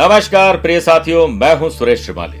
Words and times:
नमस्कार, 0.00 0.56
प्रिय 0.56 0.80
साथियों, 0.80 1.26
मैं 1.28 1.54
हूँ 1.56 1.68
सुरेश 1.70 2.04
श्रीमाली। 2.04 2.38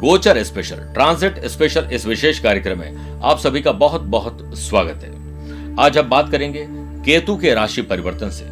गोचर 0.00 0.42
स्पेशल, 0.42 0.76
ट्रांजिट 0.94 1.38
स्पेशल 1.44 1.88
इस 1.92 2.06
विशेष 2.06 2.38
कार्यक्रम 2.38 2.78
में 2.78 3.20
आप 3.22 3.38
सभी 3.38 3.60
का 3.60 3.72
बहुत 3.72 4.02
बहुत 4.04 4.38
स्वागत 4.58 5.02
है। 5.04 5.74
आज 5.80 5.98
हम 5.98 6.08
बात 6.08 6.30
करेंगे 6.30 6.64
केतु 7.04 7.36
के 7.36 7.52
राशि 7.54 7.82
परिवर्तन 7.82 8.30
से। 8.30 8.44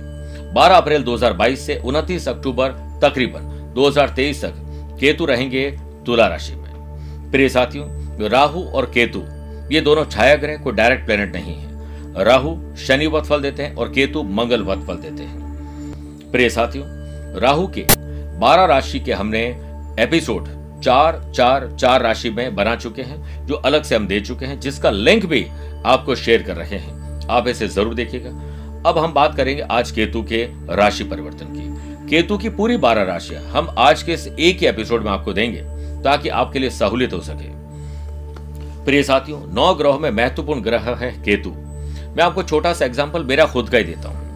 12 0.55 0.77
अप्रैल 0.77 1.03
2022 1.03 1.65
से 1.67 1.81
29 1.85 2.29
अक्टूबर 2.29 2.73
तकरीबन 3.03 3.73
2023 3.75 4.45
तक 4.45 4.99
केतु 5.01 5.27
रहेंगे 5.27 5.71
तुला 6.07 6.27
राशि 6.27 6.53
में। 6.53 7.31
प्रिय 7.33 7.49
साथियों, 7.49 7.89
राहु 8.29 8.65
और 8.65 8.91
केतु, 8.95 9.23
ये 9.75 9.81
दोनों 9.81 10.05
छाया 10.05 10.35
ग्रह 10.35 10.57
को 10.57 10.71
डायरेक्ट 10.71 11.07
प्लेनेट 11.07 11.33
नहीं 11.33 11.55
है। 11.55 12.25
राहु 12.25 12.57
शनि 12.77 13.07
वत 13.07 13.27
फल 13.27 13.41
देते 13.41 13.63
हैं 13.63 13.75
और 13.75 13.93
केतु 13.93 14.23
मंगल 14.23 14.63
वत 14.63 14.87
फल 14.87 14.97
देते 14.99 15.23
हैं। 15.23 16.31
प्रिय 16.33 16.51
साथियों, 16.51 16.87
राहु 17.41 17.67
के 17.69 17.87
बारह 18.41 18.65
राशि 18.65 18.99
के 19.01 19.13
हमने 19.13 19.41
एपिसोड 20.01 20.47
चार 20.83 21.21
चार 21.37 21.69
चार 21.81 22.03
राशि 22.03 22.31
में 22.31 22.55
बना 22.55 22.75
चुके 22.77 23.03
हैं, 23.03 23.47
जो 23.47 23.55
अलग 23.55 23.83
से 23.83 23.95
हम 23.97 24.07
दे 24.07 24.21
चुके 24.21 24.47
हैं, 24.47 24.59
जिसका 24.61 24.91
लिंक 24.91 25.27
भी 25.27 25.45
आपको 25.87 26.15
शेयर 26.15 26.43
कर 26.43 26.57
रहे 26.57 26.77
हैं। 26.77 27.29
आप 27.31 27.49
इसे 27.49 27.69
ज़रूर 27.69 27.95
देखिएगा। 27.95 28.31
अब 28.89 28.99
हम 28.99 29.13
बात 29.13 29.35
करेंगे 29.37 29.63
आज 29.63 29.91
केतु 29.91 30.23
के 30.23 30.43
राशि 30.71 31.05
परिवर्तन 31.05 31.47
की। 31.47 32.09
केतु 32.11 32.39
की 32.39 32.49
पूरी 32.51 32.77
बारह 32.77 33.03
राशियाँ 33.03 33.43
हम 33.45 33.69
आज 33.79 34.03
के 34.03 34.13
इस 34.13 34.27
एक 34.29 34.61
ही 34.61 34.67
एपिसोड 34.67 35.05
में 35.05 35.11
आपको 35.11 35.33
देंगे, 35.33 35.61
ताकि 36.03 36.29
आपके 36.29 36.59
लिए 36.59 36.71
सहूलियत 36.71 37.13
हो 37.13 37.21
सके। 37.21 37.49
प्रिय 38.85 39.03
साथियों, 39.03 39.41
नौ 39.55 39.75
ग्रहों 39.75 39.99
में 39.99 40.11
महत्वपूर्ण 40.11 40.61
ग्रह 40.61 40.91
है 40.95 41.13
केतु। 41.23 41.51
मैं 41.51 42.23
आपको 42.23 42.43
छोटा 42.43 42.73
सा 42.73 42.85
एग्ज़ाम्पल 42.85 43.25
मेरा 43.25 43.47
खुद 43.47 43.69
का 43.69 43.79
ही 43.79 43.85
देता 43.85 44.09
हूँ। 44.09 44.29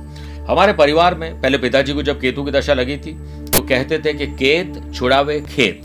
हमारे 0.46 0.72
परिवार 0.72 1.14
में 1.14 1.40
पहले 1.40 1.58
पिताजी 1.58 1.92
को 1.92 2.02
जब 2.02 2.20
केतु 2.20 2.42
की 2.44 2.50
दशा 2.50 2.74
लगी 2.74 2.96
थी 2.96 3.16
तो 3.64 3.68
कहते 3.68 3.98
थे 3.98 4.12
कि 4.14 4.26
केत 4.26 4.94
छुड़ावे 4.94 5.40
खेत। 5.40 5.82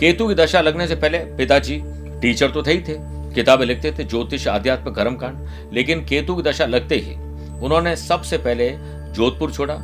केतु 0.00 0.28
की 0.28 0.34
दशा 0.34 0.60
लगने 0.60 0.86
से 0.86 0.94
पहले 0.94 1.18
पिताजी, 1.18 1.82
टीचर 2.22 2.50
तो 2.50 2.62
थे 2.62 2.72
ही 2.72 2.78
थे, 2.78 2.96
किताबें 3.34 3.66
लिखते 3.66 3.92
थे, 3.92 4.04
ज्योतिष, 4.04 4.48
आध्यात्म, 4.48 4.90
कर्म 4.90 5.14
कांड, 5.14 5.36
लेकिन 5.72 6.04
केतु 6.04 6.34
की 6.34 6.42
दशा 6.42 6.66
लगते 6.66 6.96
ही 6.96 7.14
उन्होंने 7.60 7.96
सबसे 7.96 8.38
पहले 8.38 8.70
जोधपुर 9.14 9.52
छोड़ा 9.52 9.74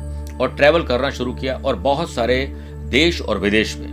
और 0.41 0.55
ट्रेवल 0.55 0.83
करना 0.83 1.09
शुरू 1.09 1.33
किया 1.33 1.57
और 1.57 1.75
बहुत 1.75 2.09
सारे 2.09 2.45
देश 2.89 3.21
और 3.21 3.37
विदेश 3.37 3.77
में 3.77 3.87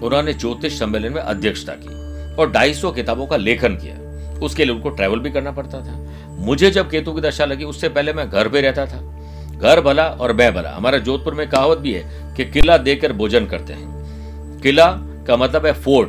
उन्होंने 0.00 0.34
ज्योतिष 0.34 0.78
सम्मेलन 0.78 1.12
में 1.12 1.22
अध्यक्षता 1.22 1.72
की 1.72 1.94
और 2.34 2.52
ढाई 2.52 2.74
किताबों 2.86 3.26
का 3.26 3.36
लेखन 3.36 3.74
किया। 3.74 4.38
उसके 4.38 4.64
लिए 4.64 4.74
उनको 4.74 4.90
ट्रेवल 4.90 5.18
भी 5.18 5.30
करना 5.30 5.50
पड़ता 5.50 5.80
था। 5.80 6.26
मुझे 6.38 6.70
जब 6.70 6.90
केतु 6.90 7.12
की 7.12 7.20
दशा 7.20 7.44
लगी, 7.44 7.64
उससे 7.64 7.88
पहले 7.88 8.12
मैं 8.12 8.30
घर 8.30 8.48
पे 8.48 8.60
रहता 8.60 8.86
था। 8.86 9.16
घर 9.50 9.80
भला 9.80 10.04
और 10.04 10.32
मैं 10.32 10.54
भला। 10.54 10.70
हमारा 10.70 10.98
जोधपुर 10.98 11.34
में 11.34 11.48
कहावत 11.48 11.78
भी 11.78 11.92
है 11.92 12.29
कि 12.40 12.50
किला 12.50 12.78
देकर 12.78 13.12
भोजन 13.12 13.46
करते 13.46 13.72
हैं। 13.72 14.60
किला 14.60 14.86
का 15.26 15.36
मतलब 15.36 15.66
है 15.66 15.72
फोर्ट। 15.72 16.08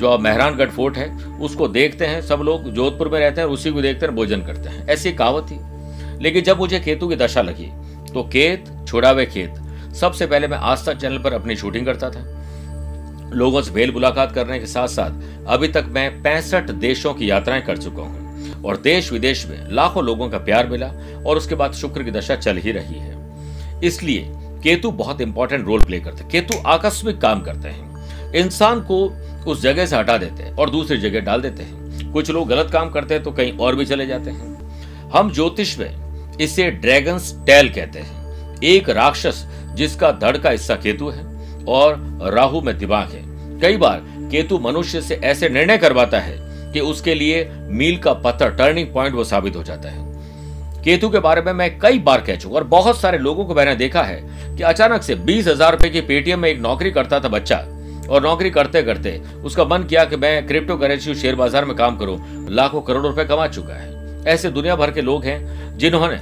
जो 0.00 0.10
अब 0.10 0.20
मेहरानगढ़ 0.20 0.70
फोर्ट 0.70 0.96
है, 0.96 1.24
उसको 1.24 1.68
देखते 1.68 2.06
हैं, 2.06 2.22
सब 2.22 2.40
लोग 2.40 2.70
जोधपुर 2.70 3.08
में 3.08 3.20
रहते 3.20 3.40
हैं 3.40 3.48
उसी 3.48 3.70
को 3.70 3.82
देखते 3.82 4.06
हैं 4.06 4.14
भोजन 4.14 4.40
करते 4.40 4.68
हैं। 4.68 4.88
ऐसी 4.88 5.12
कहावत 5.12 5.44
थी। 5.44 5.58
लेकिन 6.22 6.44
जब 6.44 6.58
मुझे 6.58 6.80
केतु 6.80 7.08
की 7.08 7.16
दशा 7.16 7.42
लगी 7.42 7.70
तो 8.14 8.22
केत 8.22 8.64
छुड़ावे 8.88 9.26
खेत। 9.26 9.54
सबसे 9.94 10.26
पहले 10.26 10.48
मैं 10.48 10.58
आस्था 10.58 10.92
चैनल 10.92 11.18
पर 11.18 11.32
अपनी 11.32 11.56
शूटिंग 11.56 11.86
करता 11.86 12.10
था। 12.10 12.24
लोगों 13.34 13.62
से 13.62 13.70
भेल 13.70 13.92
मुलाकात 13.92 14.32
करने 14.32 14.58
के 14.58 14.66
साथ 14.66 14.88
साथ 14.88 15.46
अभी 15.46 15.68
तक 15.68 15.84
मैं 15.88 16.22
पैंसठ 16.22 16.70
देशों 16.70 17.14
की 17.14 17.30
यात्राएँ 17.30 17.62
कर 17.62 17.76
चुका 17.76 18.02
हूँ। 18.02 18.20
और 18.62 18.76
देश 18.76 19.12
विदेश 19.12 19.46
में 19.46 19.72
लाखों 19.72 20.04
लोगों 20.04 20.28
का 20.28 20.38
प्यार 20.38 20.68
मिला 20.68 20.86
और 21.26 21.36
उसके 21.36 21.54
बाद 21.54 21.72
शुक्र 21.72 22.02
की 22.02 22.10
दशा 22.10 22.36
चल 22.36 22.56
ही 22.56 22.72
रही 22.72 22.98
है। 22.98 23.18
इसलिए 23.84 24.32
केतु 24.62 24.90
बहुत 24.90 25.20
इंपॉर्टेंट 25.20 25.66
रोल 25.66 25.84
प्ले 25.84 26.00
करते 26.00 26.22
हैं। 26.22 26.28
केतु 26.28 26.54
आकस्मिक 26.66 27.20
काम 27.20 27.40
करते 27.40 27.68
हैं। 27.68 28.32
इंसान 28.34 28.80
को 28.80 29.04
उस 29.46 29.62
जगह 29.62 29.86
से 29.86 29.96
हटा 29.96 30.18
देते 30.18 30.42
हैं 30.42 30.54
और 30.54 30.70
दूसरी 30.70 30.96
जगह 30.96 31.20
डाल 31.20 31.40
देते 31.40 31.62
हैं। 31.62 32.12
कुछ 32.12 32.30
लोग 32.30 32.48
गलत 32.48 32.70
काम 32.70 32.90
करते 32.90 33.14
हैं 33.14 33.22
तो 33.22 33.32
कहीं 33.32 33.56
और 33.58 33.76
भी 33.76 33.84
चले 33.86 34.06
जाते 34.06 34.30
हैं। 34.30 35.10
हम 35.10 35.32
ज्योतिष 35.32 35.78
में 35.78 36.36
इसे 36.36 36.70
ड्रैगन 36.70 37.18
टेल 37.46 37.68
कहते 37.68 37.98
हैं। 37.98 38.60
एक 38.64 38.88
राक्षस 38.88 39.44
जिसका 39.74 40.10
धड़ 40.12 40.36
का 40.36 40.50
हिस्सा 40.50 40.74
केतु 40.74 41.08
है 41.08 41.24
और 41.68 41.96
राहु 42.34 42.60
में 42.60 42.78
दिमाग 42.78 43.08
है। 43.08 43.22
कई 43.60 43.76
बार 43.76 44.02
केतु 44.30 44.58
मनुष्य 44.58 45.00
से 45.02 45.14
ऐसे 45.14 45.48
निर्णय 45.48 45.78
करवाता 45.78 46.20
है 46.20 46.36
कि 46.72 46.80
उसके 46.80 47.14
लिए 47.14 47.50
मील 47.54 47.98
का 47.98 48.12
पत्थर 48.14 48.50
टर्निंग 48.50 48.92
पॉइंट 48.94 49.14
वो 49.14 49.24
साबित 49.24 49.56
हो 49.56 49.62
जाता 49.62 49.88
है। 49.88 50.09
केतु 50.84 51.08
के 51.10 51.18
बारे 51.18 51.40
में 51.40 51.52
मैं 51.52 51.78
कई 51.78 51.98
बार 52.00 52.20
कह 52.20 52.36
चुका 52.36 52.54
और 52.56 52.64
बहुत 52.66 53.00
सारे 53.00 53.18
लोगों 53.18 53.44
को 53.44 53.54
मैंने 53.54 53.74
देखा 53.76 54.02
है 54.02 54.20
कि 54.56 54.62
अचानक 54.62 55.02
से 55.02 55.14
बीस 55.16 55.46
हज़ार 55.48 55.72
रुपए 55.72 55.88
की 55.90 56.00
पेटीएम 56.02 56.40
में 56.40 56.48
एक 56.48 56.60
नौकरी 56.60 56.90
करता 56.90 57.20
था 57.20 57.28
बच्चा 57.28 57.56
और 58.08 58.22
नौकरी 58.22 58.50
करते 58.50 58.82
करते 58.82 59.16
उसका 59.44 59.64
मन 59.64 59.82
किया 59.82 60.04
कि 60.04 60.16
मैं 60.16 60.46
क्रिप्टो 60.46 60.76
करेंसी 60.76 61.14
शेयर 61.14 61.34
बाज़ार 61.34 61.64
में 61.64 61.76
काम 61.76 61.96
करूँ, 61.96 62.18
लाखों 62.50 62.80
करोड़ 62.80 63.02
रुपए 63.02 63.24
कमा 63.24 63.46
चुका 63.48 63.74
है। 63.74 64.24
ऐसे 64.26 64.50
दुनिया 64.50 64.76
भर 64.76 64.90
के 64.90 65.02
लोग 65.02 65.24
हैं 65.24 65.78
जिन्होंने 65.78 66.16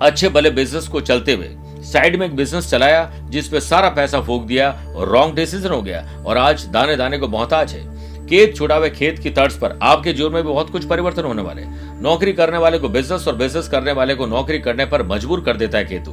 अच्छे 0.00 0.28
भले 0.28 0.50
बिज़नेस 0.52 0.88
को 0.88 1.00
चलते 1.02 1.32
हुए 1.32 1.50
साइड 1.84 2.16
में 2.16 2.26
एक 2.26 2.36
बिज़नेस 2.36 2.70
चलाया 2.70 3.10
जिसपे 3.30 3.60
सारा 3.60 3.88
पैसा 3.90 4.20
फूक 4.20 4.42
दिया 4.42 4.70
और 4.96 5.08
रॉन्ग 5.08 5.34
डिसीज़न 5.34 5.70
हो 5.70 5.80
गया 5.82 6.04
और 6.26 6.38
आज 6.38 6.64
दाने 6.66 6.96
दाने 6.96 7.18
को 7.18 7.28
मोहताज 7.28 7.72
है। 7.72 7.82
खेत 8.28 8.56
छुड़ावे 8.56 8.90
खेत 8.90 9.18
की 9.18 9.30
तर्ज 9.30 9.54
पर 9.54 9.78
आपके 9.82 10.12
जीवन 10.12 10.32
में 10.32 10.42
भी 10.42 10.48
बहुत 10.48 10.70
कुछ 10.70 10.84
परिवर्तन 10.84 11.24
होने 11.24 11.42
वाले 11.42 11.62
नौकरी 12.02 12.32
करने 12.32 12.58
वाले 12.58 12.78
को 12.78 12.88
बिज़नेस 12.88 13.26
और 13.28 13.36
बिज़नेस 13.36 13.68
करने 13.68 13.92
वाले 13.92 14.14
को 14.14 14.26
नौकरी 14.26 14.58
करने 14.58 14.84
पर 14.86 15.02
मजबूर 15.06 15.40
कर 15.40 15.56
देता 15.56 15.78
है 15.78 15.84
केतु। 15.84 16.12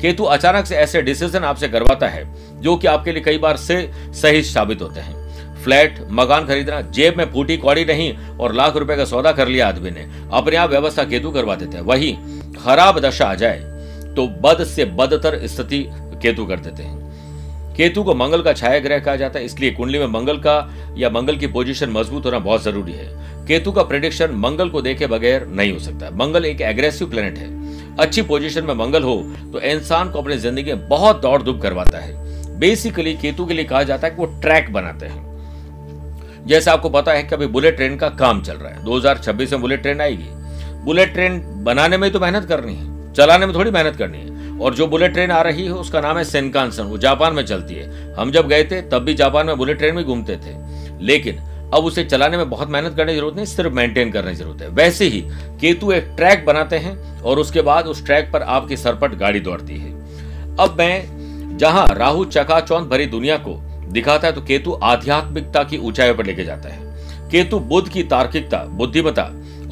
केतु 0.00 0.24
अचानक 0.24 0.66
से 0.66 0.76
ऐसे 0.76 1.02
डिसीज़न 1.02 1.44
आपसे 1.44 1.68
करवाता 1.68 2.08
है, 2.08 2.24
जो 2.60 2.76
कि 2.76 2.86
आपके 2.86 3.12
लिए 3.12 3.22
कई 3.22 3.38
बार 3.38 3.56
से 3.56 3.90
सही 4.14 4.42
साबित 4.44 4.82
होते 4.82 5.00
हैं। 5.00 5.24
फ्लैट, 5.64 5.98
मकान 6.10 6.46
खरीदना, 6.46 6.80
जेब 6.82 7.16
में 7.18 7.32
फूटी 7.32 7.56
कौड़ी 7.56 7.84
नहीं 7.84 8.12
और 8.38 8.54
लाख 8.54 8.76
रुपए 8.76 8.96
का 8.96 9.04
सौदा 9.04 9.32
कर 9.32 9.48
लिया 9.48 9.68
आदमी 9.68 9.90
ने, 9.90 10.06
अपने 10.32 10.56
आप 10.56 10.70
व्यवस्था 10.70 11.04
केतु 11.04 11.30
करवा 11.30 11.54
देते 11.54 11.76
हैं। 11.76 11.84
वही 11.84 12.12
खराब 12.58 12.98
दशा 13.00 13.26
आ 13.26 13.34
जाए 13.36 13.58
तो 14.16 14.26
बद 14.42 14.64
से 14.66 14.84
बदतर 14.94 15.40
स्थिति 15.46 15.84
केतु 16.22 16.44
कर 16.46 16.58
देते 16.58 16.82
हैं। 16.82 17.05
केतु 17.76 18.02
को 18.02 18.14
मंगल 18.14 18.42
का 18.42 18.52
छाया 18.52 18.78
ग्रह 18.78 18.98
कहा 18.98 19.16
जाता 19.16 19.38
है, 19.38 19.44
इसलिए 19.44 19.70
कुंडली 19.70 19.98
में 19.98 20.06
मंगल 20.08 20.38
का 20.38 20.94
या 20.98 21.10
मंगल 21.10 21.36
की 21.36 21.46
पोजीशन 21.48 21.90
मज़बूत 21.90 22.26
होना 22.26 22.38
बहुत 22.40 22.62
ज़रूरी 22.62 22.92
है। 22.92 23.08
केतु 23.46 23.72
का 23.72 23.82
प्रिडिक्शन 23.82 24.30
मंगल 24.36 24.68
को 24.68 24.82
देखे 24.82 25.06
बगैर 25.06 25.46
नहीं 25.48 25.72
हो 25.72 25.78
सकता। 25.80 26.10
मंगल 26.16 26.44
एक 26.44 26.60
एग्रेसिव 26.62 27.10
प्लेनेट 27.10 27.38
है। 27.38 27.54
अच्छी 27.96 28.22
पोजीशन 28.24 28.64
में 28.64 28.74
मंगल 28.74 29.02
हो 29.02 29.16
तो 29.52 29.60
इंसान 29.62 30.10
को 30.10 30.18
अपनी 30.18 30.36
ज़िंदगी 30.38 30.72
में 30.72 30.88
बहुत 30.88 31.20
दौड़ 31.22 31.42
धूप 31.42 31.60
करवाता 31.62 31.98
है। 31.98 32.58
बेसिकली 32.58 33.14
केतु 33.16 33.46
के 33.46 33.54
लिए 33.54 33.64
कहा 33.64 33.82
जाता 33.82 34.06
है 34.06 34.14
कि 34.14 34.20
वो 34.20 34.26
ट्रैक 34.40 34.72
बनाते 34.72 35.06
हैं। 35.06 35.24
जैसे 36.46 36.70
आपको 36.70 36.90
पता 36.90 37.12
है 37.12 37.22
कि 37.22 37.34
अभी 37.34 37.46
बुलेट 37.48 37.76
ट्रेन 37.76 37.96
का 37.96 38.08
काम 38.10 38.42
चल 38.42 38.56
रहा 38.56 38.72
है। 38.72 38.84
2026 38.84 39.52
में 39.52 39.60
बुलेट 39.60 39.82
ट्रेन 39.82 40.00
आएगी। 40.00 40.28
बुलेट 40.84 41.12
ट्रेन 41.12 41.40
बनाने 41.64 41.96
में 41.96 42.10
तो 42.12 42.20
मेहनत 42.20 42.44
करनी 42.44 42.74
है। 42.74 43.12
चलाने 43.14 43.46
में 43.46 43.54
थोड़ी 43.54 43.70
मेहनत 43.70 43.96
करनी 43.96 44.18
है। 44.18 44.35
और 44.62 44.74
जो 44.74 44.86
बुलेट 44.86 45.12
ट्रेन 45.12 45.30
आ 45.30 45.40
रही 45.42 45.64
है, 45.64 45.72
उसका 45.72 46.00
नाम 46.00 46.18
है 46.18 46.24
सेनकानसन। 46.24 46.82
वो 46.82 46.98
जापान 46.98 47.34
में 47.34 47.46
चलती 47.46 47.74
है। 47.74 48.14
हम 48.14 48.30
जब 48.30 48.48
गए 48.48 48.64
थे, 48.64 48.82
तब 48.82 48.98
भी 48.98 49.14
जापान 49.14 49.46
में 49.46 49.56
बुलेट 49.56 49.78
ट्रेन 49.78 49.94
में 49.94 50.04
घूमते 50.04 50.36
थे। 50.36 50.54
लेकिन 51.04 51.36
अब 51.74 51.84
उसे 51.84 52.04
चलाने 52.04 52.36
में 52.36 52.50
बहुत 52.50 52.70
मेहनत 52.70 52.94
करने 52.96 53.12
की 53.12 53.18
ज़रूरत 53.18 53.36
नहीं, 53.36 53.46
सिर्फ़ 53.46 53.72
मेंटेन 53.72 54.10
करने 54.10 54.30
की 54.30 54.36
ज़रूरत 54.36 54.62
है। 54.62 54.68
वैसे 54.68 55.04
ही 55.04 55.20
केतु 55.60 55.92
एक 55.92 56.04
ट्रैक 56.16 56.44
बनाते 56.46 56.76
हैं 56.76 57.22
और 57.22 57.38
उसके 57.38 57.62
बाद 57.62 57.86
उस 57.86 58.06
ट्रैक 58.06 58.30
पर 58.32 58.42
आपकी 58.42 58.76
सरपट 58.76 59.14
गाड़ी 59.14 59.40
दौड़ती 59.40 59.76
है। 59.76 59.90
अब 60.56 60.76
मैं 60.78 61.56
जहाँ 61.58 61.86
राहु 61.94 62.24
चकाचौंध 62.24 62.86
भरी 62.86 63.06
दुनिया 63.06 63.36
को 63.36 63.60
दिखाता 63.92 64.28
है 64.28 64.34
तो 64.34 64.40
केतु 64.40 64.78
आध्यात्मिकता 64.82 65.62
की 65.62 65.78
ऊंचाई 65.78 66.12
पर 66.12 66.26
लेके 66.26 66.44
जाता 66.44 66.68
है। 66.68 66.80
केतु 67.30 67.58
बुद्ध 67.58 67.88
की 67.88 68.02
तार्किकता 68.02 68.58
बुद्धिमता 68.58 69.22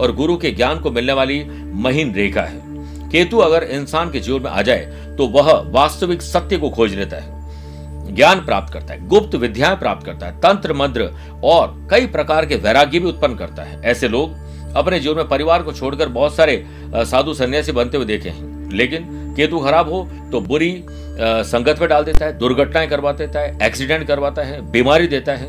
और 0.01 0.13
गुरु 0.13 0.37
के 0.37 0.51
ज्ञान 0.51 0.79
को 0.79 0.91
मिलने 0.91 1.13
वाली 1.13 1.45
महीन 1.75 2.15
रेखा 2.15 2.43
है। 2.43 2.74
केतु 3.15 3.39
अगर 3.39 3.63
इंसान 3.65 4.11
के 4.11 4.21
जीवन 4.21 4.43
में 4.43 4.51
आ 4.51 4.63
जाए 4.63 5.15
तो 5.19 5.27
वह 5.29 5.51
वास्तविक 5.73 6.23
सत्य 6.23 6.57
को 6.57 6.71
खोज 6.71 6.95
लेता 6.95 7.17
है, 7.17 8.15
ज्ञान 8.15 8.45
प्राप्त 8.45 8.73
करता 8.73 8.95
है, 8.95 9.07
गुप्त 9.09 9.35
विद्याएँ 9.35 9.77
प्राप्त 9.77 10.07
करता 10.07 10.27
है, 10.27 10.33
तंत्र 10.41 10.73
मंत्र 10.73 11.11
और 11.45 11.87
कई 11.91 12.07
प्रकार 12.07 12.47
के 12.47 12.57
वैराग्य 12.57 12.99
भी 12.99 13.09
उत्पन्न 13.09 13.37
करता 13.37 13.63
है। 13.63 13.81
ऐसे 13.83 14.09
लोग 14.09 14.33
अपने 14.77 14.99
जीवन 15.01 15.17
में 15.17 15.29
परिवार 15.29 15.63
को 15.63 15.73
छोड़कर 15.73 16.09
बहुत 16.09 16.35
सारे 16.37 16.65
साधु 16.95 17.35
सन्यासी 17.35 17.73
बनते 17.73 17.97
हुए 17.97 18.07
देखे 18.07 18.29
हैं। 18.29 18.71
लेकिन 18.73 19.35
केतु 19.37 19.59
खराब 19.59 19.93
हो 19.93 20.03
तो 20.33 20.41
बुरी 20.43 20.73
संगत 20.89 21.81
में 21.81 21.89
डाल 21.89 22.05
देता 22.05 22.25
है, 22.27 22.39
दुर्घटनाएँ 22.39 22.89
करवा 22.89 23.13
देता 23.15 23.41
है, 23.41 23.57
एक्सीडेंट 23.63 24.07
करवाता 24.09 24.43
है, 24.43 24.61
बीमारी 24.71 25.07
देता 25.07 25.33
है, 25.33 25.49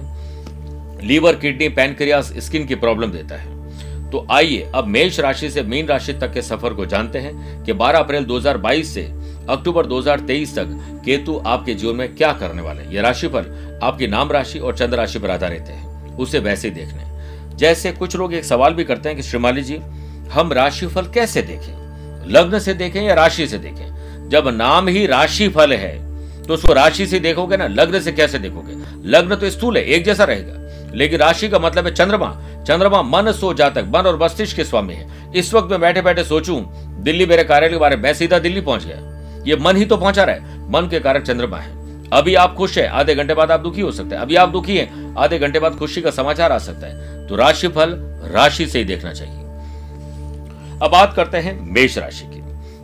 लीवर, 1.03 1.35
किडनी, 1.35 1.69
पैनक्रियास, 1.71 2.33
स्किन 2.37 2.65
की 2.65 2.75
प्रॉब्लम 2.75 3.11
देता 3.11 3.35
है। 3.35 3.54
तो 4.11 4.25
आइए 4.31 4.71
अब 4.75 4.85
मेष 4.85 5.19
राशि 5.19 5.49
से 5.49 5.61
मीन 5.61 5.87
राशि 5.87 6.13
तक 6.13 6.33
के 6.33 6.41
सफ़र 6.41 6.73
को 6.73 6.85
जानते 6.85 7.19
हैं 7.19 7.63
कि 7.63 7.73
12 7.73 7.99
अप्रैल 7.99 8.25
2022 8.25 8.93
से 8.93 9.03
अक्टूबर 9.49 9.85
2023 9.85 10.55
तक 10.55 10.67
केतु 11.05 11.41
आपके 11.45 11.73
जीवन 11.73 11.95
में 11.95 12.15
क्या 12.15 12.31
करने 12.33 12.61
वाले 12.61 12.81
हैं? 12.81 12.91
यह 12.91 13.13
पर 13.25 13.79
आपकी 13.83 14.07
नाम 14.07 14.31
राशि 14.31 14.59
और 14.59 14.77
चंद्र 14.77 14.97
राशि 14.97 15.19
पर 15.19 15.29
आधारित 15.29 15.61
है। 15.61 16.15
उसे 16.15 16.39
वैसे 16.39 16.67
ही 16.67 16.73
देखने 16.73 17.03
जैसे 17.55 17.91
कुछ 17.91 18.15
लोग 18.15 18.33
एक 18.33 18.45
सवाल 18.45 18.73
भी 18.73 18.83
करते 18.83 19.09
हैं 19.09 19.15
कि 19.15 19.23
श्रीमाली 19.23 19.61
जी, 19.61 19.77
हम 20.31 20.53
राशिफल 20.53 21.05
कैसे 21.05 21.41
देखें? 21.41 21.73
लग्न 22.27 22.59
से 22.59 22.73
देखें 22.73 23.01
या 23.01 23.13
राशि 23.13 23.47
से 23.47 23.57
देखें? 23.57 24.29
जब 24.29 24.47
नाम 24.47 24.87
ही 24.87 25.05
राशि 25.05 25.49
फल 25.49 25.73
है 25.73 26.05
तो 26.43 26.53
उसको 26.53 26.73
राशि 26.73 27.07
से 27.07 27.19
देखोगे 27.19 27.57
ना? 27.57 27.67
लग्न 27.67 27.99
से 27.99 28.11
कैसे 28.11 28.39
देखोगे? 28.39 28.73
लग्न 29.09 29.35
तो 29.35 29.49
स्थूल 29.49 29.77
है, 29.77 29.83
एक 29.83 30.05
जैसा 30.05 30.23
रहेगा। 30.23 30.61
लेकिन 30.95 31.19
राशि 31.19 31.49
का 31.49 31.59
मतलब 31.59 31.85
है 31.85 31.93
चंद्रमा। 31.93 32.41
चंद्रमा 32.67 33.01
मन 33.01 33.31
सो 33.31 33.53
जातक, 33.53 33.85
मन 33.87 34.01
और 34.01 34.23
मस्तिष्क 34.23 34.55
के 34.55 34.63
स्वामी 34.63 34.93
है। 34.93 35.31
इस 35.35 35.53
वक्त 35.53 35.71
मैं 35.71 35.79
बैठे 35.81 36.01
बैठे 36.01 36.23
सोचूं, 36.23 36.61
दिल्ली 37.03 37.25
मेरे 37.25 37.43
कार्यालय 37.43 37.73
के 37.73 37.79
बारे 37.79 37.95
में 37.95 38.13
सीधा 38.13 38.39
दिल्ली 38.39 38.61
पहुँच 38.61 38.85
गया। 38.85 39.43
ये 39.47 39.55
मन 39.55 39.77
ही 39.77 39.85
तो 39.85 39.97
पहुँचा 39.97 40.23
रहा 40.23 40.35
है। 40.35 40.71
मन 40.71 40.87
के 40.89 40.99
कारण 40.99 41.19
चंद्रमा 41.19 41.57
है। 41.57 41.73
अभी 42.09 42.35
आप 42.35 42.55
खुश 42.55 42.77
है, 42.77 42.87
आधे 42.87 43.15
घंटे 43.15 43.33
बाद 43.33 43.51
आप 43.51 43.59
दुखी 43.59 43.81
हो 43.81 43.91
सकते 43.91 44.15
हैं। 44.15 44.21
अभी 44.21 44.35
आप 44.35 44.49
दुखी 44.49 44.77
हैं, 44.77 45.15
आधे 45.17 45.39
घंटे 45.39 45.59
बाद 45.59 45.75
खुशी 45.75 46.01
का 46.01 46.11
समाचार 46.11 46.51
आ 46.51 46.57
सकता 46.57 46.87
है। 46.87 47.27
तो 47.27 47.35
राशि 47.35 47.67
फल 47.67 47.93
राशि 48.25 48.67
से 48.67 48.79
ही 48.79 48.85
देखना 48.85 49.13
चाहिए। 49.13 49.39
अब 50.83 50.89
बात 50.91 51.13
करते 51.13 51.37
हैं 51.37 51.59
मेष 51.73 51.97
राशि 51.97 52.25
की। 52.25 52.41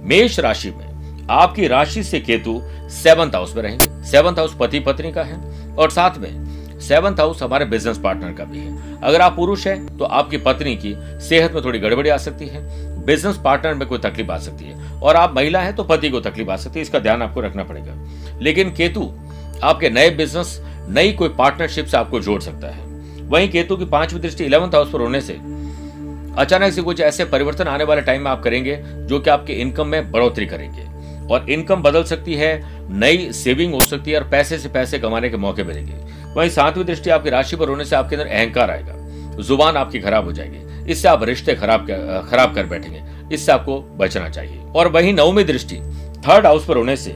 मेष 0.07 0.39
राशि 0.39 0.69
में 0.69 1.27
आपकी 1.31 1.67
राशि 1.67 2.03
से 2.03 2.19
केतु 2.19 2.61
सेवंथ 2.89 3.35
हाउस 3.35 3.55
में 3.55 3.63
रहेंगे। 3.63 4.05
सेवंथ 4.05 4.33
हाउस 4.33 4.55
पति 4.59 4.79
पत्नी 4.79 5.11
का 5.11 5.23
है 5.23 5.35
और 5.75 5.89
साथ 5.89 6.17
में 6.17 6.50
सेवंथ 6.81 7.19
हाउस 7.19 7.41
हमारे 7.43 7.65
बिज़नेस 7.65 7.97
पार्टनर 7.97 8.33
का 8.33 8.43
भी 8.43 8.59
है। 8.59 8.99
अगर 9.01 9.21
आप 9.21 9.35
पुरुष 9.35 9.67
हैं 9.67 9.97
तो 9.97 10.05
आपकी 10.05 10.37
पत्नी 10.37 10.75
की 10.75 10.93
सेहत 11.21 11.53
में 11.53 11.63
थोड़ी 11.63 11.79
गड़बड़ी 11.79 12.09
आ 12.09 12.17
सकती 12.17 12.47
है 12.47 12.59
बिज़नेस 13.05 13.37
पार्टनर 13.43 13.73
में 13.73 13.87
कोई 13.87 13.99
तकलीफ़ 13.99 14.31
आ 14.31 14.37
सकती 14.37 14.65
है। 14.65 14.99
और 14.99 15.15
आप 15.15 15.35
महिला 15.35 15.59
हैं 15.59 15.75
तो 15.75 15.83
पति 15.83 16.09
को 16.09 16.19
तकलीफ़ 16.19 16.49
आ 16.49 16.55
सकती 16.55 16.79
है, 16.79 16.81
इसका 16.81 16.99
ध्यान 16.99 17.21
आपको 17.21 17.41
रखना 17.41 17.63
पड़ेगा। 17.63 17.95
लेकिन 18.41 18.71
केतु 18.71 19.11
आपके 19.63 19.89
नए 19.89 20.09
बिज़नेस 20.09 20.59
नई 20.89 21.11
कोई 21.11 21.29
पार्टनरशिप 21.29 21.85
से 21.85 21.97
आपको 21.97 22.19
जोड़ 22.19 22.41
सकता 22.41 22.67
है। 22.67 22.85
वहीं 23.21 23.49
केतु 23.49 23.75
की 23.77 23.85
पांचवी 23.85 24.19
दृष्टि 24.19 24.43
इलेवंथ 24.43 24.75
हाउस 24.75 24.91
पर 24.91 25.01
होने 25.01 25.21
से 25.21 25.33
अचानक 26.37 26.73
से 26.73 26.81
कुछ 26.81 26.99
ऐसे 27.01 27.25
परिवर्तन 27.25 27.67
आने 27.67 27.83
वाले 27.83 28.01
टाइम 28.01 28.21
में 28.21 28.31
आप 28.31 28.43
करेंगे, 28.43 28.75
जो 28.83 29.19
कि 29.19 29.29
आपके 29.29 29.53
इनकम 29.53 29.87
में 29.87 30.11
बढ़ोतरी 30.11 30.45
करेंगे। 30.45 30.89
और 31.27 31.49
इनकम 31.49 31.81
बदल 31.81 32.03
सकती 32.03 32.35
है, 32.35 32.51
नई 32.89 33.31
सेविंग 33.33 33.73
हो 33.73 33.79
सकती 33.79 34.11
है 34.11 34.19
और 34.19 34.29
पैसे 34.29 34.57
से 34.59 34.69
पैसे 34.69 34.99
कमाने 34.99 35.29
के 35.29 35.37
मौके 35.37 35.63
मिलेंगे। 35.63 35.93
वहीं 36.35 36.49
सातवीं 36.49 36.85
दृष्टि 36.85 37.09
आपकी 37.09 37.29
राशि 37.29 37.55
पर 37.55 37.69
होने 37.69 37.85
से 37.85 37.95
आपके 37.95 38.15
अंदर 38.15 38.27
अहंकार 38.27 38.71
आएगा। 38.71 39.41
ज़ुबान 39.41 39.77
आपकी 39.77 39.99
खराब 39.99 40.25
हो 40.25 40.31
जाएगी। 40.31 40.91
इससे 40.91 41.07
आप 41.07 41.23
रिश्ते 41.23 41.55
खराब 41.55 41.81
खराब 42.31 42.55
कर 42.55 42.65
बैठेंगे। 42.65 43.01
इससे 43.35 43.51
आपको 43.51 43.81
बचना 43.81 44.29
चाहिए। 44.29 44.59
और 44.75 44.87
वही 44.87 45.13
नवमी 45.13 45.43
दृष्टि 45.43 45.75
थर्ड 46.27 46.45
हाउस 46.45 46.65
पर 46.65 46.77
होने 46.77 46.95
से 46.95 47.15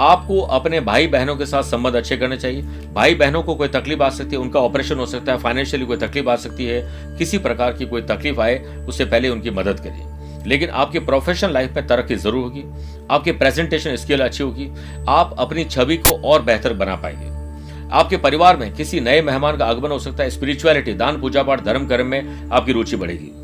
आपको 0.00 0.40
अपने 0.40 0.80
भाई 0.80 1.06
बहनों 1.06 1.36
के 1.36 1.46
साथ 1.46 1.62
संबंध 1.62 1.94
अच्छे 1.94 2.16
करने 2.16 2.36
चाहिए। 2.36 2.62
भाई 2.94 3.14
बहनों 3.14 3.42
को 3.42 3.54
कोई 3.54 3.68
तकलीफ़ 3.68 4.02
आ 4.02 4.08
सकती 4.10 4.30
है, 4.30 4.36
उनका 4.36 4.60
ऑपरेशन 4.60 4.96
हो 4.96 5.06
सकता 5.06 5.32
है 5.32 5.38
फाइनेंशियली 5.38 5.86
कोई 5.86 5.96
तकलीफ़ 5.96 6.28
आ 6.28 6.36
सकती 6.36 6.66
है, 6.66 6.82
किसी 7.18 7.38
प्रकार 7.38 7.72
की 7.72 7.86
कोई 7.86 8.02
तकलीफ़ 8.02 8.40
आए, 8.40 8.58
उससे 8.88 9.04
पहले 9.04 9.28
उनकी 9.28 9.50
मदद 9.50 9.80
करिए। 9.80 10.44
लेकिन 10.46 10.70
आपकी 10.70 10.98
प्रोफेशनल 10.98 11.52
लाइफ 11.52 11.72
में 11.72 11.86
तरक्की 11.86 12.14
ज़रूर 12.14 12.42
होगी। 12.44 12.64
आपकी 13.10 13.32
प्रेजेंटेशन 13.32 13.96
स्किल 13.96 14.20
अच्छी 14.20 14.44
होगी। 14.44 14.70
आप 15.08 15.34
अपनी 15.38 15.64
छवि 15.64 15.96
को 15.96 16.20
और 16.28 16.42
बेहतर 16.42 16.72
बना 16.72 16.96
पाएँगे। 16.96 17.45
आपके 17.92 18.16
परिवार 18.16 18.56
में 18.56 18.72
किसी 18.72 19.00
नए 19.00 19.22
मेहमान 19.22 19.56
का 19.56 19.66
आगमन 19.66 19.90
हो 19.90 19.98
सकता 19.98 20.22
है। 20.22 20.30
स्पिरिचुअलिटी 20.30 20.92
दान, 20.92 21.20
पूजा 21.20 21.42
पाठ, 21.42 21.64
धर्म 21.64 21.86
कर्म 21.86 22.06
में 22.06 22.50
आपकी 22.52 22.72
रुचि 22.72 22.96
बढ़ेगी। 22.96 23.42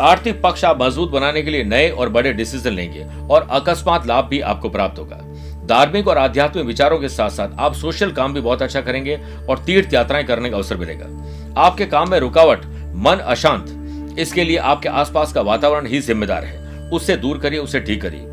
आर्थिक 0.00 0.42
पक्ष 0.42 0.64
आप 0.64 0.82
मज़बूत 0.82 1.10
बनाने 1.10 1.42
के 1.42 1.50
लिए 1.50 1.64
नए 1.64 1.90
और 1.90 2.08
बड़े 2.08 2.32
डिसीज़न 2.32 2.70
लेंगे 2.70 3.06
और 3.30 3.48
अकस्मात 3.50 4.06
लाभ 4.06 4.24
भी 4.24 4.40
आपको 4.40 4.68
प्राप्त 4.68 4.98
होगा। 4.98 5.20
धार्मिक 5.66 6.08
और 6.08 6.18
आध्यात्मिक 6.18 6.66
विचारों 6.66 6.98
के 6.98 7.08
साथ 7.08 7.30
साथ 7.30 7.48
आप 7.58 7.74
सोशल 7.74 8.12
काम 8.12 8.34
भी 8.34 8.40
बहुत 8.40 8.62
अच्छा 8.62 8.80
करेंगे 8.80 9.20
और 9.48 9.58
तीर्थ 9.58 9.94
यात्राएँ 9.94 10.24
करने 10.24 10.50
का 10.50 10.56
अवसर 10.56 10.76
मिलेगा। 10.76 11.06
आपके 11.60 11.86
काम 11.86 12.10
में 12.10 12.20
रुकावट, 12.20 12.58
मन 12.94 13.16
अशांत, 13.26 13.66
इसके 14.18 14.44
लिए 14.44 14.56
आपके 14.56 14.88
आसपास 14.88 15.32
का 15.32 15.40
वातावरण 15.40 15.86
ही 15.86 16.00
जिम्मेदार 16.00 16.44
है। 16.44 16.88
उससे 16.90 17.16
दूर 17.16 17.38
करिए, 17.38 17.58
उसे 17.58 17.80
ठीक 17.80 18.02
करिए। 18.02 18.29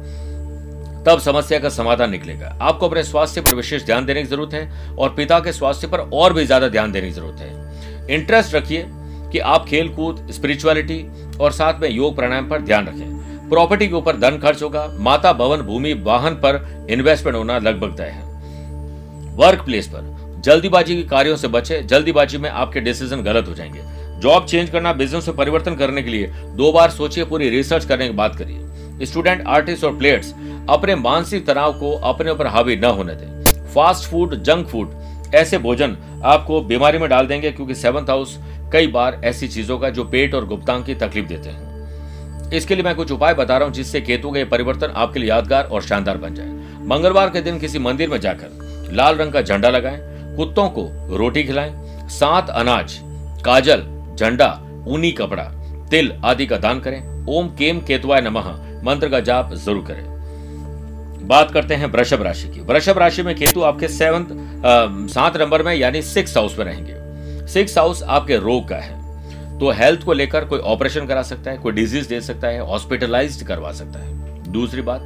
तब 1.07 1.19
समस्या 1.19 1.59
का 1.59 1.69
समाधान 1.69 2.09
निकलेगा। 2.11 2.57
आपको 2.61 2.87
अपने 2.87 3.03
स्वास्थ्य 3.03 3.41
पर 3.41 3.55
विशेष 3.55 3.85
ध्यान 3.85 4.05
देने 4.05 4.21
की 4.21 4.27
ज़रूरत 4.27 4.53
है 4.53 4.95
और 4.95 5.09
पिता 5.09 5.39
के 5.39 5.51
स्वास्थ्य 5.51 5.87
पर 5.87 5.99
और 5.99 6.33
भी 6.33 6.45
ज़्यादा 6.45 6.67
ध्यान 6.67 6.91
देने 6.91 7.07
की 7.07 7.13
ज़रूरत 7.13 7.39
है। 7.39 8.15
इंटरेस्ट 8.15 8.55
रखिए 8.55 8.85
कि 9.31 9.39
आप 9.39 9.65
खेल 9.65 9.89
कूद 9.89 10.27
स्पिरिचुअलिटी 10.31 11.05
और 11.39 11.51
साथ 11.51 11.79
में 11.79 11.89
योग 11.89 12.15
प्राणायाम 12.15 12.49
पर 12.49 12.61
ध्यान 12.61 12.87
रखें। 12.87 13.49
प्रॉपर्टी 13.49 13.87
के 13.87 13.93
ऊपर 13.93 14.17
धन 14.17 14.37
खर्च 14.37 14.63
होगा, 14.63 14.87
माता 14.99 15.33
भवन, 15.33 15.61
भूमि, 15.61 15.93
वाहन 15.93 16.35
पर 16.35 16.87
इन्वेस्टमेंट 16.89 17.37
होना 17.37 17.57
लगभग 17.59 17.97
तय 17.97 18.03
है। 18.03 18.23
वर्क 19.35 19.61
प्लेस 19.61 19.87
पर 19.87 20.41
जल्दीबाजी 20.45 20.95
के 20.95 21.03
कार्यों 21.03 21.35
से 21.35 21.47
बचे, 21.47 21.81
जल्दीबाजी 21.83 22.37
में 22.37 22.49
आपके 22.49 22.79
डिसीज़न 22.79 23.21
गलत 23.21 23.47
हो 23.47 23.53
जाएँगे। 23.53 23.81
जॉब 24.19 24.45
चेंज 24.45 24.69
करना 24.69 24.93
बिज़नेस 24.93 25.27
में 25.27 25.37
परिवर्तन 25.37 25.75
करने 25.75 26.03
के 26.03 26.09
लिए 26.09 26.27
दो 26.55 26.71
बार 26.71 26.89
सोचिए, 26.89 27.25
पूरी 27.25 27.49
रिसर्च 27.49 27.85
करने 27.85 28.07
की 28.07 28.13
बात 28.13 28.35
करिए। 28.35 28.59
स्टूडेंट, 29.03 29.47
आर्टिस्ट 29.47 29.83
और 29.83 29.97
प्लेयर्स 29.97 30.33
अपने 30.69 30.95
मानसिक 30.95 31.45
तनाव 31.47 31.73
को 31.73 31.91
अपने 32.03 32.31
ऊपर 32.31 32.47
हावी 32.47 32.75
न 32.75 32.85
होने 32.85 33.13
दें। 33.13 33.43
फास्ट 33.73 34.09
फ़ूड, 34.09 34.35
जंक 34.43 34.67
फ़ूड, 34.67 34.91
ऐसे 35.35 35.57
भोजन 35.57 35.97
आपको 36.25 36.61
बीमारी 36.61 36.97
में 36.97 37.09
डाल 37.09 37.27
देंगे 37.27 37.51
क्योंकि 37.51 37.75
सेवंथ 37.75 38.09
हाउस 38.09 38.37
कई 38.73 38.87
बार 38.87 39.21
ऐसी 39.23 39.47
चीज़ों 39.47 39.77
का 39.79 39.89
जो 39.89 40.03
पेट 40.03 40.35
और 40.35 40.45
गुप्तांग 40.45 40.83
की 40.85 40.95
तकलीफ़ 40.95 41.27
देते 41.27 41.49
हैं। 41.49 42.51
इसके 42.51 42.75
लिए 42.75 42.83
मैं 42.83 42.95
कुछ 42.95 43.11
उपाय 43.11 43.33
बता 43.33 43.57
रहा 43.57 43.65
हूँ 43.65 43.73
जिससे 43.73 44.01
केतु 44.01 44.29
का 44.29 44.45
परिवर्तन 44.45 44.93
आपके 44.95 45.19
लिए 45.19 45.29
यादगार 45.29 45.63
और 45.63 45.81
शानदार 45.81 46.17
बन 46.17 46.35
जाए। 46.35 46.47
मंगलवार 46.87 47.29
के 47.29 47.41
दिन 47.41 47.59
किसी 47.59 47.79
मंदिर 47.79 48.09
में 48.09 48.19
जाकर 48.19 48.89
लाल 48.93 49.15
रंग 49.15 49.33
का 49.33 49.41
झंडा 49.41 49.69
लगाएँ, 49.69 49.99
कुत्तों 50.35 50.69
को 50.69 50.89
रोटी 51.17 51.43
खिलाएँ, 51.43 51.73
सात 52.09 52.49
अनाज, 52.49 52.99
काजल, 53.45 53.83
झंडा, 54.15 54.49
ऊनी 54.87 55.11
कपड़ा, 55.11 55.43
तिल 55.91 56.11
आदि 56.25 56.45
का 56.45 56.57
दान 56.57 56.79
करें। 56.79 57.25
ओम 57.29 57.47
केम 57.47 57.79
केतवाय 57.79 58.21
नमः। 58.21 58.66
मंत्र 58.87 59.09
का 59.09 59.19
जाप 59.21 59.53
ज़रूर 59.55 59.85
करें। 59.87 60.05
बात 61.27 61.51
करते 61.51 61.75
हैं 61.75 61.85
वृषभ 61.85 62.21
राशि 62.21 62.47
की। 62.47 62.59
वृषभ 62.63 62.97
राशि 62.97 63.23
में 63.23 63.35
केतु 63.35 63.61
आपके 63.63 63.87
सेवंथ 63.87 65.09
सात 65.09 65.37
नंबर 65.37 65.63
में 65.63 65.73
यानी 65.75 66.01
सिक्स 66.01 66.37
हाउस 66.37 66.57
में 66.59 66.65
रहेंगे। 66.65 67.47
सिक्स 67.47 67.77
हाउस 67.77 68.03
आपके 68.03 68.37
रोग 68.37 68.67
का 68.69 68.75
है। 68.75 68.95
तो 69.59 69.71
हेल्थ 69.71 70.03
को 70.03 70.13
लेकर 70.13 70.45
कोई 70.45 70.59
ऑपरेशन 70.59 71.05
करा 71.07 71.21
सकता 71.23 71.51
है, 71.51 71.57
कोई 71.57 71.71
डिज़ीज़ 71.71 72.09
दे 72.09 72.21
सकता 72.21 72.47
है 72.47 72.59
हॉस्पिटलाइज 72.61 73.41
करवा 73.41 73.71
सकता 73.71 73.99
है। 73.99 74.51
दूसरी 74.51 74.81
बात, 74.81 75.01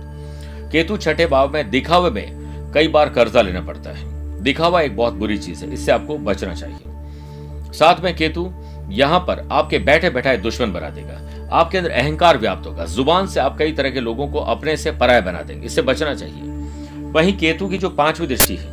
केतु 0.72 0.98
छठे 0.98 1.26
भाव 1.26 1.54
में 1.54 1.70
दिखावे 1.70 2.10
में 2.10 2.72
कई 2.74 2.88
बार 2.88 3.10
कर्जा 3.10 3.42
लेना 3.42 3.62
पड़ता 3.62 3.90
है। 3.90 4.42
दिखावा 4.44 4.82
एक 4.82 4.96
बहुत 4.98 5.14
बुरी 5.14 5.38
चीज़ 5.38 5.64
है, 5.66 5.74
इससे 5.74 5.92
आपको 5.92 6.18
बचना 6.20 6.54
चाहिए। 6.54 7.74
साथ 7.74 8.04
में 8.04 8.16
केतु, 8.16 8.52
यहाँ 8.92 9.20
पर 9.20 9.48
आपके 9.52 9.80
बैठे 9.80 10.10
बैठाए 10.10 10.38
दुश्मन 10.38 10.74
बना 10.74 10.90
देगा। 10.90 11.20
आपके 11.52 11.78
अंदर 11.78 11.92
अहंकार 11.92 12.38
व्याप्त 12.38 12.68
होगा। 12.68 12.86
ज़ुबान 12.86 13.28
से 13.28 13.40
आप 13.40 13.58
कई 13.58 13.72
तरह 13.72 13.90
के 13.90 14.00
लोगों 14.00 14.28
को 14.28 14.40
अपने 14.40 14.76
से 14.78 14.92
पराय 14.92 15.22
बना 15.22 15.42
देंगे। 15.42 15.66
इससे 15.66 15.82
बचना 15.82 16.14
चाहिए। 16.14 17.10
वहीं 17.12 17.38
केतु 17.38 17.68
की 17.68 17.78
जो 17.78 17.90
पांचवी 17.90 18.28
दृष्टि 18.28 18.56
है, 18.56 18.70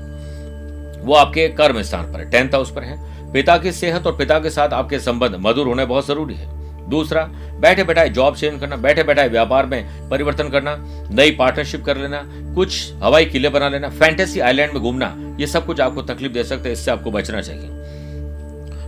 वो 1.02 1.14
आपके 1.14 1.48
कर्म 1.48 1.82
स्थान 1.82 2.12
पर 2.12 2.20
है। 2.20 2.30
टेंथ 2.30 2.54
हाउस 2.54 2.70
पर 2.70 2.82
है। 2.82 3.32
पिता 3.32 3.56
की 3.58 3.72
सेहत 3.72 4.06
और 4.06 4.16
पिता 4.16 4.38
के 4.38 4.50
साथ 4.50 4.68
आपके 4.68 4.98
संबंध 4.98 5.36
मधुर 5.38 5.66
होने 5.66 5.84
बहुत 5.84 6.06
ज़रूरी 6.06 6.34
है। 6.34 6.56
दूसरा 6.90 7.22
बैठे 7.60 7.84
बैठाए 7.84 8.08
जॉब 8.08 8.36
चेंज 8.36 8.60
करना 8.60 8.76
बैठे 8.76 9.02
बैठाए 9.02 9.28
व्यापार 9.28 9.66
में 9.66 10.08
परिवर्तन 10.08 10.48
करना, 10.48 10.76
नई 11.10 11.30
पार्टनरशिप 11.30 11.84
कर 11.84 11.96
लेना, 11.96 12.22
कुछ 12.54 12.92
हवाई 13.02 13.24
किले 13.24 13.48
बना 13.48 13.68
लेना 13.68 13.88
फैंटेसी 13.88 14.40
आइलैंड 14.40 14.72
में 14.72 14.82
घूमना, 14.82 15.36
ये 15.40 15.46
सब 15.46 15.66
कुछ 15.66 15.80
आपको 15.80 16.02
तकलीफ़ 16.02 16.32
दे 16.32 16.44
सकते 16.44 16.68
हैं, 16.68 16.72
इससे 16.72 16.90
आपको 16.90 17.10
बचना 17.10 17.40
चाहिए। 17.40 17.68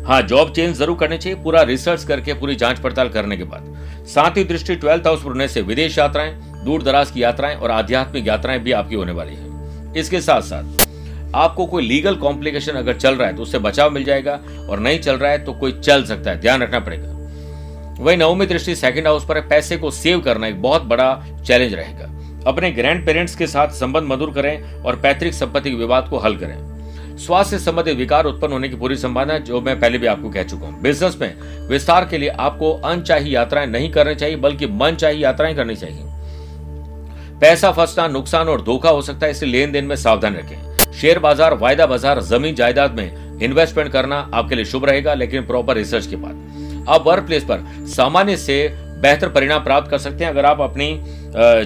हाँ 0.01 0.21
जॉब 0.23 0.53
चेंज 0.53 0.77
ज़रूर 0.77 0.97
करनी 0.99 1.17
चाहिए, 1.19 1.39
पूरा 1.43 1.63
रिसर्च 1.63 2.05
करके, 2.05 2.35
पूरी 2.35 2.55
जाँच 2.57 2.79
पड़ताल 2.79 3.09
करने 3.09 3.37
के 3.37 3.45
बाद। 3.45 4.07
साथ 4.09 4.37
ही 4.37 4.45
दृष्टि 4.45 4.77
ट्वेल्थ 4.77 5.07
हाउस 5.07 5.23
पर 5.23 5.29
होने 5.29 5.49
से 5.49 5.61
विदेश 5.63 5.99
यात्राएँ, 5.99 6.33
दूर 6.65 6.83
दराज 6.83 7.11
की 7.11 7.23
यात्राएँ 7.23 7.57
और 7.57 7.71
आध्यात्मिक 7.71 8.27
यात्राएँ 8.29 8.59
भी 8.59 8.73
आपकी 8.73 8.95
होने 8.95 9.13
वाली 9.13 9.35
है। 9.35 9.93
इसके 9.95 10.21
साथ 10.21 10.41
साथ, 10.43 10.89
आपको 11.35 11.67
कोई 11.67 11.83
लीगल 11.83 12.15
कॉम्प्लिकेशन 12.17 12.73
अगर 12.73 12.97
चल 12.97 13.15
रहा 13.15 13.29
है 13.29 13.37
तो 13.37 13.43
उससे 13.43 13.59
बचाव 13.59 13.91
मिल 13.91 14.05
जाएगा 14.05 14.39
और 14.69 14.79
नहीं 14.79 14.99
चल 14.99 15.17
रहा 15.17 15.31
है 15.31 15.45
तो 15.45 15.53
कोई 15.53 15.73
चल 15.75 16.05
सकता 16.05 16.31
है, 16.31 16.41
ध्यान 16.41 16.63
रखना 16.63 16.81
पड़ेगा। 16.81 17.19
वही 18.01 18.17
नवमी 18.17 18.47
दृष्टि 18.47 18.75
सेकंड 18.77 19.07
हाउस 19.07 19.25
पर 19.25 19.41
पैसे 19.43 19.77
को 19.77 19.91
सेव 19.91 20.21
करना 20.21 20.47
एक 20.47 20.61
बहुत 20.63 20.83
बड़ा 20.85 21.15
चैलेंज 21.47 21.75
रहेगा। 21.75 22.09
अपने 22.47 22.71
ग्रैंड 22.73 23.05
पेरेंट्स 23.07 23.35
के 23.37 23.47
साथ 23.47 23.69
संबंध 23.75 24.09
मधुर 24.09 24.33
करें 24.33 24.83
और 24.83 24.97
पैतृक 24.97 25.35
संपत्ति 25.35 25.71
विवाद 25.71 26.09
को 26.09 26.19
हल 26.19 26.37
करें। 26.37 26.57
स्वास्थ्य 27.19 27.59
संबंधित 27.59 27.97
विकार 27.97 28.25
उत्पन्न 28.25 28.53
होने 28.53 28.69
की 28.69 28.77
पूरी 28.77 28.97
संभावना 28.97 29.33
है, 29.33 29.43
जो 29.43 29.61
मैं 29.61 29.79
पहले 29.81 29.99
भी 29.99 30.07
आपको 30.07 30.31
कह 30.31 30.43
चुका 30.43 30.67
हूँ। 30.67 30.81
बिज़नेस 30.83 31.17
में 31.21 31.69
विस्तार 31.69 32.05
के 32.05 32.19
लिए 32.19 32.29
आपको 32.29 32.73
अनचाही 32.73 33.35
यात्राएँ 33.35 33.67
नहीं 33.67 33.91
करनी 33.93 34.15
चाहिए, 34.15 34.37
बल्कि 34.37 34.67
मन 34.67 34.97
चाहिए 34.97 35.23
यात्राएँ 35.23 35.55
करनी 35.55 35.77
चाहिए। 35.77 36.05
पैसा 37.41 37.71
फंसना, 37.73 38.07
नुकसान 38.09 38.49
और 38.49 38.63
धोखा 38.63 38.91
हो 38.91 39.03
सकता 39.03 39.27
है 39.27 39.33
इसलिए 39.33 39.53
लेन 39.53 39.73
देन 39.73 39.85
में 39.85 39.97
सावधान 39.97 40.37
रखें। 40.37 40.93
शेयर 40.93 41.19
बाज़ार, 41.19 41.55
वायदा 41.55 41.87
बाज़ार, 41.87 42.21
ज़मीन 42.23 42.55
जायदाद 42.55 42.97
में 42.97 43.39
इन्वेस्टमेंट 43.43 43.91
करना 43.93 44.17
आपके 44.35 44.55
लिए 44.55 44.65
शुभ 44.65 44.85
रहेगा, 44.85 45.15
लेकिन 45.15 45.47
प्रॉपर 45.47 45.77
रिसर्च 45.77 46.07
के 46.07 46.17
बाद। 46.17 46.87
आप 46.89 47.07
वर्क 47.07 47.27
प्लेस 47.27 47.45
पर 47.45 47.65
सामान्य 47.89 48.37
से 48.37 48.67
बेहतर 48.99 49.29
परिणाम 49.29 49.63
प्राप्त 49.65 49.91
कर 49.91 49.99
सकते 49.99 50.25
हैं, 50.25 50.31
अगर 50.31 50.47
आप 50.47 50.61
अपनी 50.61 51.01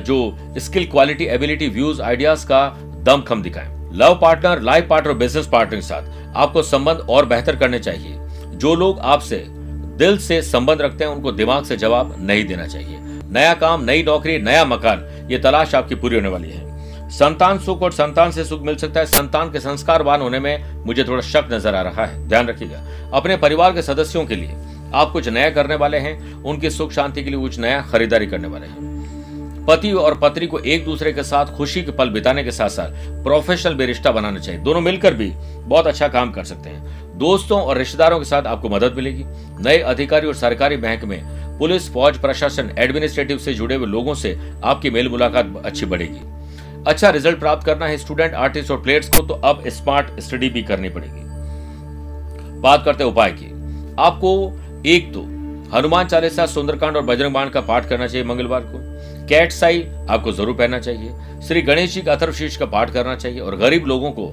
जो 0.00 0.36
skill 0.58 0.86
quality 0.86 1.24
ability 1.26 1.68
views 1.68 2.02
ideas 2.02 2.46
का 2.46 2.68
दमखम 3.04 3.42
दिखाएँ। 3.42 3.73
Love 3.94 4.18
partner, 4.22 4.60
life 4.60 4.86
partner 4.90 5.14
business 5.14 5.46
partner 5.46 5.76
के 5.76 5.82
साथ 5.82 6.36
आपको 6.36 6.62
संबंध 6.62 7.06
और 7.10 7.26
बेहतर 7.26 7.56
करने 7.56 7.78
चाहिए। 7.78 8.16
जो 8.56 8.74
लोग 8.74 8.98
आपसे 8.98 9.44
दिल 9.98 10.18
से 10.18 10.40
संबंध 10.42 10.80
रखते 10.80 11.04
हैं, 11.04 11.10
उनको 11.10 11.32
दिमाग 11.32 11.64
से 11.64 11.76
जवाब 11.76 12.14
नहीं 12.20 12.44
देना 12.44 12.66
चाहिए। 12.66 12.98
नया 13.30 13.54
काम, 13.54 13.84
नई 13.84 14.02
नौकरी, 14.02 14.38
नया 14.38 14.64
मकान, 14.64 15.04
ये 15.30 15.38
तलाश 15.38 15.74
आपकी 15.74 15.94
पूरी 15.94 16.16
होने 16.16 16.28
वाली 16.28 16.50
है। 16.50 17.08
संतान 17.10 17.58
सुख 17.58 17.82
और 17.82 17.92
संतान 17.92 18.30
से 18.30 18.44
सुख 18.44 18.62
मिल 18.62 18.76
सकता 18.76 19.00
है। 19.00 19.06
संतान 19.06 19.50
के 19.52 19.60
संस्कारवान 19.60 20.20
होने 20.20 20.38
में 20.38 20.84
मुझे 20.86 21.04
थोड़ा 21.04 21.20
शक 21.22 21.48
नज़र 21.52 21.74
आ 21.74 21.82
रहा 21.82 22.04
है। 22.04 22.28
ध्यान 22.28 22.48
रखिएगा, 22.48 22.82
अपने 23.14 23.36
परिवार 23.36 23.72
के 23.72 23.82
सदस्यों 23.82 24.24
के 24.26 24.36
लिए 24.36 24.56
आप 24.94 25.12
कुछ 25.12 25.28
नया 25.28 25.50
करने 25.50 25.74
वाले 25.74 25.98
हैं, 25.98 26.34
उनकी 26.34 26.70
सुख 26.70 26.92
शांति 26.92 27.24
के 27.24 27.30
लिए 27.30 27.40
कुछ 27.40 27.58
नया 27.58 27.80
खरीदारी 27.82 28.26
करने 28.26 28.48
वाले 28.48 28.66
हैं। 28.66 28.93
पति 29.66 29.92
और 29.92 30.18
पत्नी 30.18 30.46
को 30.46 30.58
एक 30.58 30.84
दूसरे 30.84 31.12
के 31.12 31.22
साथ 31.22 31.46
खुशी 31.46 31.82
के 31.82 31.92
पल 31.92 32.10
बिताने 32.10 32.44
के 32.44 32.50
साथ 32.50 32.68
साथ 32.68 33.22
प्रोफेशनल 33.24 33.74
भी 33.74 33.86
रिश्ता 33.86 34.10
बनाना 34.10 34.38
चाहिए। 34.38 34.60
दोनों 34.60 34.80
मिलकर 34.80 35.14
भी 35.14 35.30
बहुत 35.58 35.86
अच्छा 35.86 36.08
काम 36.08 36.32
कर 36.32 36.44
सकते 36.44 36.70
हैं। 36.70 37.18
दोस्तों 37.18 37.60
और 37.60 37.78
रिश्तेदारों 37.78 38.18
के 38.18 38.24
साथ 38.24 38.42
आपको 38.42 38.68
मदद 38.68 38.94
मिलेगी। 38.96 39.24
नए 39.64 39.78
अधिकारी 39.78 40.26
और 40.26 40.34
सरकारी 40.34 40.76
बैंक 40.76 41.04
में 41.04 41.58
पुलिस, 41.58 41.92
फौज, 41.92 42.18
प्रशासन 42.18 42.74
एडमिनिस्ट्रेटिव 42.78 43.38
से 43.38 43.54
जुड़े 43.54 43.74
हुए 43.74 43.86
लोगों 43.86 44.14
से 44.14 44.38
आपकी 44.64 44.90
मेल 44.90 45.08
मुलाकात 45.08 45.62
अच्छी 45.64 45.86
बढ़ेगी। 45.86 46.20
अच्छा 46.86 47.10
रिज़ल्ट 47.10 47.38
प्राप्त 47.38 47.66
करना 47.66 47.86
है 47.86 47.96
स्टूडेंट 47.98 48.34
आर्टिस्ट 48.34 48.70
और 48.70 48.80
प्लेयर्स 48.82 49.08
को 49.08 49.26
तो 49.26 49.34
अब 49.34 49.62
स्मार्ट 49.68 50.20
स्टडी 50.20 50.48
भी 50.48 50.62
करनी 50.62 50.88
पड़ेगी। 50.88 51.22
बात 52.60 52.84
करते 52.84 53.04
उपाय 53.04 53.30
की। 53.32 53.52
आपको 53.98 54.30
एक 54.86 55.12
तो 55.14 55.20
हनुमान 55.76 56.06
चालीसा, 56.06 56.46
सुंदरकांड 56.46 56.96
और 56.96 57.02
बजरंग 57.02 57.34
बाण 57.34 57.48
का 57.48 57.60
पाठ 57.60 57.88
करना 57.88 58.06
चाहिए 58.06 58.26
मंगलवार 58.26 58.60
को। 58.64 58.93
कैट 59.28 59.52
साई 59.52 59.82
आपको 60.10 60.32
ज़रूर 60.32 60.54
पहनना 60.54 60.78
चाहिए। 60.78 61.40
श्री 61.46 61.62
गणेश 61.62 61.94
जी 61.94 62.00
का 62.02 62.12
अथर्वशीष 62.12 62.56
का 62.56 62.66
पाठ 62.66 62.92
करना 62.92 63.14
चाहिए 63.16 63.40
और 63.40 63.56
गरीब 63.56 63.86
लोगों 63.86 64.10
को 64.10 64.30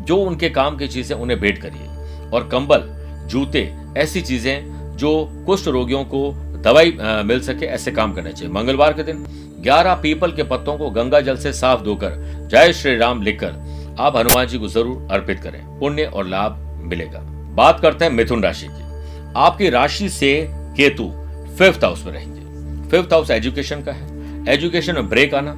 जो 0.00 0.16
उनके 0.16 0.48
काम 0.50 0.76
की 0.76 0.88
चीज़ें 0.88 1.16
उन्हें 1.16 1.40
भेंट 1.40 1.58
करिए। 1.58 2.28
और 2.30 2.48
कंबल 2.48 2.82
जूते 3.30 3.62
ऐसी 3.98 4.20
चीज़ें 4.20 4.96
जो 4.96 5.12
कुष्ठ 5.46 5.68
रोगियों 5.68 6.04
को 6.04 6.32
दवाई 6.62 6.90
आ, 6.92 7.22
मिल 7.22 7.40
सके 7.40 7.66
ऐसे 7.66 7.92
काम 7.92 8.12
करने 8.14 8.32
चाहिए। 8.32 8.52
मंगलवार 8.54 8.92
के 8.92 9.02
दिन 9.02 9.24
ग्यारह 9.62 9.94
पीपल 9.94 10.32
के 10.32 10.42
पत्तों 10.42 10.76
को 10.78 10.90
गंगा 10.90 11.20
जल 11.20 11.36
से 11.36 11.52
साफ़ 11.52 11.82
धोकर 11.84 12.48
जय 12.50 12.72
श्री 12.72 12.96
राम 12.96 13.22
लिखकर 13.22 13.96
आप 14.00 14.16
हनुमान 14.16 14.46
जी 14.46 14.58
को 14.58 14.68
ज़रूर 14.68 15.08
अर्पित 15.12 15.40
करें। 15.40 15.60
पुण्य 15.80 16.04
और 16.04 16.26
लाभ 16.26 16.56
मिलेगा। 16.82 17.18
बात 17.54 17.80
करते 17.80 18.04
हैं 18.04 18.12
मिथुन 18.12 18.42
राशि 18.42 18.66
की। 18.66 19.32
आपकी 19.38 19.70
राशि 19.70 20.08
से 20.08 20.32
केतु 20.76 21.10
फिफ्थ 21.58 21.84
हाउस 21.84 22.04
में 22.06 22.12
रहेंगे। 22.12 22.88
फिफ्थ 22.90 23.12
हाउस 23.12 23.30
एजुकेशन 23.30 23.82
का 23.82 23.92
है। 23.92 24.19
एजुकेशन 24.48 24.94
में 24.94 25.08
ब्रेक 25.08 25.34
आना 25.34 25.50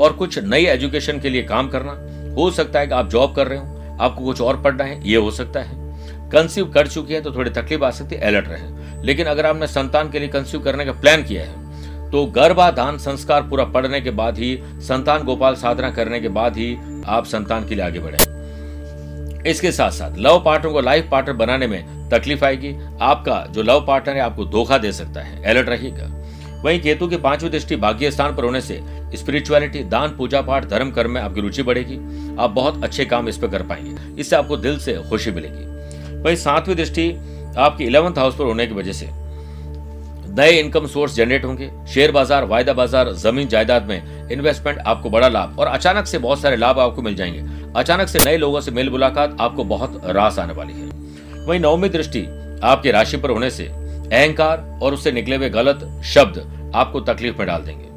और 0.00 0.12
कुछ 0.12 0.38
नई 0.38 0.64
एजुकेशन 0.66 1.20
के 1.20 1.30
लिए 1.30 1.42
काम 1.42 1.68
करना। 1.68 1.92
हो 2.34 2.50
सकता 2.50 2.78
है 2.78 2.86
कि 2.86 2.94
आप 2.94 3.08
जॉब 3.08 3.34
कर 3.34 3.46
रहे 3.46 3.58
हो, 3.58 3.96
आपको 4.00 4.24
कुछ 4.24 4.40
और 4.40 4.60
पढ़ना 4.62 4.84
है, 4.84 5.08
ये 5.08 5.16
हो 5.16 5.30
सकता 5.30 5.60
है। 5.60 5.78
कंसीव 6.30 6.68
कर 6.68 6.86
चुकी 6.86 7.14
है 7.14 7.20
तो 7.20 7.32
थोड़ी 7.32 7.50
तकलीफ़ 7.50 7.84
आ 7.84 7.90
सकती 7.90 8.16
है 8.16 8.22
अलर्ट 8.22 8.48
रहे। 8.48 9.02
लेकिन 9.02 9.26
अगर 9.26 9.46
आपने 9.46 9.66
संतान 9.66 10.10
के 10.10 10.18
लिए 10.18 10.28
कंसीव 10.28 10.60
करने 10.60 10.84
का 10.84 10.92
प्लान 10.92 11.22
किया 11.22 11.42
है 11.42 12.10
तो 12.10 12.24
गर्भाधान 12.26 12.98
संस्कार 12.98 13.42
पूरा 13.42 13.64
पढ़ने 13.64 14.00
के 14.00 14.10
बाद 14.10 14.38
ही, 14.38 14.58
संतान 14.64 15.22
गोपाल 15.22 15.54
साधना 15.54 15.90
करने 15.90 16.20
के 16.20 16.28
बाद 16.28 16.56
ही 16.56 16.76
आप 17.06 17.26
संतान 17.26 17.68
के 17.68 17.74
लिए 17.74 17.84
आगे 17.84 17.98
बढ़े। 17.98 19.50
इसके 19.50 19.72
साथ 19.72 19.90
साथ 19.90 20.16
लव 20.18 20.42
पार्टनर 20.44 20.72
को 20.72 20.80
लाइफ 20.80 21.08
पार्टनर 21.10 21.34
बनाने 21.34 21.66
में 21.66 22.08
तकलीफ़ 22.08 22.44
आएगी। 22.44 22.74
आपका 23.00 23.46
जो 23.50 23.62
लव 23.62 23.84
पार्टनर 23.86 24.14
है, 24.14 24.20
आपको 24.20 24.44
धोखा 24.44 24.78
दे 24.78 24.92
सकता 24.92 25.20
है। 25.20 25.42
अलर्ट 25.44 25.68
रहिएगा। 25.68 26.19
वहीं 26.64 26.80
केतु 26.80 27.06
की 27.08 27.16
पांचवी 27.16 27.48
दृष्टि 27.50 27.76
भाग्य 27.76 28.10
स्थान 28.10 28.34
पर 28.36 28.44
होने 28.44 28.60
से 28.60 28.80
स्पिरिचुअलिटी 29.14 29.82
दान, 29.84 30.08
पूजा 30.08 30.40
पाठ, 30.40 30.64
धर्म, 30.64 30.90
कर्म 30.90 31.10
में 31.10 31.20
आपकी 31.20 31.40
रुचि 31.40 31.62
बढ़ेगी। 31.62 31.96
आप 32.38 32.50
बहुत 32.50 32.84
अच्छे 32.84 33.04
काम 33.04 33.28
इस 33.28 33.38
पर 33.38 33.48
कर 33.48 33.62
पाएँगे। 33.62 34.20
इससे 34.20 34.36
आपको 34.36 34.56
दिल 34.56 34.78
से 34.78 34.94
खुशी 35.10 35.30
मिलेगी। 35.30 36.20
वही 36.22 36.36
सातवीं 36.36 36.76
दृष्टि 36.76 37.10
आपकी 37.58 37.84
इलेवंथ 37.84 38.18
हाउस 38.18 38.36
पर 38.36 38.44
होने 38.44 38.66
की 38.66 38.74
वजह 38.74 38.92
से 38.92 39.08
नए 40.32 40.50
इनकम 40.52 40.86
सोर्स 40.86 41.14
जनरेट 41.14 41.44
होंगे। 41.44 41.70
शेयर 41.94 42.12
बाज़ार, 42.12 42.44
वायदा 42.44 42.72
बाज़ार, 42.72 43.12
ज़मीन 43.12 43.48
जायदाद 43.48 43.86
में 43.86 44.28
इन्वेस्टमेंट 44.32 44.78
आपको 44.78 45.10
बड़ा 45.10 45.28
लाभ 45.28 45.58
और 45.58 45.66
अचानक 45.66 46.06
से 46.06 46.18
बहुत 46.18 46.40
सारे 46.40 46.56
लाभ 46.56 46.78
आपको 46.78 47.02
मिल 47.02 47.14
जाएँगे। 47.14 47.72
अचानक 47.76 48.08
से 48.08 48.18
नए 48.24 48.36
लोगों 48.36 48.60
से 48.60 48.70
मेल 48.70 48.90
मुलाकात 48.90 49.36
आपको 49.40 49.64
बहुत 49.64 50.00
रास 50.06 50.38
आने 50.38 50.52
वाली 50.52 50.72
है। 50.72 50.88
वही 51.46 51.58
नौवीं 51.58 51.90
दृष्टि 51.90 52.26
आपकी 52.64 52.90
राशि 52.90 53.16
पर 53.16 53.30
होने 53.30 53.50
से 53.50 53.68
अहंकार 54.12 54.78
और 54.82 54.94
उससे 54.94 55.12
निकले 55.12 55.36
हुए 55.36 55.48
गलत 55.50 56.02
शब्द 56.04 56.72
आपको 56.74 57.00
तकलीफ़ 57.00 57.38
में 57.38 57.46
डाल 57.46 57.62
देंगे। 57.62 57.88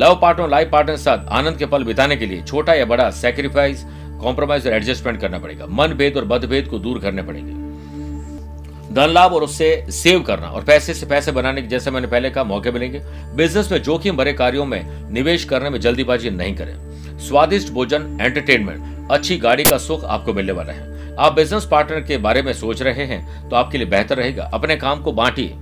लव 0.00 0.18
पार्टनर 0.22 0.48
लाइफ 0.48 0.68
पार्टनर 0.72 0.96
के 0.96 1.02
साथ 1.02 1.28
आनंद 1.28 1.56
के 1.56 1.66
पल 1.66 1.84
बिताने 1.84 2.16
के 2.16 2.26
लिए 2.26 2.42
छोटा 2.42 2.74
या 2.74 2.84
बड़ा 2.84 3.10
सेक्रीफाइस 3.10 3.84
कॉम्प्रोमाइज 4.22 4.66
और 4.66 4.72
एडजस्टमेंट 4.72 5.20
करना 5.20 5.38
पड़ेगा। 5.38 5.66
मन 5.66 5.92
भेद 5.92 6.16
और 6.16 6.24
मतभेद 6.24 6.66
को 6.66 6.78
दूर 6.78 6.98
करने 6.98 7.22
पड़ेंगे। 7.22 7.64
धन 8.94 9.08
लाभ 9.08 9.32
और 9.32 9.42
उससे 9.42 9.86
सेव 9.90 10.20
करना 10.22 10.46
और 10.46 10.64
पैसे 10.64 10.94
से 10.94 11.06
पैसे 11.06 11.32
बनाने 11.32 11.62
के 11.62 11.68
जैसे 11.68 11.90
मैंने 11.90 12.06
पहले 12.06 12.30
कहा, 12.30 12.44
मौके 12.44 12.70
मिलेंगे। 12.70 13.00
बिज़नेस 13.36 13.72
में 13.72 13.82
जोखिम 13.82 14.16
भरे 14.16 14.32
कार्यों 14.32 14.64
में 14.66 15.12
निवेश 15.12 15.44
करने 15.44 15.70
में 15.70 15.80
जल्दीबाजी 15.80 16.30
नहीं 16.30 16.54
करें। 16.56 17.18
स्वादिष्ट 17.18 17.72
भोजन 17.72 18.18
एंटरटेनमेंट 18.20 19.10
अच्छी 19.10 19.36
गाड़ी 19.36 19.64
का 19.64 19.78
सुख 19.78 20.04
आपको 20.04 20.32
मिलने 20.32 20.52
वाला 20.52 20.72
है। 20.72 20.95
आप 21.18 21.32
बिज़नेस 21.32 21.64
पार्टनर 21.64 22.00
के 22.00 22.18
बारे 22.18 22.42
में 22.42 22.52
सोच 22.52 22.82
रहे 22.82 23.04
हैं 23.04 23.48
तो 23.48 23.56
आपके 23.56 23.78
लिए 23.78 23.86
बेहतर 23.86 24.16
रहेगा। 24.16 24.50
अपने 24.54 24.76
काम 24.76 25.02
को 25.02 25.12
बांटिए। 25.12 25.56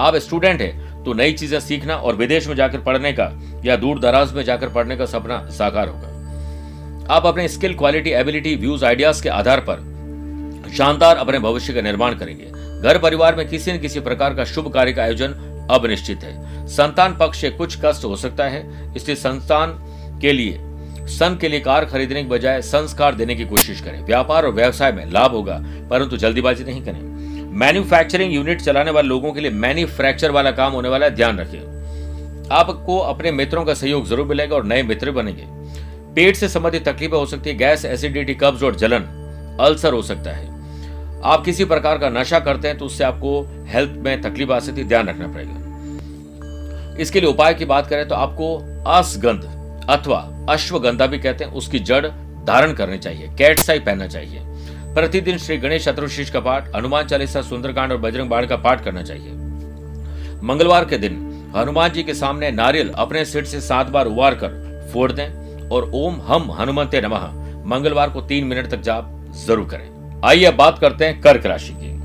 आप 0.00 0.16
स्टूडेंट 0.16 0.60
है 0.60 1.02
तो 1.04 1.12
नई 1.12 1.32
चीज़ें 1.32 1.58
सीखना 1.60 1.96
और 1.96 2.16
विदेश 2.16 2.46
में 2.48 2.54
जाकर 2.56 2.80
पढ़ने 2.80 3.12
का 3.12 3.30
या 3.64 3.76
दूर 3.76 4.00
दराज 4.00 4.32
में 4.32 4.42
जाकर 4.42 4.68
पढ़ने 4.68 4.96
का 4.96 5.06
सपना 5.06 5.38
साकार 5.50 5.88
होगा। 5.88 7.14
आप 7.14 7.26
अपने 7.26 7.48
skill 7.48 7.74
quality 7.74 8.10
ability 8.10 8.54
views 8.56 8.84
ideas 8.84 9.22
के 9.22 9.28
आधार 9.28 9.60
पर 9.60 9.86
शानदार 10.76 11.16
अपने 11.16 11.38
भविष्य 11.38 11.72
का 11.72 11.80
निर्माण 11.80 12.14
करेंगे। 12.14 12.44
घर 12.80 12.98
परिवार 12.98 13.36
में 13.36 13.48
किसी 13.48 13.72
न 13.72 13.78
किसी 13.78 14.00
प्रकार 14.00 14.34
का 14.34 14.44
शुभ 14.44 14.72
कार्य 14.72 14.92
का 14.92 15.02
आयोजन 15.02 15.34
अब 15.70 15.86
निश्चित 15.86 16.24
है। 16.24 16.66
संतान 16.68 17.16
पक्ष 17.16 17.40
से 17.40 17.50
कुछ 17.50 17.78
कष्ट 17.84 18.04
हो 18.04 18.16
सकता 18.16 18.44
है। 18.44 18.94
इसलिए 18.96 19.16
संतान 19.16 19.72
के 20.20 20.32
लिए 20.32 20.58
सन 21.08 21.36
के 21.40 21.48
लिए 21.48 21.60
कार 21.60 21.84
खरीदने 21.84 22.22
के 22.22 22.28
बजाय 22.28 22.60
संस्कार 22.62 23.14
देने 23.14 23.34
की 23.34 23.44
कोशिश 23.44 23.80
करें। 23.80 24.04
व्यापार 24.04 24.46
और 24.46 24.52
व्यवसाय 24.52 24.92
में 24.92 25.04
लाभ 25.10 25.30
होगा, 25.30 25.58
परंतु 25.90 26.16
जल्दीबाजी 26.16 26.64
नहीं 26.64 26.82
करें। 26.82 27.00
मैन्युफैक्चरिंग 27.58 28.32
यूनिट 28.32 28.60
चलाने 28.60 28.90
वाले 28.90 29.08
लोगों 29.08 29.32
के 29.32 29.40
लिए 29.40 29.50
मैन्युफैक्चर 29.52 30.30
वाला 30.30 30.50
काम 30.52 30.72
होने 30.72 30.88
वाला 30.88 31.06
है, 31.06 31.14
ध्यान 31.14 31.38
रखिए। 31.38 31.60
आपको 32.52 32.98
अपने 32.98 33.30
मित्रों 33.32 33.64
का 33.64 33.74
सहयोग 33.74 34.06
ज़रूर 34.06 34.26
मिलेगा 34.26 34.56
और 34.56 34.64
नए 34.64 34.82
मित्र 34.82 35.10
बनेंगे। 35.12 35.44
पेट 36.14 36.36
से 36.36 36.48
संबंधित 36.48 36.88
तकलीफें 36.88 37.16
हो 37.16 37.24
सकती 37.26 37.50
है, 37.50 37.56
गैस, 37.56 37.84
एसिडिटी, 37.84 38.34
कब्ज 38.34 38.62
और 38.62 38.76
जलन, 38.76 39.04
अल्सर 39.60 39.92
हो 39.92 40.02
सकता 40.02 40.30
है। 40.30 40.46
आप 41.24 41.44
किसी 41.44 41.64
प्रकार 41.64 41.98
का 41.98 42.08
नशा 42.10 42.40
करते 42.40 42.68
हैं 42.68 42.78
तो 42.78 42.84
उससे 42.84 43.04
आपको 43.04 43.40
हेल्थ 43.68 43.98
में 43.98 44.20
तकलीफ़ 44.22 44.52
आ 44.52 44.58
सकती 44.60 44.80
है, 44.80 44.88
ध्यान 44.88 45.08
रखना 45.08 45.28
पड़ेगा। 45.28 46.96
इसके 46.96 47.20
लिए 47.20 47.30
उपाय 47.30 47.54
की 47.54 47.64
बात 47.66 47.86
करें 47.86 48.08
तो 48.08 48.14
आपको 48.14 48.56
असगंध 48.90 49.42
अथवा 49.88 50.18
अश्वगंधा 50.48 51.06
भी 51.06 51.18
कहते 51.18 51.44
हैं, 51.44 51.52
उसकी 51.52 51.78
जड़ 51.80 52.06
धारण 52.46 52.72
करनी 52.72 52.98
चाहिए, 52.98 53.28
कैट 53.38 53.58
साई 53.58 53.78
पहनना 53.78 54.06
चाहिए। 54.06 54.42
प्रतिदिन 54.94 55.38
श्री 55.38 55.56
गणेश 55.56 55.84
चतुर्शीष 55.84 56.30
का 56.30 56.40
पाठ, 56.40 56.74
हनुमान 56.76 57.06
चालीसा, 57.06 57.42
सुंदरकांड 57.42 57.92
और 57.92 57.98
बजरंग 57.98 58.30
बाण 58.30 58.46
का 58.46 58.56
पाठ 58.56 58.84
करना 58.84 59.02
चाहिए। 59.02 59.32
मंगलवार 60.42 60.84
के 60.84 60.98
दिन 60.98 61.24
हनुमान 61.56 61.90
जी 61.90 62.02
के 62.02 62.14
सामने 62.14 62.50
नारियल 62.50 62.90
अपने 62.96 63.24
सिर 63.24 63.44
से 63.44 63.60
सात 63.60 63.86
बार 63.86 64.06
उबार 64.06 64.34
कर 64.34 64.90
फोड़ 64.92 65.10
दें 65.12 65.68
और 65.68 65.90
ओम 65.94 66.20
हम 66.22 66.50
हनुमंते 66.52 67.00
नमः। 67.00 67.26
मंगलवार 67.66 68.10
को 68.10 68.20
तीन 68.22 68.44
मिनट 68.44 68.70
तक 68.70 68.80
जाप 68.80 69.32
ज़रूर 69.46 69.68
करें। 69.68 70.20
आइए 70.24 70.50
बात 70.52 70.78
करते 70.78 71.04
हैं 71.04 71.20
कर्क 71.20 71.46
राशि 71.46 71.72
की। 71.72 71.96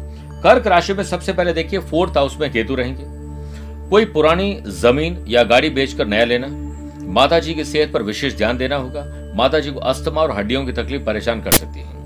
कर्क 0.44 0.68
राशि 0.68 0.94
में 0.94 1.04
सबसे 1.04 1.34
पहले 1.34 1.54
देखिए, 1.54 1.80
फोर्थ 1.80 2.18
हाउस 2.18 2.38
में 2.40 2.52
केतु 2.52 2.76
रहेंगे। 2.76 3.04
कोई 3.90 4.06
पुरानी 4.06 4.54
ज़मीन 4.68 5.24
या 5.28 5.44
गाड़ी 5.44 5.70
बेचकर 5.70 6.08
नया 6.08 6.26
लेना 6.26 6.48
माता 7.08 7.40
जी 7.40 7.54
की 7.54 7.64
सेहत 7.64 7.92
पर 7.92 8.04
विशेष 8.04 8.38
ध्यान 8.38 8.58
देना 8.58 8.76
होगा। 8.76 9.06
माता 9.36 9.60
जी 9.60 9.72
को 9.72 9.80
अस्थमा 9.82 10.22
और 10.22 10.32
हड्डियों 10.32 10.66
की 10.66 10.72
तकलीफ़ 10.74 11.04
परेशान 11.04 11.42
कर 11.42 11.52
सकती 11.52 11.80
है। 11.80 12.02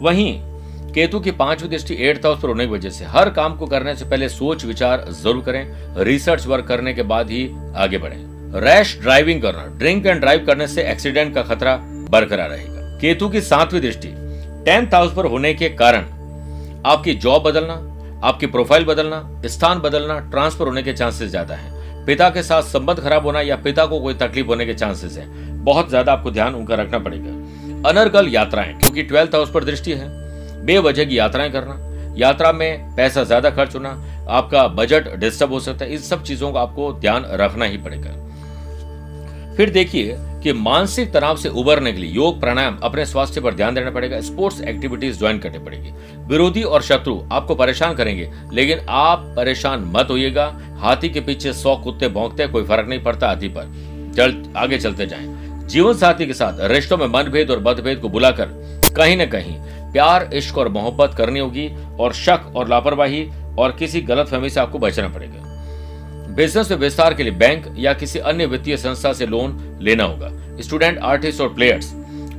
वहीं, 0.00 0.32
केतु 0.94 1.20
की 1.20 1.30
पांचवी 1.32 1.68
दृष्टि 1.68 1.94
एट 2.00 2.26
हाउस 2.26 2.40
पर 2.40 2.48
होने 2.48 2.66
की 2.66 2.72
वजह 2.72 2.90
से। 2.90 3.04
हर 3.04 3.30
काम 3.30 3.56
को 3.56 3.66
करने 3.66 3.94
से 3.96 4.04
पहले 4.04 4.28
सोच 4.28 4.64
विचार 4.64 5.04
ज़रूर 5.12 5.42
करें। 5.42 6.04
रिसर्च 6.04 6.46
वर्क 6.46 6.66
करने 6.66 6.94
के 6.94 7.02
बाद 7.04 7.30
ही 7.30 7.48
आगे 7.76 7.98
बढ़े। 7.98 8.16
रैश 8.60 8.98
ड्राइविंग 9.02 9.42
करना। 9.42 9.64
ड्रिंक 9.78 10.06
एंड 10.06 10.20
ड्राइव 10.20 10.44
करने 10.46 10.66
से 10.66 10.82
एक्सीडेंट 10.82 11.34
का 11.34 11.42
खतरा 11.44 11.76
बरकरार 12.10 12.50
रहेगा। 12.50 12.98
केतु 12.98 13.28
की 13.28 13.40
सातवीं 13.40 13.80
दृष्टि। 13.80 14.08
टेंथ 14.64 14.94
हाउस 14.94 15.14
पर 15.14 15.26
होने 15.26 15.54
के 15.54 15.68
कारण 15.70 16.04
आपकी 16.86 17.14
जॉब 17.14 17.42
बदलना, 17.42 17.74
आपकी 18.24 18.46
प्रोफ़ाइल 18.46 18.84
बदलना, 18.84 19.22
स्थान 19.46 19.78
बदलना, 19.78 20.18
ट्रांसफ़र 20.20 20.66
होने 20.66 20.82
के 20.82 20.92
चांसेस 20.92 21.30
ज़्यादा 21.30 21.54
है। 21.54 21.83
पिता 22.06 22.28
के 22.30 22.42
साथ 22.42 22.62
संबंध 22.62 23.00
खराब 23.00 23.26
होना 23.26 23.40
या 23.40 23.56
पिता 23.56 23.84
को 23.86 24.00
कोई 24.00 24.14
तकलीफ़ 24.14 24.46
होने 24.46 24.66
के 24.66 24.74
चांसेस 24.74 25.16
है। 25.18 25.26
बहुत 25.64 25.88
ज़्यादा 25.88 26.12
आपको 26.12 26.30
ध्यान 26.30 26.54
उनका 26.54 26.74
रखना 26.74 26.98
पड़ेगा। 26.98 27.88
अनर्गल 27.90 28.28
यात्राएँ, 28.28 28.74
क्योंकि 28.74 29.02
ट्वेल्थ 29.02 29.34
हाउस 29.34 29.50
पर 29.50 29.64
दृष्टि 29.64 29.92
है। 29.92 30.08
बेवजह 30.66 31.04
की 31.04 31.18
यात्राएँ 31.18 31.50
करना, 31.52 31.78
यात्रा 32.16 32.52
में 32.52 32.94
पैसा 32.96 33.24
ज़्यादा 33.24 33.50
खर्च 33.50 33.74
होना, 33.74 33.90
आपका 34.28 34.66
बजट 34.68 35.14
डिस्टर्ब 35.16 35.52
हो 35.52 35.60
सकता 35.60 35.84
है। 35.84 35.92
इन 35.92 35.98
सब 35.98 36.22
चीज़ों 36.22 36.52
का 36.52 36.60
आपको 36.60 36.92
ध्यान 36.92 37.24
रखना 37.30 37.64
ही 37.64 37.76
पड़ेगा। 37.76 38.10
फिर 39.56 39.70
देखिए 39.70 40.16
कि 40.18 40.52
मानसिक 40.52 41.12
तनाव 41.12 41.36
से 41.36 41.48
उबरने 41.48 41.92
के 41.92 41.98
लिए 41.98 42.10
योग 42.10 42.40
प्राणायाम 42.40 42.78
अपने 42.82 43.04
स्वास्थ्य 43.06 43.40
पर 43.40 43.54
ध्यान 43.54 43.74
देना 43.74 43.90
पड़ेगा 43.90 44.20
स्पोर्ट्स 44.20 44.60
एक्टिविटीज़ 44.60 45.18
ज्वाइन 45.18 45.38
करनी 45.38 45.58
पड़ेगी। 45.58 45.92
विरोधी 46.26 46.62
और 46.62 46.82
शत्रु 46.82 47.22
आपको 47.32 47.54
परेशान 47.54 47.94
करेंगे, 47.94 48.30
लेकिन 48.52 48.86
आप 48.88 49.32
परेशान 49.36 49.84
मत 49.96 50.10
होइएगा। 50.10 50.46
हाथी 50.80 51.08
के 51.08 51.20
पीछे 51.20 51.52
सौ 51.52 51.76
कुत्ते 51.76 52.08
भौंकते 52.08 52.46
कोई 52.46 52.64
फ़र्क 52.64 52.88
नहीं 52.88 53.02
पड़ता 53.02 53.28
हाथी 53.28 53.48
पर। 53.48 53.62
चल, 54.16 54.44
आगे 54.56 54.78
चलते 54.78 55.06
जाएँ। 55.06 55.26
जीवन 55.66 55.94
साथी 55.94 56.26
के 56.26 56.32
साथ 56.32 56.58
रिश्तों 56.60 56.96
में 56.96 57.06
मनभेद 57.06 57.50
और 57.50 57.62
मतभेद 57.62 57.98
को 57.98 58.08
बुलाकर 58.08 58.46
कहीं 58.96 59.16
न 59.16 59.26
कहीं 59.26 59.56
प्यार, 59.92 60.30
इश्क 60.34 60.58
और 60.58 60.68
मोहब्बत 60.68 61.14
करनी 61.18 61.38
होगी, 61.38 61.70
और 62.00 62.12
शक 62.12 62.52
और 62.56 62.68
लापरवाही 62.68 63.28
और 63.58 63.72
किसी 63.72 64.00
गलत 64.00 64.26
फहमी 64.26 64.50
से 64.50 64.60
आपको 64.60 64.78
बचना 64.78 65.08
पड़ेगा। 65.08 65.43
बिज़नेस 66.34 66.70
में 66.70 66.78
विस्तार 66.78 67.14
के 67.14 67.22
लिए 67.22 67.32
बैंक 67.32 67.66
या 67.78 67.92
किसी 67.94 68.18
अन्य 68.20 68.46
वित्तीय 68.46 68.76
संस्था 68.76 69.12
से 69.12 69.26
लोन 69.26 69.78
लेना 69.80 70.04
होगा। 70.04 70.30
स्टूडेंट, 70.60 70.98
आर्टिस्ट 70.98 71.40
और 71.40 71.52
प्लेयर्स, 71.54 71.92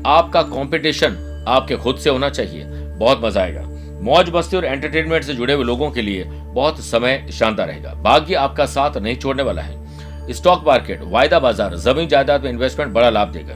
आपका 0.06 0.42
कंपटीशन 0.44 1.16
आपके 1.48 1.76
खुद 1.76 1.98
से 1.98 2.10
होना 2.10 2.30
चाहिए। 2.30 2.64
बहुत 2.98 3.22
मज़ा 3.24 3.42
आएगा। 3.42 3.62
मौज 4.02 4.30
मस्ती 4.36 4.58
और 4.58 4.66
एंटरटेनमेंट 4.66 5.24
से 5.24 5.34
जुड़े 5.34 5.54
हुए 5.54 5.64
लोगों 5.64 5.90
के 5.92 6.02
लिए 6.02 6.24
बहुत 6.26 6.80
समय 6.80 7.28
शानदार 7.34 7.68
रहेगा। 7.68 7.94
भाग्य 8.04 8.36
आपका 8.36 8.66
साथ 8.66 8.98
नहीं 8.98 9.16
छोड़ने 9.16 9.44
वाला 9.44 9.62
है। 9.62 10.34
स्टॉक 10.34 10.64
मार्केट, 10.68 11.02
वायदा 11.04 11.40
बाज़ार, 11.40 11.76
ज़मीन 11.78 12.08
जायदाद 12.08 12.44
में 12.44 12.50
इन्वेस्टमेंट 12.50 12.94
बड़ा 12.94 13.10
लाभ 13.10 13.32
देगा। 13.32 13.56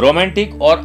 रोमांटिक 0.00 0.60
और 0.62 0.82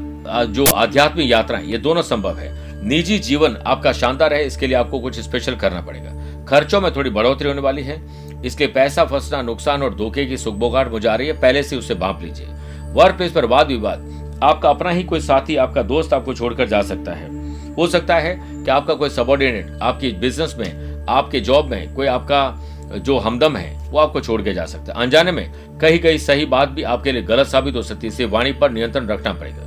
जो 0.50 0.66
आध्यात्मिक 0.66 1.30
यात्राएँ, 1.30 1.66
ये 1.66 1.78
दोनों 1.78 2.02
संभव 2.02 2.38
है। 2.38 2.52
निजी 2.88 3.20
जीवन 3.20 3.58
आपका 3.68 3.92
शानदार 3.94 4.34
है, 4.34 4.46
इसके 4.46 4.68
लिए 4.68 4.76
आपको 4.76 5.00
कुछ 5.00 5.20
स्पेशल 5.20 5.56
करना 5.56 5.82
पड़ेगा। 5.82 6.12
खर्चों 6.48 6.82
में 6.82 6.96
थोड़ी 6.96 7.10
बढ़ोतरी 7.10 7.48
होने 7.48 7.62
वाली 7.62 7.84
है। 7.84 8.02
इसलिए 8.46 8.68
पैसा 8.68 9.06
फंसना, 9.06 9.42
नुकसान 9.42 9.84
और 9.84 9.96
धोखे 9.96 10.26
की 10.26 10.38
सुखबोगाट 10.38 10.92
मुझे 10.92 11.18
रही 11.18 11.28
है, 11.28 11.42
पहले 11.42 11.64
से 11.64 11.76
उसे 11.76 11.96
भाप 11.96 12.22
लीजिए। 12.22 12.48
वर्क 12.94 13.16
प्लेस 13.16 13.32
पर 13.32 13.46
वाद 13.46 13.68
विवाद। 13.68 14.40
आपका 14.44 14.70
अपना 14.70 14.90
ही 14.90 15.04
कोई 15.04 15.20
साथी, 15.20 15.56
आपका 15.56 15.82
दोस्त 15.82 16.14
आपको 16.14 16.34
छोड़कर 16.34 16.68
जा 16.68 16.82
सकता 16.82 17.12
है। 17.12 17.36
हो 17.74 17.88
सकता 17.88 18.16
है 18.16 18.40
कि 18.44 18.72
आपका 18.72 18.94
कोई 18.94 19.10
सबॉर्डिनेट 19.10 19.80
आपकी 19.82 20.12
बिज़नेस 20.12 20.56
में, 20.60 21.06
आपके 21.10 21.40
जॉब 21.40 21.66
में 21.66 21.94
कोई 21.94 22.08
आपका 22.08 22.64
जो 22.98 23.18
हमदम 23.18 23.56
है, 23.56 23.92
वो 23.92 24.00
आपको 24.00 24.22
छोड़ 24.22 24.42
के 24.42 24.54
जा 24.54 24.66
सकता 24.66 24.94
है। 24.94 25.02
अनजाने 25.02 25.32
में 25.32 25.78
कहीं 25.82 26.00
कहीं 26.00 26.18
सही 26.18 26.46
बात 26.46 26.70
भी 26.70 26.84
आपके 26.84 27.12
लिए 27.12 27.22
गलत 27.22 27.48
साबित 27.48 27.76
हो 27.76 27.82
सकती 27.82 28.08
है। 28.08 28.14
इसलिए 28.14 28.30
वाणी 28.30 28.52
पर 28.52 28.72
नियंत्रण 28.72 29.08
रखना 29.08 29.34
पड़ेगा। 29.34 29.64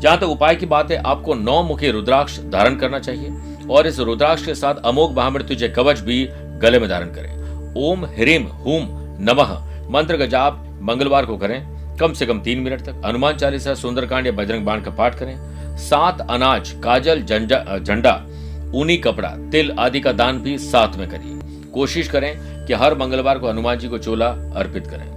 जहाँ 0.00 0.16
तक 0.16 0.20
तो 0.20 0.28
उपाय 0.28 0.54
की 0.54 0.66
बात 0.66 0.90
है, 0.90 0.96
आपको 0.96 1.34
नौ 1.34 1.62
मुखी 1.62 1.90
रुद्राक्ष 1.90 2.38
धारण 2.40 2.76
करना 2.76 2.98
चाहिए। 2.98 3.30
और 3.70 3.86
इस 3.86 3.98
रुद्राक्ष 3.98 4.46
के 4.46 4.54
साथ 4.54 4.74
अमोघ 4.74 5.16
महामृत्युजय 5.16 5.68
कवच 5.68 6.00
भी 6.00 6.28
गले 6.32 6.78
में 6.78 6.88
धारण 6.88 7.06
करें। 7.06 7.34
ओम 7.76 8.04
ह्रीम 8.04 8.42
हुम 8.42 8.88
नमः। 9.20 9.62
मंत्र 9.90 10.16
का 10.16 10.26
जाप 10.26 10.78
मंगलवार 10.82 11.26
को 11.26 11.36
करें। 11.36 11.74
कम 11.96 12.12
से 12.12 12.26
कम 12.26 12.40
तीन 12.40 12.58
मिनट 12.58 12.80
तक 12.80 13.02
हनुमान 13.04 13.36
चालीसा, 13.36 13.74
सुंदरकांड 13.74 14.26
या 14.26 14.32
बजरंग 14.32 14.64
बाण 14.64 14.80
का 14.80 14.90
पाठ 14.90 15.18
करें। 15.18 15.34
सात 15.76 16.20
अनाज, 16.20 16.70
काजल 16.84 17.22
झंडा, 17.22 18.26
ऊनी 18.74 18.96
कपड़ा, 18.96 19.28
तिल 19.28 19.74
आदि 19.78 20.00
का 20.00 20.12
दान 20.12 20.38
भी 20.38 20.58
साथ 20.58 20.96
में 20.96 21.08
करिए। 21.08 21.38
कोशिश 21.70 22.08
करें 22.08 22.66
कि 22.66 22.72
हर 22.72 22.98
मंगलवार 22.98 23.38
को 23.38 23.48
हनुमान 23.48 23.78
जी 23.78 23.88
को 23.88 23.98
चोला 23.98 24.28
अर्पित 24.56 24.86
करें। 24.86 25.08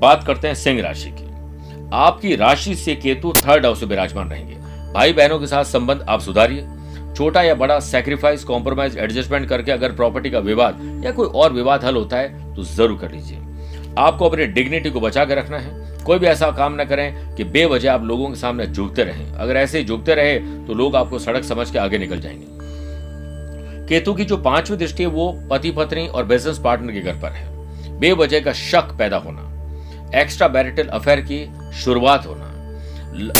बात 0.00 0.24
करते 0.24 0.48
हैं 0.48 0.54
सिंह 0.54 0.82
राशि 0.82 1.10
की। 1.10 1.26
आपकी 1.92 2.36
राशि 2.36 2.74
से 2.74 2.94
केतु 2.94 3.32
थर्ड 3.36 3.66
हाउस 3.66 3.82
में 3.82 3.88
विराजमान 3.88 4.30
रहेंगे। 4.30 4.54
भाई 4.92 5.12
बहनों 5.12 5.38
के 5.38 5.46
साथ 5.46 5.64
संबंध 5.64 6.02
आप 6.08 6.20
सुधारिए। 6.20 6.66
छोटा 7.16 7.42
या 7.42 7.54
बड़ा 7.54 7.78
सेक्रीफाइस 7.80 8.42
कॉम्प्रोमाइज 8.44 8.96
एडजस्टमेंट 8.98 9.48
करके 9.48 9.72
अगर 9.72 9.92
प्रॉपर्टी 9.92 10.30
का 10.30 10.38
विवाद 10.40 11.02
या 11.04 11.10
कोई 11.12 11.28
और 11.34 11.52
विवाद 11.52 11.84
हल 11.84 11.96
होता 11.96 12.16
है 12.16 12.54
तो 12.54 12.62
ज़रूर 12.64 12.98
कर 12.98 13.12
लीजिए। 13.12 13.38
आपको 13.98 14.28
अपनी 14.28 14.46
डिग्निटी 14.46 14.90
को 14.90 15.00
बचा 15.00 15.24
के 15.24 15.34
रखना 15.34 15.58
है। 15.58 16.04
कोई 16.04 16.18
भी 16.18 16.26
ऐसा 16.26 16.50
काम 16.50 16.80
न 16.80 16.84
करें 16.84 17.34
कि 17.36 17.44
बेवजह 17.46 17.92
आप 17.92 18.02
लोगों 18.02 18.28
के 18.28 18.36
सामने 18.36 18.66
झुकते 18.66 19.04
रहें। 19.04 19.32
अगर 19.32 19.56
ऐसे 19.56 19.78
ही 19.78 19.84
झुकते 19.84 20.14
रहे 20.14 20.38
तो 20.66 20.74
लोग 20.74 20.96
आपको 20.96 21.18
सड़क 21.18 21.44
समझ 21.44 21.70
के 21.70 21.78
आगे 21.78 21.98
निकल 21.98 22.20
जाएँगे। 22.20 22.54
केतु 23.88 24.14
की 24.14 24.24
जो 24.24 24.36
पांचवी 24.36 24.76
दृष्टि 24.76 25.02
है, 25.02 25.08
वो 25.08 25.32
पति, 25.50 25.70
पत्नी 25.70 26.06
और 26.06 26.24
बिज़नेस 26.24 26.58
पार्टनर 26.58 26.92
के 26.92 27.00
घर 27.00 27.20
पर 27.20 27.32
है। 27.32 27.98
बेवजह 27.98 28.40
का 28.40 28.52
शक 28.52 28.94
पैदा 28.98 29.16
होना 29.18 29.52
एक्स्ट्रा 30.14 30.48
बैरिटल 30.48 30.88
अफेयर 30.88 31.20
की 31.22 31.44
शुरुआत 31.74 32.26
होना 32.26 32.52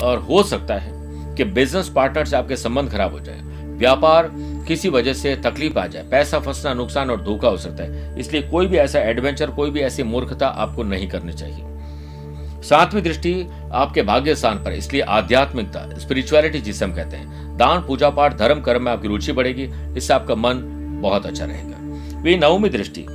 और 0.03 0.19
हो 0.21 0.43
सकता 0.45 0.75
है 0.75 1.35
कि 1.37 1.45
बिज़नेस 1.45 1.89
पार्टनर 1.89 2.25
से 2.25 2.37
आपके 2.37 2.57
संबंध 2.57 2.91
खराब 2.91 3.13
हो 3.13 3.21
जाए। 3.21 3.41
व्यापार, 3.77 4.31
किसी 4.69 4.89
वजह 4.89 5.13
से 5.13 5.35
तकलीफ़ 5.37 5.79
आ 5.79 5.87
जाए, 5.87 6.03
पैसा 6.03 6.39
फंसना, 6.39 6.75
नुकसान 6.75 7.11
और 7.11 7.23
धोखा 7.23 7.49
हो 7.49 7.57
सकता 7.57 7.85
है। 7.85 8.19
इसलिए 8.19 8.43
कोई 8.43 8.67
भी 8.67 8.77
ऐसा 8.77 9.01
एडवेंचर 9.01 9.51
कोई 9.51 9.71
भी 9.71 9.81
ऐसी 9.81 10.03
मूर्खता 10.03 10.47
आपको 10.47 10.83
नहीं 10.83 11.09
करनी 11.09 11.33
चाहिए। 11.33 12.63
सातवीं 12.63 13.03
दृष्टि 13.03 13.47
आपके 13.73 14.03
भाग्य 14.03 14.35
स्थान 14.35 14.65
पर 14.65 14.73
इसलिए 14.73 15.03
आध्यात्मिकता 15.03 15.89
स्पिरिचुअलिटी 15.99 16.61
जिसे 16.61 16.85
हम 16.85 16.95
कहते 16.95 17.17
हैं, 17.17 17.57
दान, 17.57 17.81
पूजा 17.81 18.11
पाठ, 18.11 18.37
धर्म, 18.37 18.61
कर्म 18.61 18.83
में 18.83 18.93
आपकी 18.93 19.09
रुचि 19.09 19.33
बढ़ेगी, 19.33 19.69
इससे 19.97 20.15
आपका 20.15 20.35
मन 20.35 20.63
बहुत 21.03 21.27
अच्छा 21.27 21.45
रहेगा। 21.45 22.21
वे 22.21 22.37
नवमी 22.37 22.69
दृष्टि 22.69 23.07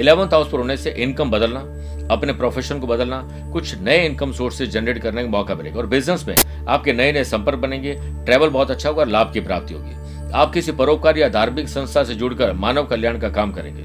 इलेवंथ 0.00 0.28
हाउस 0.28 0.50
पर 0.50 0.58
होने 0.58 0.76
से 0.76 0.90
इनकम 0.90 1.30
बदलना, 1.30 1.60
अपने 2.10 2.32
प्रोफेशन 2.32 2.78
को 2.78 2.86
बदलना, 2.86 3.20
कुछ 3.52 3.78
नए 3.78 4.04
इनकम 4.06 4.32
सोर्सेज 4.32 4.70
जनरेट 4.70 4.98
करने 4.98 5.22
का 5.22 5.28
मौका 5.28 5.54
मिलेगा। 5.54 5.78
और 5.78 5.86
बिज़नेस 5.86 6.24
में 6.28 6.34
आपके 6.68 6.92
नए 6.92 7.12
नए 7.12 7.24
संपर्क 7.24 7.58
बनेंगे 7.58 7.94
ट्रैवल 8.24 8.48
बहुत 8.48 8.70
अच्छा 8.70 8.88
होगा 8.88 9.04
लाभ 9.04 9.32
की 9.32 9.40
प्राप्ति 9.40 9.74
होगी। 9.74 10.07
आप 10.34 10.52
किसी 10.52 10.72
परोपकार 10.72 11.18
या 11.18 11.28
धार्मिक 11.28 11.68
संस्था 11.68 12.02
से 12.04 12.14
जुड़कर 12.14 12.52
मानव 12.52 12.84
कल्याण 12.84 13.18
का 13.18 13.28
काम 13.28 13.52
करेंगे। 13.52 13.82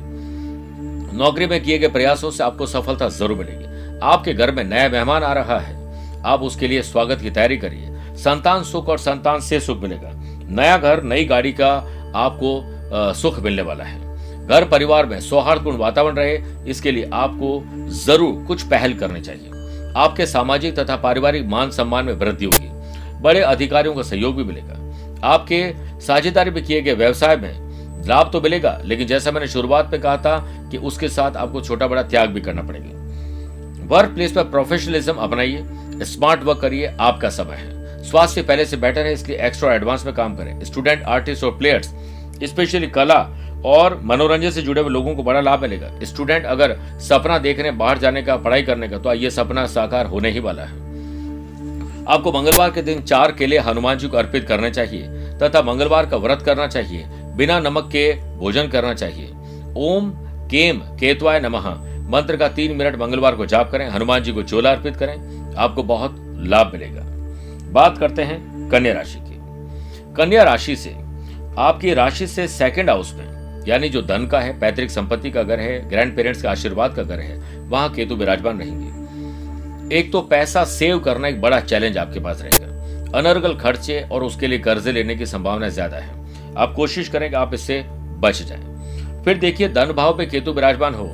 नौकरी 1.17 1.45
में 1.47 1.61
किए 1.63 1.77
गए 1.79 1.87
प्रयासों 1.87 2.31
से 2.31 2.43
आपको 2.43 2.65
सफलता 2.65 3.07
ज़रूर 3.09 3.37
मिलेगी। 3.37 3.99
आपके 4.03 4.33
घर 4.33 4.51
में 4.51 4.63
नया 4.63 4.89
मेहमान 4.89 5.23
आ 5.23 5.33
रहा 5.33 5.59
है। 5.59 6.21
आप 6.23 6.41
उसके 6.41 6.67
लिए 6.67 6.81
स्वागत 6.81 7.21
की 7.21 7.29
तैयारी 7.29 7.57
करिए। 7.57 8.15
संतान 8.15 8.63
सुख 8.63 8.89
और 8.89 8.97
संतान 8.97 9.39
से 9.39 9.59
सुख 9.59 9.81
मिलेगा। 9.81 10.11
नया 10.51 10.77
घर, 10.77 11.03
नई 11.03 11.25
गाड़ी 11.25 11.51
का 11.51 11.71
आपको 12.15 13.13
सुख 13.13 13.39
मिलने 13.39 13.61
वाला 13.61 13.83
है। 13.83 14.47
घर 14.47 14.67
परिवार 14.67 15.05
में 15.05 15.19
सौहार्दपूर्ण 15.21 15.77
वातावरण 15.77 16.15
रहे, 16.15 16.37
इसके 16.67 16.91
लिए 16.91 17.09
आपको 17.13 17.89
ज़रूर 17.95 18.43
कुछ 18.47 18.63
पहल 18.63 18.93
करनी 18.93 19.21
चाहिए। 19.21 19.49
आपके 19.97 20.25
सामाजिक 20.25 20.79
तथा 20.79 20.95
पारिवारिक 20.97 21.45
मान 21.47 21.71
सम्मान 21.71 22.05
में 22.05 22.13
वृद्धि 22.13 22.45
होगी। 22.45 22.69
बड़े 23.21 23.41
अधिकारियों 23.41 23.95
का 23.95 24.01
सहयोग 24.01 24.35
भी 24.35 24.43
मिलेगा। 24.43 24.82
आपके 25.23 25.73
साझेदारी 26.01 26.51
में 26.51 26.63
किए 26.65 26.81
गए 26.81 26.93
व्यवसाय 26.93 27.35
में 27.35 28.05
लाभ 28.07 28.29
तो 28.31 28.41
मिलेगा, 28.41 28.79
लेकिन 28.85 29.07
जैसा 29.07 29.31
मैंने 29.31 29.47
शुरुआत 29.47 29.91
में 29.91 30.01
कहा 30.01 30.17
था 30.17 30.37
कि 30.71 30.77
उसके 30.79 31.09
साथ 31.09 31.35
आपको 31.37 31.61
छोटा 31.61 31.87
बड़ा 31.87 32.01
त्याग 32.03 32.29
भी 32.29 32.41
करना 32.41 32.61
पड़ेगा। 32.61 33.85
वर्क 33.87 34.09
प्लेस 34.09 34.31
पर 34.31 34.43
प्रोफेशनलिज्म 34.45 35.13
अपनाइए 35.13 35.63
स्मार्ट 36.03 36.43
वर्क 36.43 36.59
करिए, 36.59 36.95
आपका 36.99 37.29
समय 37.29 37.55
है। 37.55 38.03
स्वास्थ्य 38.03 38.41
पहले 38.41 38.65
से 38.65 38.77
बेटर 38.77 39.05
है, 39.05 39.13
इसलिए 39.13 39.37
एक्स्ट्रा 39.37 39.73
एडवांस 39.73 40.05
में 40.05 40.13
काम 40.15 40.35
करें। 40.35 40.63
स्टूडेंट 40.63 41.03
आर्टिस्ट 41.03 41.43
और 41.43 41.57
प्लेयर्स 41.57 41.93
स्पेशली 42.43 42.87
कला 42.89 43.19
और 43.65 43.99
मनोरंजन 44.03 44.49
से 44.51 44.61
जुड़े 44.61 44.81
हुए 44.81 44.89
लोगों 44.89 45.15
को 45.15 45.23
बड़ा 45.23 45.41
लाभ 45.41 45.61
मिलेगा। 45.61 45.91
स्टूडेंट 46.03 46.45
अगर 46.45 46.75
सपना 47.01 47.37
देखने 47.39 47.71
बाहर 47.73 47.97
जाने 47.97 48.21
का, 48.21 48.35
पढ़ाई 48.37 48.63
करने 48.63 48.87
का 48.89 48.97
तो 48.97 49.13
ये 49.13 49.29
सपना 49.31 49.65
साकार 49.67 50.05
होने 50.05 50.29
ही 50.29 50.39
वाला 50.39 50.63
है। 50.63 50.82
आपको 52.07 52.31
मंगलवार 52.31 52.71
के 52.71 52.81
दिन 52.81 53.01
चार 53.01 53.31
केले 53.31 53.57
हनुमान 53.57 53.97
जी 53.97 54.07
को 54.07 54.17
अर्पित 54.17 54.47
करने 54.47 54.71
चाहिए, 54.71 55.07
तथा 55.37 55.61
मंगलवार 55.61 56.05
का 56.05 56.17
व्रत 56.17 56.41
करना 56.41 56.67
चाहिए, 56.67 57.03
बिना 57.37 57.59
नमक 57.59 57.89
के 57.91 58.11
भोजन 58.37 58.67
करना 58.67 58.93
चाहिए। 58.93 59.31
ओम 59.77 60.09
केम 60.47 60.79
केतवाय 60.99 61.39
नमः। 61.39 61.69
मंत्र 62.09 62.37
का 62.37 62.47
तीन 62.47 62.75
मिनट 62.75 62.95
मंगलवार 62.95 63.35
को 63.35 63.45
जाप 63.45 63.71
करें, 63.71 63.87
हनुमान 63.89 64.23
जी 64.23 64.31
को 64.31 64.43
चोला 64.43 64.71
अर्पित 64.71 64.95
करें, 64.95 65.55
आपको 65.55 65.83
बहुत 65.83 66.15
लाभ 66.39 66.71
मिलेगा। 66.73 67.01
बात 67.71 67.97
करते 67.97 68.21
हैं 68.21 68.69
कन्या 68.69 68.93
राशि 68.93 69.19
की। 69.19 69.37
कन्या 70.15 70.43
राशि 70.43 70.75
से, 70.75 70.89
आपकी 71.57 71.93
राशि 71.93 72.27
से 72.27 72.47
सेकंड 72.47 72.89
हाउस 72.89 73.13
में, 73.13 73.63
यानी 73.67 73.89
जो 73.89 74.01
धन 74.01 74.27
का 74.27 74.39
है, 74.39 74.59
पैतृक 74.59 74.89
संपत्ति 74.89 75.31
का 75.31 75.43
घर 75.43 75.59
है 75.59 75.89
ग्रैंड 75.89 76.15
पेरेंट्स 76.15 76.41
का 76.41 76.51
आशीर्वाद 76.51 76.95
का 76.95 77.03
घर 77.03 77.19
है, 77.19 77.37
वहाँ 77.69 77.89
केतु 77.89 78.15
विराजमान 78.15 78.59
रहेंगे। 78.59 79.02
एक 79.91 80.11
तो 80.11 80.21
पैसा 80.23 80.63
सेव 80.65 80.99
करना 80.99 81.27
एक 81.27 81.41
बड़ा 81.41 81.59
चैलेंज 81.61 81.97
आपके 81.97 82.19
पास 82.19 82.41
रहेगा। 82.41 83.17
अनर्गल 83.19 83.55
खर्चे 83.55 83.99
और 84.03 84.23
उसके 84.23 84.47
लिए 84.47 84.59
कर्जे 84.59 84.91
लेने 84.91 85.15
की 85.15 85.25
संभावना 85.25 85.69
ज़्यादा 85.69 85.97
है। 85.97 86.55
आप 86.55 86.73
कोशिश 86.75 87.09
करें 87.09 87.29
कि 87.29 87.35
आप 87.35 87.53
इससे 87.53 87.83
बच 88.19 88.41
जाए। 88.41 89.21
फिर 89.25 89.37
देखिए, 89.37 89.67
धन 89.69 89.91
भाव 89.91 90.17
पे 90.17 90.25
केतु 90.25 90.53
विराजमान 90.53 90.93
हो 90.93 91.07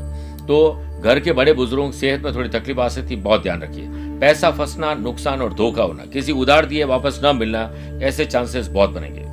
तो 0.47 0.59
घर 1.01 1.19
के 1.19 1.31
बड़े 1.31 1.53
बुज़ुर्गों 1.53 1.89
की 1.89 1.97
सेहत 1.97 2.21
में 2.21 2.33
थोड़ी 2.35 2.49
तकलीफ़ 2.49 2.79
आ 2.79 2.87
सकती 2.89 3.15
बहुत 3.17 3.41
ध्यान 3.43 3.61
रखिए। 3.61 3.87
पैसा 4.19 4.49
फंसना, 4.51 4.93
नुकसान 4.95 5.41
और 5.41 5.53
धोखा 5.53 5.83
होना, 5.83 6.05
किसी 6.05 6.31
उधार 6.33 6.65
दिए 6.65 6.83
वापस 6.85 7.19
न 7.23 7.35
मिलना, 7.35 7.71
ऐसे 8.03 8.25
चांसेस 8.25 8.67
बहुत 8.67 8.89
बनेंगे। 8.89 9.27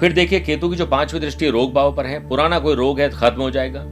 फिर 0.00 0.12
देखिए, 0.12 0.40
केतु 0.40 0.68
की 0.68 0.76
जो 0.76 0.86
पांचवी 0.86 1.20
दृष्टि 1.20 1.48
रोग 1.50 1.72
भाव 1.74 1.94
पर 1.96 2.06
है। 2.06 2.18
पुराना 2.28 2.58
कोई 2.58 2.74
रोग 2.74 3.00
है 3.00 3.08
तो 3.08 3.16
खत्म 3.16 3.42
हो 3.42 3.50
जाएगा। 3.50 3.84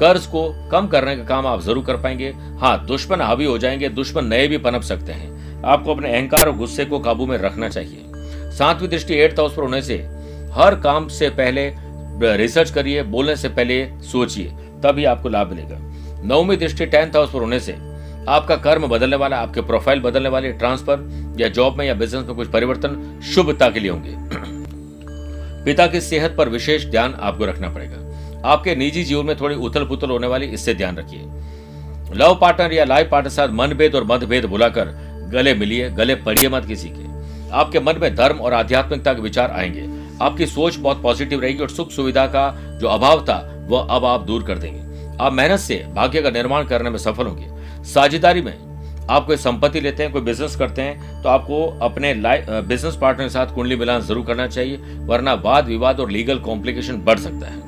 कर्ज 0.00 0.26
को 0.26 0.68
कम 0.70 0.86
करने 0.86 1.16
का 1.16 1.24
काम 1.24 1.46
आप 1.46 1.60
ज़रूर 1.60 1.84
कर 1.84 1.96
पाएँगे। 1.96 2.28
हाँ 2.58 2.86
दुश्मन 2.86 3.20
हावी 3.20 3.44
हो 3.44 3.58
जाएँगे, 3.58 3.88
दुश्मन 3.88 4.24
नए 4.24 4.46
भी 4.48 4.58
पनप 4.58 4.82
सकते 4.82 5.12
हैं। 5.12 5.62
आपको 5.64 5.94
अपने 5.94 6.12
अहंकार 6.12 6.48
और 6.48 6.56
गुस्से 6.56 6.84
को 6.84 6.98
काबू 6.98 7.26
में 7.26 7.36
रखना 7.38 7.68
चाहिए। 7.68 8.04
सातवीं 8.52 8.88
दृष्टि 8.88 9.14
एट्थ 9.14 9.40
हाउस 9.40 9.54
पर 9.54 9.62
होने 9.62 9.82
से 9.82 9.96
हर 10.54 10.80
काम 10.80 11.08
से 11.08 11.28
पहले 11.30 11.72
रिसर्च 12.36 12.70
करिए, 12.70 13.02
बोलने 13.02 13.36
से 13.36 13.48
पहले 13.48 13.84
सोचिए, 14.02 14.52
तभी 14.82 15.04
आपको 15.04 15.28
लाभ 15.28 15.50
मिलेगा। 15.50 15.78
नौवीं 16.24 16.56
दृष्टि 16.58 16.86
टेंथ 16.86 17.16
हाउस 17.16 17.32
पर 17.32 17.38
होने 17.38 17.60
से 17.60 17.72
आपका 18.28 18.56
कर्म 18.56 18.86
बदलने 18.86 19.16
वाला, 19.16 19.36
आपके 19.36 19.60
प्रोफ़ाइल 19.60 20.00
बदलने 20.00 20.28
वाले 20.28 20.52
ट्रांसफ़र 20.52 21.36
या 21.40 21.48
जॉब 21.48 21.78
में 21.78 21.86
या 21.86 21.94
बिज़नेस 21.94 22.26
में 22.26 22.36
कुछ 22.36 22.48
परिवर्तन 22.48 23.20
शुभता 23.34 23.70
के 23.70 23.80
लिए 23.80 23.90
होंगे। 23.90 24.14
पिता 25.64 25.86
की 25.86 26.00
सेहत 26.00 26.34
पर 26.38 26.48
विशेष 26.48 26.86
ध्यान 26.86 27.14
आपको 27.14 27.44
रखना 27.44 27.68
पड़ेगा। 27.68 28.07
आपके 28.44 28.74
निजी 28.76 29.04
जीवन 29.04 29.26
में 29.26 29.36
थोड़ी 29.36 29.54
उथल 29.56 29.84
पुथल 29.84 30.10
होने 30.10 30.26
वाली, 30.26 30.46
इससे 30.46 30.74
ध्यान 30.74 30.96
रखिए। 30.96 31.20
लव 32.14 32.38
पार्टनर 32.40 32.72
या 32.72 32.84
लाइफ 32.84 33.08
पार्टनर 33.10 33.30
साथ 33.30 33.48
मनभेद 33.50 33.94
और 33.94 34.04
मतभेद 34.04 34.44
बुलाकर 34.46 34.96
गले 35.32 35.54
मिलिए, 35.54 35.88
गले 35.90 36.14
पड़िए 36.16 36.48
मत 36.48 36.64
किसी 36.64 36.88
के। 36.88 37.06
आपके 37.52 37.80
मन 37.80 37.98
में 38.00 38.14
धर्म 38.16 38.38
और 38.38 38.54
आध्यात्मिकता 38.54 39.12
के 39.14 39.22
विचार 39.22 39.50
आएँगे। 39.50 39.86
आपकी 40.22 40.46
सोच 40.46 40.76
बहुत 40.76 41.02
पॉजिटिव 41.02 41.40
रहेगी 41.40 41.62
और 41.62 41.70
सुख 41.70 41.90
सुविधा 41.90 42.26
का 42.26 42.50
जो 42.80 42.88
अभाव 42.88 43.24
था, 43.24 43.66
वह 43.68 43.86
अब 43.90 44.04
आप 44.04 44.20
दूर 44.20 44.42
कर 44.42 44.58
देंगे। 44.58 45.16
आप 45.16 45.32
मेहनत 45.32 45.60
से 45.60 45.84
भाग्य 45.94 46.22
का 46.22 46.30
निर्माण 46.30 46.64
करने 46.66 46.90
में 46.90 46.98
सफल 46.98 47.26
होंगे। 47.26 47.84
साझेदारी 47.84 48.42
में 48.42 48.56
आप 49.10 49.26
कोई 49.26 49.36
संपत्ति 49.36 49.80
लेते 49.80 50.02
हैं, 50.02 50.12
कोई 50.12 50.22
बिज़नेस 50.22 50.56
करते 50.56 50.82
हैं 50.82 51.22
तो 51.22 51.28
आपको 51.28 51.64
अपने 51.82 52.14
बिज़नेस 52.16 52.96
पार्टनर 52.96 53.24
के 53.24 53.30
साथ 53.30 53.54
कुंडली 53.54 53.76
मिलान 53.76 54.00
ज़रूर 54.02 54.26
करना 54.26 54.46
चाहिए, 54.48 54.76
वरना 55.06 55.34
वाद 55.36 55.66
विवाद 55.66 56.00
और 56.00 56.10
लीगल 56.10 56.38
कॉम्प्लिकेशन 56.40 56.96
बढ़ 57.00 57.18
सकता 57.18 57.46
है। 57.46 57.67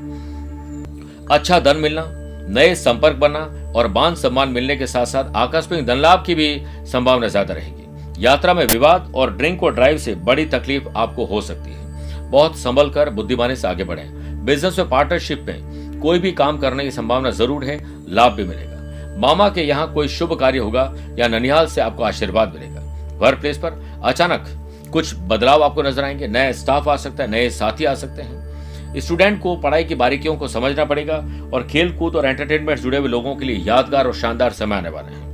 अच्छा 1.30 1.58
धन 1.60 1.76
मिलना, 1.76 2.04
नए 2.50 2.74
संपर्क 2.74 3.16
बनना 3.16 3.38
और 3.76 3.86
मान 3.88 4.14
सम्मान 4.14 4.48
मिलने 4.48 4.76
के 4.76 4.86
साथ 4.86 5.06
साथ 5.06 5.36
आकस्मिक 5.36 5.86
धन 5.86 5.96
लाभ 5.96 6.24
की 6.26 6.34
भी 6.34 6.62
संभावना 6.92 7.28
ज़्यादा 7.28 7.54
रहेगी। 7.54 8.24
यात्रा 8.24 8.54
में 8.54 8.64
विवाद 8.66 9.12
और 9.14 9.36
ड्रिंक 9.36 9.62
और 9.62 9.74
ड्राइव 9.74 9.98
से 9.98 10.14
बड़ी 10.14 10.46
तकलीफ़ 10.46 10.88
आपको 10.96 11.24
हो 11.24 11.40
सकती 11.40 11.72
है। 11.72 12.30
बहुत 12.30 12.58
संभल 12.58 12.90
कर 12.90 13.10
बुद्धिमानी 13.10 13.56
से 13.56 13.68
आगे 13.68 13.84
बढ़े। 13.84 14.04
बिज़नेस 14.44 14.78
में 14.78 14.88
पार्टनरशिप 14.88 15.44
में 15.48 16.00
कोई 16.00 16.18
भी 16.18 16.32
काम 16.32 16.58
करने 16.58 16.84
की 16.84 16.90
संभावना 16.90 17.30
ज़रूर 17.30 17.64
है, 17.64 17.78
लाभ 18.08 18.32
भी 18.32 18.44
मिलेगा। 18.44 19.16
मामा 19.18 19.48
के 19.48 19.62
यहाँ 19.62 19.92
कोई 19.94 20.08
शुभ 20.08 20.38
कार्य 20.40 20.58
होगा 20.58 20.92
या 21.18 21.28
ननिहाल 21.28 21.66
से 21.66 21.80
आपको 21.80 22.02
आशीर्वाद 22.02 22.54
मिलेगा। 22.54 22.80
वर्क 23.18 23.40
प्लेस 23.40 23.58
पर 23.58 23.82
अचानक 24.04 24.46
कुछ 24.92 25.14
बदलाव 25.22 25.62
आपको 25.62 25.82
नज़र 25.82 26.04
आएँगे, 26.04 26.26
नए 26.28 26.52
स्टाफ 26.52 26.88
आ 26.88 26.96
सकता 26.96 27.22
है, 27.22 27.30
नए 27.30 27.50
साथी 27.50 27.84
आ 27.84 27.94
सकते 27.94 28.22
हैं। 28.22 28.49
स्टूडेंट 28.96 29.40
को 29.40 29.56
पढ़ाई 29.56 29.84
की 29.84 29.94
बारीकियों 29.94 30.36
को 30.36 30.48
समझना 30.48 30.84
पड़ेगा 30.84 31.14
और 31.54 31.66
खेल 31.70 31.92
कूद 31.92 32.16
और 32.16 32.26
एंटरटेनमेंट 32.26 32.78
जुड़े 32.78 32.98
हुए 32.98 33.08
लोगों 33.08 33.36
के 33.36 33.44
लिए 33.44 33.56
यादगार 33.56 34.06
और 34.06 34.14
शानदार 34.14 34.50
समय 34.50 34.76
आने 34.76 34.88
वाले 34.88 35.08
हैं। 35.08 35.28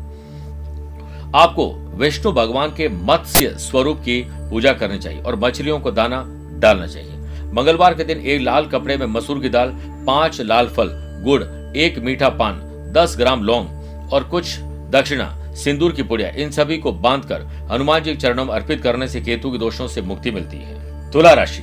आपको 1.35 1.73
विष्णु 1.97 2.33
भगवान 2.33 2.71
के 2.71 2.89
मत्स्य 2.89 3.49
स्वरूप 3.49 3.99
की 3.99 4.27
पूजा 4.31 4.73
करनी 4.73 4.99
चाहिए 4.99 5.23
और 5.23 5.37
मछलियों 5.37 5.81
को 5.81 5.91
दाना 5.91 6.25
डालना 6.59 6.87
चाहिए। 6.87 7.13
मंगलवार 7.53 7.95
के 7.95 8.05
दिन 8.05 8.19
एक 8.19 8.41
लाल 8.41 8.67
कपड़े 8.67 8.97
में 8.97 9.07
मसूर 9.07 9.41
की 9.41 9.49
दाल, 9.49 9.69
पाँच 10.07 10.41
लाल 10.41 10.69
फल, 10.69 10.91
गुड़, 11.25 11.43
एक 11.77 11.99
मीठा 11.99 12.29
पान, 12.29 12.61
दस 12.97 13.17
ग्राम 13.19 13.43
लौंग 13.43 14.13
और 14.13 14.25
कुछ 14.25 14.59
दक्षिणा, 14.91 15.53
सिंदूर 15.55 15.93
की 15.93 16.03
पुड़िया, 16.03 16.29
इन 16.29 16.51
सभी 16.51 16.79
को 16.79 16.93
बांधकर 16.93 17.69
हनुमान 17.71 18.03
जी 18.03 18.11
के 18.11 18.17
चरणों 18.17 18.45
में 18.45 18.55
अर्पित 18.55 18.83
करने 18.83 19.09
से 19.09 19.21
केतु 19.21 19.51
के 19.51 19.59
दोषों 19.59 19.89
से 19.89 20.03
मुक्ति 20.03 20.31
मिलती 20.31 20.57
है। 20.57 21.11
तुला 21.11 21.33
राशि। 21.33 21.63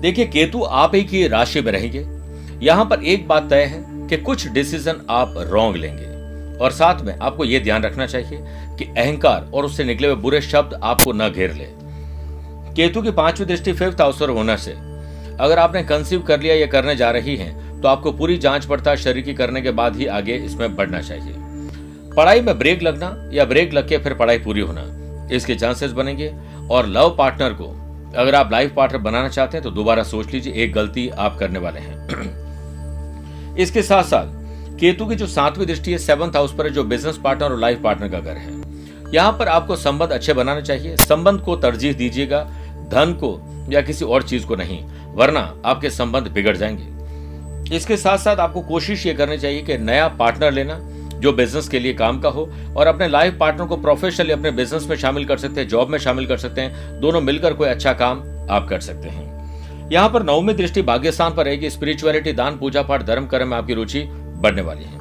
देखिए, 0.00 0.26
केतु 0.26 0.62
आप 0.62 0.94
ही 0.94 1.02
की 1.04 1.26
राशि 1.28 1.60
में 1.60 1.72
रहेंगे। 1.72 2.06
यहाँ 2.62 2.84
पर 2.84 3.04
एक 3.04 3.26
बात 3.28 3.48
तय 3.50 3.64
है 3.64 3.84
कि 4.08 4.16
कुछ 4.18 4.46
डिसीज़न 4.48 5.00
आप 5.10 5.34
रॉन्ग 5.48 5.76
लेंगे। 5.76 6.08
और 6.58 6.70
साथ 6.70 7.00
में 7.00 7.14
आपको 7.14 7.44
यह 7.44 7.62
ध्यान 7.64 7.82
रखना 7.82 8.06
चाहिए 8.06 8.38
कि 8.78 8.84
अहंकार 8.86 9.50
और 9.54 9.64
उससे 9.64 9.84
निकले 9.84 10.08
हुए 10.08 10.16
बुरे 10.16 10.40
शब्द 10.42 10.74
आपको 10.74 11.12
न 11.12 11.28
घेर 11.28 11.52
ले। 11.52 11.66
केतु 12.74 13.02
की 13.02 13.10
पांचवी 13.12 13.46
दृष्टि 13.46 13.72
फिफ्थ 13.72 14.00
हाउस 14.00 14.20
पर 14.20 14.30
होने 14.30 14.56
से। 14.56 14.72
अगर 15.40 15.58
आपने 15.58 15.82
कंसीव 15.82 16.20
कर 16.20 16.40
लिया 16.40 16.54
या 16.54 16.66
करने 16.66 16.96
जा 16.96 17.10
रही 17.10 17.36
हैं 17.36 17.80
तो 17.80 17.88
आपको 17.88 18.12
पूरी 18.12 18.36
जाँच 18.38 18.64
पड़ताल 18.64 18.96
शरीर 18.96 19.24
की 19.24 19.34
करने 19.34 19.60
के 19.62 19.70
बाद 19.72 19.96
ही 19.96 20.06
आगे 20.08 20.34
इसमें 20.36 20.74
बढ़ना 20.76 21.00
चाहिए। 21.00 21.34
पढ़ाई 22.16 22.40
में 22.40 22.58
ब्रेक 22.58 22.82
लगना 22.82 23.30
या 23.32 23.44
ब्रेक 23.44 23.72
लग 23.74 23.88
के 23.88 23.98
फिर 23.98 24.14
पढ़ाई 24.14 24.38
पूरी 24.38 24.60
होना, 24.60 24.82
इसके 25.32 25.54
चांसेस 25.54 25.92
बनेंगे। 25.92 26.32
और 26.70 26.86
लव 26.88 27.14
पार्टनर 27.18 27.52
को 27.52 27.66
अगर 28.16 28.34
आप 28.34 28.52
लाइफ 28.52 28.74
पार्टनर 28.74 28.98
बनाना 28.98 29.28
चाहते 29.28 29.56
हैं 29.56 29.64
तो 29.64 29.70
दोबारा 29.70 30.02
सोच 30.02 30.26
लीजिए, 30.26 30.52
एक 30.54 30.72
गलती 30.72 31.08
आप 31.08 31.36
करने 31.38 31.58
वाले 31.58 31.80
हैं। 31.80 33.56
इसके 33.56 33.82
साथ 33.82 34.04
साथ 34.04 34.78
केतु 34.80 35.06
की 35.06 35.14
जो 35.14 35.26
सातवीं 35.26 35.66
दृष्टि 35.66 35.92
है 35.92 35.98
सेवंथ 35.98 36.36
हाउस 36.36 36.54
पर 36.54 36.66
है, 36.66 36.72
जो 36.72 36.84
बिज़नेस 36.84 37.16
पार्टनर 37.16 37.50
और 37.50 37.58
लाइफ 37.58 37.82
पार्टनर 37.82 38.08
का 38.08 38.20
घर 38.20 38.36
है। 38.36 38.60
यहाँ 39.14 39.32
पर 39.32 39.48
आपको 39.48 39.76
संबंध 39.76 40.10
अच्छे 40.10 40.32
बनाने 40.32 40.62
चाहिए। 40.62 40.96
संबंध 40.96 41.40
को 41.40 41.56
तरजीह 41.56 41.92
दीजिएगा, 41.92 42.42
धन 42.92 43.12
को 43.24 43.38
या 43.72 43.80
किसी 43.80 44.04
और 44.04 44.22
चीज़ 44.22 44.46
को 44.46 44.56
नहीं, 44.56 44.84
वरना 45.14 45.54
आपके 45.64 45.90
संबंध 45.90 46.28
बिगड़ 46.28 46.56
जाएँगे। 46.56 47.76
इसके 47.76 47.96
साथ 47.96 48.18
साथ 48.18 48.36
आपको 48.36 48.60
कोशिश 48.60 49.06
ये 49.06 49.14
करनी 49.14 49.38
चाहिए 49.38 49.62
कि 49.62 49.78
नया 49.78 50.08
पार्टनर 50.08 50.52
लेना 50.52 50.80
जो 51.20 51.32
बिज़नेस 51.32 51.68
के 51.68 51.78
लिए 51.78 51.94
काम 51.94 52.20
का 52.20 52.28
हो 52.28 52.48
और 52.76 52.86
अपने 52.86 53.08
लाइफ 53.08 53.36
पार्टनर 53.40 53.66
को 53.66 53.76
प्रोफेशनली 53.76 54.32
अपने 54.32 54.50
बिज़नेस 54.50 54.86
में 54.90 54.96
शामिल 54.96 55.24
कर 55.24 55.38
सकते 55.38 55.60
हैं 55.60 55.68
जॉब 55.68 55.88
में 55.88 55.98
शामिल 55.98 56.26
कर 56.26 56.38
सकते 56.38 56.60
हैं, 56.60 57.00
दोनों 57.00 57.20
मिलकर 57.20 57.54
कोई 57.54 57.68
अच्छा 57.68 57.92
काम 57.92 58.22
आप 58.50 58.66
कर 58.68 58.80
सकते 58.80 59.08
हैं। 59.08 59.90
यहाँ 59.92 60.08
पर 60.08 60.22
नवमी 60.22 60.52
दृष्टि 60.52 60.82
भाग्यस्थान 60.82 61.34
पर 61.34 61.44
रहेगी 61.44 61.70
स्पिरिचुअलिटी 61.70 62.32
दान, 62.32 62.56
पूजा 62.58 62.82
पाठ, 62.82 63.02
धर्म, 63.02 63.26
कर्म 63.26 63.48
में 63.48 63.56
आपकी 63.56 63.74
रुचि 63.74 64.02
बढ़ने 64.36 64.62
वाली 64.62 64.84
है। 64.84 64.98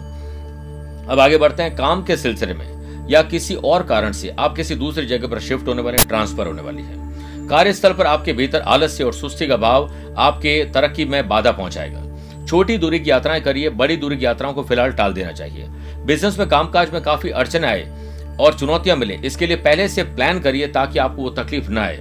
अब 1.08 1.19
आगे 1.19 1.38
बढ़ते 1.38 1.63
हैं, 1.63 1.75
काम 1.75 2.03
के 2.03 2.17
सिलसिले 2.17 2.53
में 2.53 3.08
या 3.10 3.21
किसी 3.21 3.55
और 3.55 3.84
कारण 3.84 4.12
से 4.12 4.36
आप 4.39 4.55
किसी 4.55 4.75
दूसरी 4.75 5.05
जगह 5.05 5.27
पर 5.27 5.39
शिफ्ट 5.39 5.67
होने 5.67 5.82
वाले 5.82 5.97
ट्रांसफ़र 5.97 6.47
होने 6.47 6.62
वाली 6.62 6.84
है। 6.84 7.47
कार्यस्थल 7.47 7.93
पर 7.93 8.05
आपके 8.05 8.34
भीतर 8.34 8.62
आलस्य 8.62 9.03
और 9.03 9.13
सुस्ती 9.13 9.47
का 9.47 9.58
भाव 9.58 9.89
आपके 10.17 10.63
तरक्की 10.65 11.05
में 11.05 11.27
बाधा 11.27 11.51
पहुंचाएगा। 11.51 12.03
छोटी 12.45 12.77
दूरी 12.77 12.99
की 12.99 13.10
यात्राएँ 13.10 13.41
करिए, 13.41 13.69
बड़ी 13.69 13.97
दूरी 13.97 14.17
की 14.17 14.25
यात्राओं 14.25 14.53
को 14.53 14.63
फ़िलहाल 14.63 14.91
टाल 14.91 15.13
देना 15.13 15.32
चाहिए। 15.32 15.69
बिज़नेस 16.10 16.38
में, 16.39 16.48
कामकाज 16.50 16.91
में 16.93 17.02
काफ़ी 17.04 17.30
अड़चन 17.32 17.65
आए 17.65 17.82
और 18.39 18.54
चुनौतियाँ 18.54 18.95
मिले। 18.98 19.15
इसके 19.26 19.48
लिए 19.48 19.58
पहले 19.58 19.88
से 19.88 20.04
प्लान 20.06 20.39
करिए 20.39 20.67
ताकि 20.69 21.00
आपको 21.00 21.22
वो 21.22 21.30
तकलीफ़ 21.30 21.69
न 21.69 21.78
आए। 21.78 21.98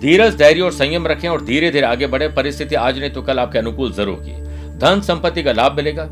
धीरज, 0.00 0.36
धैर्य 0.36 0.60
और 0.60 0.72
संयम 0.72 1.06
रखें 1.06 1.28
और 1.28 1.44
धीरे 1.44 1.70
धीरे 1.70 1.86
आगे 1.86 2.06
बढ़े। 2.06 2.28
परिस्थिति 2.28 2.74
आज 2.76 2.98
नहीं 2.98 3.10
तो 3.10 3.22
कल 3.22 3.38
आपके 3.38 3.58
अनुकूल 3.58 3.92
ज़रूर 3.92 4.16
की 4.20 4.32
धन 4.78 5.00
संपत्ति 5.00 5.42
का 5.42 5.52
लाभ 5.52 5.76
मिलेगा 5.76 6.02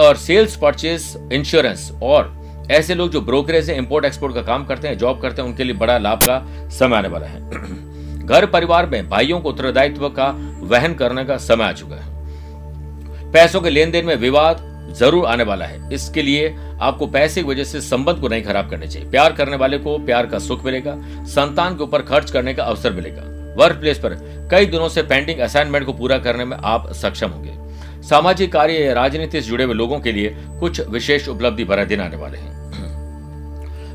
और 0.00 0.16
सेल्स 0.16 0.56
परचेज 0.56 1.30
इंश्योरेंस 1.32 1.90
और 2.02 2.32
ऐसे 2.70 2.94
लोग 2.94 3.10
जो 3.10 3.20
ब्रोकरेज 3.20 3.70
है 3.70 3.76
इंपोर्ट 3.76 4.04
एक्सपोर्ट 4.04 4.34
का 4.34 4.42
काम 4.42 4.64
करते 4.64 4.88
हैं 4.88 4.98
जॉब 4.98 5.20
करते 5.20 5.42
हैं, 5.42 5.48
उनके 5.48 5.64
लिए 5.64 5.74
बड़ा 5.76 5.98
लाभ 5.98 6.22
का 6.22 6.68
समय 6.70 6.96
आने 6.96 7.08
वाला 7.08 7.26
है। 7.26 8.26
घर 8.26 8.46
परिवार 8.46 8.86
में 8.86 9.08
भाइयों 9.08 9.40
को 9.40 9.48
उत्तरदायित्व 9.48 10.08
का 10.08 10.28
वहन 10.62 10.94
करने 10.94 11.24
का 11.24 11.36
समय 11.38 11.64
आ 11.64 11.72
चुका 11.72 11.96
है। 11.96 13.30
पैसों 13.32 13.60
के 13.60 13.70
लेन 13.70 13.90
देन 13.90 14.04
में 14.04 14.16
विवाद 14.16 14.70
ज़रूर 14.90 15.26
आने 15.26 15.44
वाला 15.44 15.64
है। 15.64 15.94
इसके 15.94 16.22
लिए 16.22 16.54
आपको 16.80 17.06
पैसे 17.06 17.42
की 17.42 17.48
वजह 17.48 17.64
से 17.64 17.80
संबंध 17.80 18.20
को 18.20 18.28
नहीं 18.28 18.42
खराब 18.42 18.70
करने 18.70 18.86
चाहिए। 18.86 19.10
प्यार 19.10 19.32
करने 19.32 19.56
वाले 19.56 19.78
को 19.78 19.98
प्यार 19.98 20.26
का 20.26 20.38
सुख 20.38 20.64
मिलेगा, 20.64 20.96
संतान 21.26 21.76
के 21.76 21.82
ऊपर 21.82 22.02
खर्च 22.02 22.30
करने 22.30 22.54
का 22.54 22.64
अवसर 22.64 22.92
मिलेगा। 22.92 23.22
वर्क 23.56 23.76
प्लेस 23.76 23.98
पर 23.98 24.14
कई 24.50 24.66
दिनों 24.66 24.88
से 24.88 25.02
पेंडिंग 25.02 25.40
असाइनमेंट 25.40 25.86
को 25.86 25.92
पूरा 25.92 26.18
करने 26.18 26.44
में 26.44 26.56
आप 26.56 26.92
सक्षम 26.92 27.30
होंगे। 27.30 27.60
सामाजिक 28.02 28.52
कार्य 28.52 28.78
या 28.78 28.92
राजनीति 28.92 29.40
से 29.40 29.48
जुड़े 29.48 29.64
हुए 29.64 29.74
लोगों 29.74 30.00
के 30.00 30.12
लिए 30.12 30.34
कुछ 30.60 30.80
विशेष 30.88 31.28
उपलब्धि 31.28 31.64
भरा 31.64 31.84
दिन 31.84 32.00
आने 32.00 32.16
वाले 32.16 32.38
हैं। 32.38 32.50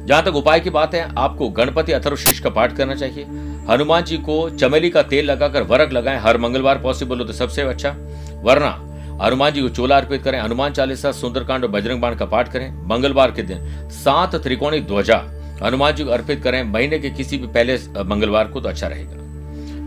जहाँ 0.05 0.23
तक 0.23 0.35
उपाय 0.35 0.59
की 0.59 0.69
बात 0.69 0.93
है, 0.95 1.01
आपको 1.17 1.49
गणपति 1.49 1.91
अथर्वशीष 1.91 2.39
का 2.39 2.49
पाठ 2.49 2.75
करना 2.75 2.95
चाहिए। 2.95 3.23
हनुमान 3.69 4.03
जी 4.03 4.17
को 4.19 4.49
चमेली 4.49 4.89
का 4.89 5.01
तेल 5.03 5.25
लगाकर 5.25 5.63
वरक 5.63 5.93
लगाएँ। 5.93 6.19
हर 6.19 6.37
मंगलवार 6.37 6.77
पॉसिबल 6.77 7.19
हो 7.19 7.25
तो 7.25 7.33
सबसे 7.33 7.61
अच्छा। 7.63 7.89
वरना 8.43 8.69
हनुमान 9.21 9.51
जी 9.51 9.61
को 9.61 9.69
चोला 9.69 9.97
अर्पित 9.97 10.23
करें, 10.23 10.39
हनुमान 10.39 10.73
चालीसा, 10.73 11.11
सुंदरकांड 11.11 11.63
और 11.63 11.69
बजरंग 11.71 12.01
बाण 12.01 12.15
का 12.15 12.25
पाठ 12.25 12.51
करें। 12.51 12.71
मंगलवार 12.87 13.31
के 13.31 13.43
दिन 13.43 13.89
सात 13.93 14.35
त्रिकोणी 14.35 14.79
ध्वजा 14.81 15.17
हनुमान 15.63 15.95
जी 15.95 16.03
को 16.03 16.11
अर्पित 16.11 16.43
करें। 16.43 16.63
महीने 16.63 16.99
के 16.99 17.09
किसी 17.09 17.37
भी 17.37 17.47
पहले 17.47 17.77
मंगलवार 18.05 18.47
को 18.47 18.61
तो 18.61 18.69
अच्छा 18.69 18.87
रहेगा। 18.87 19.25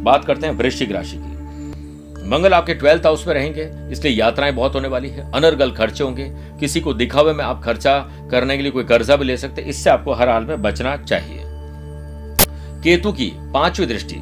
बात 0.03 0.25
करते 0.25 0.47
हैं 0.47 0.55
वृश्चिक 0.55 0.93
राशि 0.93 1.17
की। 1.17 2.29
मंगल 2.29 2.55
आपके 2.55 2.75
ट्वेल्थ 2.75 3.03
हाउस 3.03 3.27
में 3.27 3.35
रहेंगे, 3.35 3.71
इसलिए 3.93 4.13
यात्राएँ 4.13 4.53
बहुत 4.53 4.75
होने 4.75 4.89
वाली 4.89 5.09
है। 5.09 5.31
अनर्गल 5.33 5.71
खर्चे 5.71 6.05
होंगे। 6.05 6.25
किसी 6.61 6.81
को 6.81 6.95
दिखावे 6.95 7.33
में 7.33 7.45
आप 7.45 7.63
खर्चा 7.65 7.99
करने 8.31 8.57
के 8.57 8.63
लिए 8.63 8.73
कोई 8.73 8.85
कर्जा 8.85 9.17
भी 9.17 9.25
ले 9.25 9.37
सकते 9.37 9.63
इससे 9.63 9.91
आपको 9.91 10.13
हर 10.13 10.29
हाल 10.29 10.45
में 10.45 10.63
बचना 10.63 10.97
चाहिए। 10.97 11.43
केतु 12.83 13.13
की 13.13 13.31
पांचवी 13.55 13.87
दृष्टि, 13.87 14.17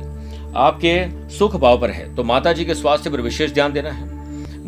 आपके 0.57 0.95
सुख 1.31 1.57
भाव 1.57 1.81
पर 1.81 1.91
है। 1.91 2.15
तो 2.15 2.25
माता 2.25 2.53
जी 2.53 2.65
के 2.65 2.75
स्वास्थ्य 2.75 3.11
पर 3.11 3.21
विशेष 3.21 3.53
ध्यान 3.55 3.73
देना 3.73 3.91
है। 3.91 4.08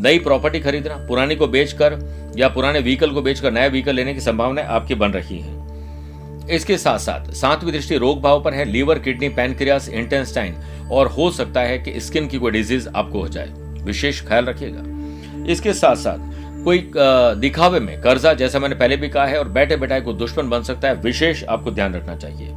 नई 0.01 0.19
प्रॉपर्टी 0.19 0.61
खरीदना, 0.61 0.95
पुरानी 1.09 1.37
को 1.37 1.47
बेचकर 1.47 1.99
या 2.37 2.49
पुराने 2.49 2.81
व्हीकल 2.81 3.11
को 3.11 3.23
बेचकर 3.23 3.53
नया 3.53 3.69
व्हीकल 3.69 3.95
लेने 3.95 4.15
की 4.15 4.21
संभावना 4.21 4.63
आपकी 4.69 4.95
बन 4.95 5.11
रही 5.11 5.39
है। 5.39 5.59
इसके 6.51 6.77
साथ 6.79 6.99
साथ 6.99 7.31
सातवीं 7.33 7.73
दृष्टि 7.73 7.97
रोग 7.97 8.21
भाव 8.23 8.43
पर 8.43 8.55
है, 8.55 8.65
लीवर, 8.65 8.99
किडनी 8.99 9.29
पैनक्रियास 9.29 9.89
इंटेस्टाइन 9.89 10.55
और 10.93 11.09
हो 11.09 11.31
सकता 11.31 11.61
है 11.61 11.79
कि 11.79 12.01
स्किन 12.01 12.29
की 12.29 12.39
कोई 12.39 12.51
डिज़ीज़ 12.51 12.89
आपको 12.89 13.21
हो 13.21 13.29
जाए। 13.29 13.53
विशेष 13.83 14.23
ख्याल 14.29 14.45
रखिएगा। 14.45 14.83
इसके 15.53 15.73
साथ 15.73 15.97
साथ 15.97 16.65
कोई 16.65 16.91
दिखावे 17.41 17.81
में 17.81 18.01
कर्जा, 18.03 18.33
जैसा 18.35 18.59
मैंने 18.59 18.75
पहले 18.75 18.97
भी 18.97 19.09
कहा 19.09 19.27
है, 19.27 19.39
और 19.39 19.49
बैठे 19.49 19.77
बैठाए 19.77 20.01
को 20.01 20.13
दुश्मन 20.15 20.49
बन 20.49 20.63
सकता 20.63 20.89
है, 20.89 20.95
विशेष 20.95 21.45
आपको 21.45 21.71
ध्यान 21.71 21.95
रखना 21.95 22.17
चाहिए। 22.17 22.49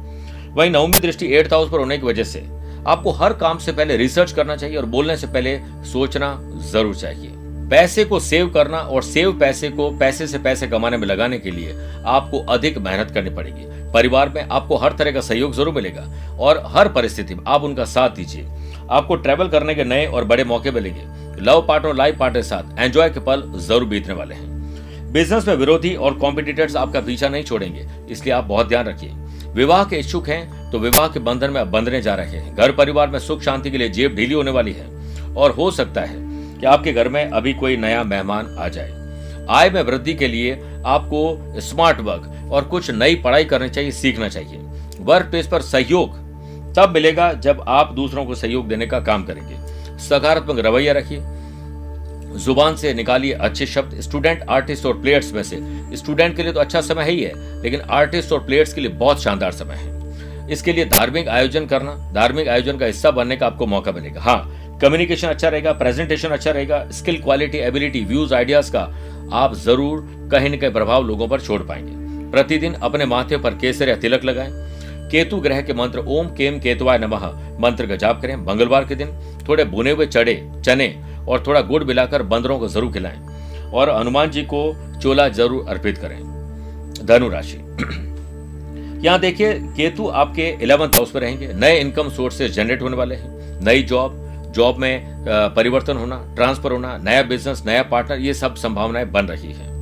वही 0.50 0.70
नवमी 0.70 1.00
दृष्टि 1.00 1.26
एट्थ 1.26 1.52
हाउस 1.52 1.70
पर 1.70 1.78
होने 1.78 1.98
की 1.98 2.06
वजह 2.06 2.24
से 2.24 2.44
आपको 2.86 3.10
हर 3.12 3.32
काम 3.32 3.58
से 3.58 3.72
पहले 3.72 3.96
रिसर्च 3.96 4.32
करना 4.32 4.56
चाहिए 4.56 4.76
और 4.76 4.86
बोलने 4.86 5.16
से 5.16 5.26
पहले 5.26 5.58
सोचना 5.84 6.38
ज़रूर 6.72 6.94
चाहिए। 6.94 7.30
पैसे 7.70 8.04
को 8.04 8.18
सेव 8.20 8.48
करना 8.50 8.78
और 8.78 9.02
सेव 9.02 9.32
पैसे 9.38 9.68
को 9.70 9.90
पैसे 9.98 10.26
से 10.26 10.38
पैसे 10.38 10.66
कमाने 10.68 10.96
में 10.96 11.06
लगाने 11.06 11.38
के 11.38 11.50
लिए 11.50 11.74
आपको 12.06 12.38
अधिक 12.48 12.78
मेहनत 12.78 13.10
करनी 13.10 13.30
पड़ेगी। 13.30 13.64
परिवार 13.92 14.28
में 14.28 14.42
आपको 14.42 14.76
हर 14.76 14.92
तरह 14.92 15.12
का 15.12 15.20
सहयोग 15.22 15.54
ज़रूर 15.54 15.74
मिलेगा 15.74 16.02
और 16.38 16.62
हर 16.66 16.88
परिस्थिति 16.92 17.34
में 17.34 17.42
आप 17.46 17.62
उनका 17.64 17.84
साथ 17.86 18.10
दीजिए। 18.10 18.46
आपको 18.90 19.16
ट्रेवल 19.16 19.48
करने 19.48 19.74
के 19.74 19.84
नए 19.84 20.06
और 20.06 20.24
बड़े 20.24 20.44
मौके 20.44 20.70
मिलेंगे। 20.70 21.42
लव 21.42 21.64
पार्टनर 21.68 21.94
लाइफ 21.94 22.18
पार्टनर 22.18 22.40
के 22.40 22.48
साथ 22.48 22.78
एंजॉय 22.78 23.10
के 23.10 23.20
पल 23.20 23.42
ज़रूर 23.58 23.84
बीतने 23.84 24.14
वाले 24.14 24.34
हैं। 24.34 25.12
बिज़नेस 25.12 25.46
में 25.48 25.54
विरोधी 25.56 25.94
और 25.96 26.14
कॉम्पिटिटर्स 26.16 26.76
आपका 26.76 27.00
पीछा 27.00 27.28
नहीं 27.28 27.44
छोड़ेंगे, 27.44 27.86
इसलिए 28.08 28.34
आप 28.34 28.44
बहुत 28.44 28.68
ध्यान 28.68 28.86
रखिए। 28.86 29.10
विवाह 29.54 29.84
के 29.84 29.96
इच्छुक 29.96 30.28
हैं 30.28 30.70
तो 30.70 30.78
विवाह 30.78 31.08
के 31.08 31.20
बंधन 31.20 31.50
में 31.50 31.60
आप 31.60 31.66
बंधने 31.68 32.00
जा 32.02 32.14
रहे 32.14 32.38
हैं। 32.38 32.54
घर 32.56 32.72
परिवार 32.74 33.10
में 33.10 33.18
सुख 33.20 33.42
शांति 33.42 33.70
के 33.70 33.78
लिए 33.78 33.88
जेब 33.90 34.14
ढीली 34.14 34.34
होने 34.34 34.50
वाली 34.50 34.72
है 34.72 34.86
और 35.34 35.50
हो 35.50 35.70
सकता 35.70 36.00
है 36.02 36.22
कि 36.64 36.68
आपके 36.68 36.92
घर 36.92 37.08
में 37.08 37.24
अभी 37.24 37.52
कोई 37.54 37.76
नया 37.76 38.02
मेहमान 38.04 38.46
आ 38.58 38.68
जाए। 38.68 39.46
आय 39.50 39.70
में 39.70 39.80
वृद्धि 39.82 40.12
के 40.14 40.28
लिए 40.28 40.52
आपको 40.86 41.60
स्मार्ट 41.60 41.98
वर्क 42.00 42.52
और 42.52 42.64
कुछ 42.64 42.90
नई 42.90 43.14
पढ़ाई 43.14 43.44
करनी 43.44 43.68
चाहिए, 43.68 43.90
सीखना 43.90 44.28
चाहिए। 44.28 44.58
वर्क 45.00 45.26
प्लेस 45.26 45.46
पर 45.46 45.62
सहयोग 45.62 46.16
तब 46.74 46.94
मिलेगा 46.94 47.32
जब 47.38 47.62
आप 47.68 47.92
दूसरों 47.92 48.24
को 48.26 48.34
सहयोग 48.34 48.68
देने 48.68 48.86
का 48.86 49.00
काम 49.00 49.24
करेंगे। 49.24 49.98
सकारात्मक 50.00 50.64
रवैया 50.66 50.92
रखिए। 50.92 51.18
ज़ुबान 52.38 52.76
से 52.76 52.94
निकालिए 52.94 53.32
अच्छे 53.32 53.66
शब्द। 53.66 54.00
स्टूडेंट 54.00 54.48
आर्टिस्ट 54.50 54.86
और 54.86 55.00
प्लेयर्स 55.00 55.32
में 55.32 55.42
से। 55.42 55.58
स्टूडेंट 55.96 56.36
के 56.36 56.42
लिए 56.42 56.52
तो 56.52 56.60
अच्छा 56.60 56.80
समय 56.82 57.10
ही 57.10 57.20
है 57.20 57.62
लेकिन 57.62 57.80
आर्टिस्ट 57.92 58.32
और 58.32 58.44
प्लेयर्स 58.46 58.74
के 58.74 58.80
लिए 58.80 58.90
बहुत 58.96 59.22
शानदार 59.22 59.52
समय 59.52 59.74
है। 59.74 59.92
इसके 60.50 60.72
लिए 60.72 60.84
धार्मिक 60.86 61.28
आयोजन 61.28 61.66
करना, 61.66 61.92
धार्मिक 62.14 62.48
आयोजन 62.48 62.78
का 62.78 62.86
हिस्सा 62.86 63.10
बनने 63.12 63.36
का 63.36 63.46
आपको 63.46 63.66
मौका 63.66 63.92
मिलेगा। 63.92 64.20
हाँ 64.20 64.63
कम्युनिकेशन 64.84 65.28
अच्छा 65.28 65.48
रहेगा 65.48 65.72
प्रेजेंटेशन 65.72 66.28
अच्छा 66.28 66.50
रहेगा 66.50 66.78
skill 66.92 67.20
quality 67.22 67.58
ability 67.58 68.00
views 68.04 68.34
ideas 68.34 68.70
का 68.72 68.80
आप 69.32 69.54
ज़रूर 69.56 70.00
कहीं 70.30 70.48
न 70.50 70.56
कहीं 70.56 70.70
प्रभाव 70.70 71.04
लोगों 71.04 71.28
पर 71.28 71.40
छोड़ 71.40 71.60
पाएँगे। 71.62 72.30
प्रतिदिन 72.30 72.72
अपने 72.82 73.04
माथे 73.06 73.36
पर 73.36 73.54
केसर 73.54 73.88
या 73.88 73.94
तिलक 73.96 74.24
लगाएँ। 74.24 74.50
केतु 75.10 75.36
ग्रह 75.36 75.60
के 75.62 75.72
मंत्र, 75.72 75.98
ओम 75.98 76.26
केम 76.28 76.58
केतुवाय 76.58 76.98
नमः, 76.98 77.24
मंत्र 77.60 77.86
का 77.86 77.96
जाप 77.96 78.20
करें। 78.22 78.34
मंगलवार 78.36 78.84
के 78.84 78.94
दिन 78.94 79.12
थोड़े 79.48 79.64
बुने 79.64 79.90
हुए 79.90 80.06
चढ़े, 80.06 80.34
चने 80.66 80.88
और 81.28 81.42
थोड़ा 81.46 81.60
गुड़ 81.62 81.82
मिलाकर 81.84 82.22
बंदरों 82.24 82.58
को 82.58 82.68
ज़रूर 82.68 82.92
खिलाएँ 82.92 83.70
और 83.72 83.90
हनुमान 83.90 84.30
जी 84.30 84.42
को 84.44 84.60
चोला 85.02 85.28
ज़रूर 85.30 85.64
अर्पित 85.68 85.98
करें। 85.98 86.18
धनु 87.06 87.28
राशि। 87.28 87.56
यहाँ 89.04 89.18
देखिए, 89.20 89.52
केतु 89.54 90.08
आपके 90.14 90.48
इलेवंथ 90.62 90.94
हाउस 90.94 91.14
में 91.14 91.20
रहेंगे। 91.22 91.52
नए 91.54 91.80
इनकम 91.80 92.10
सोर्सेज 92.10 92.52
जनरेट 92.52 92.82
होने 92.82 92.96
वाले 92.96 93.14
हैं। 93.14 93.62
नई 93.64 93.82
जॉब 93.82 94.20
जॉब 94.54 94.76
में 94.78 95.24
परिवर्तन 95.56 95.96
होना, 95.96 96.16
ट्रांसफ़र 96.36 96.72
होना, 96.72 96.96
नया 96.98 97.22
बिज़नेस, 97.22 97.62
नया 97.66 97.82
पार्टनर, 97.82 98.18
ये 98.18 98.34
सब 98.34 98.54
संभावनाएँ 98.54 99.06
बन 99.06 99.26
रही 99.26 99.52
है। 99.52 99.72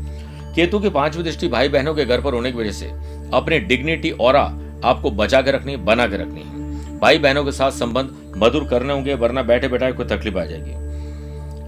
केतु 0.55 0.79
की 0.79 0.91
पांचवी 0.91 1.23
दृष्टि 1.23 1.49
भाई 1.49 1.69
बहनों 1.69 1.95
के 1.95 2.05
घर 2.05 2.21
पर 2.21 2.35
होने 2.35 2.53
की 2.53 2.59
वजह 2.59 2.73
से, 2.73 2.87
अपनी 3.35 3.59
डिग्निटी 3.61 4.11
और 4.11 4.37
आपको 4.37 5.11
बचा 5.11 5.41
के 5.43 5.51
रखनी, 5.51 5.77
बना 5.79 6.07
के 6.07 6.17
रखनी 6.17 6.41
है। 6.41 6.99
भाई 6.99 7.19
बहनों 7.19 7.45
के 7.45 7.53
साथ 7.53 7.71
संबंध 7.71 8.35
मधुर 8.37 8.69
करने 8.69 8.93
होंगे, 8.93 9.15
वरना 9.15 9.43
बैठे 9.43 9.69
बैठाए 9.69 9.93
कोई 9.93 10.07
तकलीफ़ 10.07 10.39
आ 10.39 10.45
जाएगी। 10.45 10.81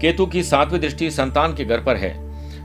केतु 0.01 0.25
की 0.25 0.43
सातवीं 0.43 0.79
दृष्टि 0.79 1.09
संतान 1.11 1.55
के 1.55 1.65
घर 1.65 1.79
पर 1.79 1.95
है, 1.95 2.13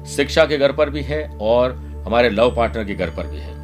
शिक्षा 0.06 0.44
के 0.44 0.58
घर 0.58 0.72
पर 0.72 0.90
भी 0.90 1.02
है 1.02 1.22
और 1.40 1.74
हमारे 2.06 2.30
लव 2.30 2.54
पार्टनर 2.56 2.84
के 2.84 2.94
घर 2.94 3.10
पर 3.10 3.26
भी 3.26 3.38
है। 3.38 3.58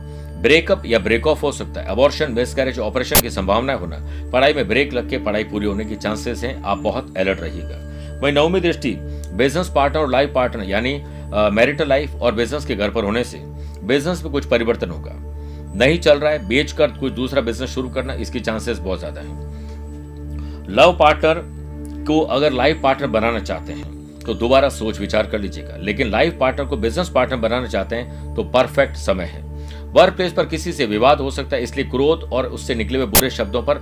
ब्रेकअप 0.46 0.82
या 0.86 0.98
ब्रेक 1.00 1.26
ऑफ़ 1.26 1.40
हो 1.42 1.50
सकता 1.52 1.80
है। 1.80 1.86
अबॉर्शन 1.88 2.32
मिसकैरेज 2.32 2.78
ऑपरेशन 2.80 3.20
की 3.20 3.30
संभावना 3.32 3.72
होना। 3.74 3.96
पढ़ाई 4.32 4.52
में 4.54 4.68
ब्रेक 4.68 4.92
लग 4.94 5.08
के 5.10 5.18
पढ़ाई 5.20 5.44
पूरी 5.46 5.66
होने 5.66 5.84
की 5.84 5.96
चांसेस 5.96 6.44
हैं। 6.44 6.62
आप 6.62 6.78
बहुत 6.80 7.16
अलर्ट 7.18 7.40
रहिएगा। 7.40 7.78
वही 8.22 8.32
नौवीं 8.32 8.60
दृष्टि 8.62 8.94
बिज़नेस 9.34 9.70
पार्टनर 9.74 10.00
और 10.00 10.10
लाइफ 10.10 10.32
पार्टनर 10.34 10.64
यानी 10.64 10.94
मैरिटल 11.52 11.88
लाइफ 11.88 12.14
और 12.14 12.34
बिज़नेस 12.34 12.64
के 12.66 12.74
घर 12.76 12.90
पर 12.90 13.04
होने 13.04 13.24
से 13.24 13.38
बिज़नेस 13.84 14.22
में 14.24 14.32
कुछ 14.32 14.46
परिवर्तन 14.48 14.90
होगा। 14.90 15.12
नहीं 15.76 15.98
चल 15.98 16.18
रहा 16.18 16.30
है 16.32 16.46
बेच 16.48 16.72
कर 16.72 16.90
कुछ 16.92 17.12
दूसरा 17.12 17.40
बिज़नेस 17.42 17.70
शुरू 17.70 17.88
करना, 17.88 18.14
इसकी 18.14 18.40
चांसेस 18.40 18.78
बहुत 18.78 18.98
ज़्यादा 18.98 19.20
है। 19.20 19.26
लव 20.70 20.96
पार्टनर 20.98 21.42
को 22.06 22.20
अगर 22.20 22.52
लाइफ 22.52 22.80
पार्टनर 22.82 23.08
बनाना 23.08 23.40
चाहते 23.40 23.72
हैं 23.72 23.94
तो 24.20 24.34
दोबारा 24.36 24.68
सोच 24.70 25.00
विचार 25.00 25.26
कर 25.26 25.40
लीजिएगा। 25.40 25.76
लेकिन 25.78 26.10
लाइफ 26.10 26.36
पार्टनर 26.40 26.66
को 26.66 26.76
बिज़नेस 26.78 27.08
पार्टनर 27.10 27.38
बनाना 27.38 27.66
चाहते 27.68 27.96
हैं 27.96 28.34
तो 28.34 28.44
परफेक्ट 28.52 28.96
समय 28.98 29.24
है। 29.26 29.44
वर्क 29.96 30.14
प्लेस 30.16 30.32
पर 30.32 30.46
किसी 30.46 30.72
से 30.72 30.86
विवाद 30.86 31.20
हो 31.20 31.30
सकता 31.30 31.56
है, 31.56 31.62
इसलिए 31.62 31.84
क्रोध 31.86 32.28
और 32.32 32.46
उससे 32.48 32.74
निकले 32.74 32.98
हुए 32.98 33.06
बुरे 33.08 33.30
शब्दों 33.30 33.62
पर 33.62 33.76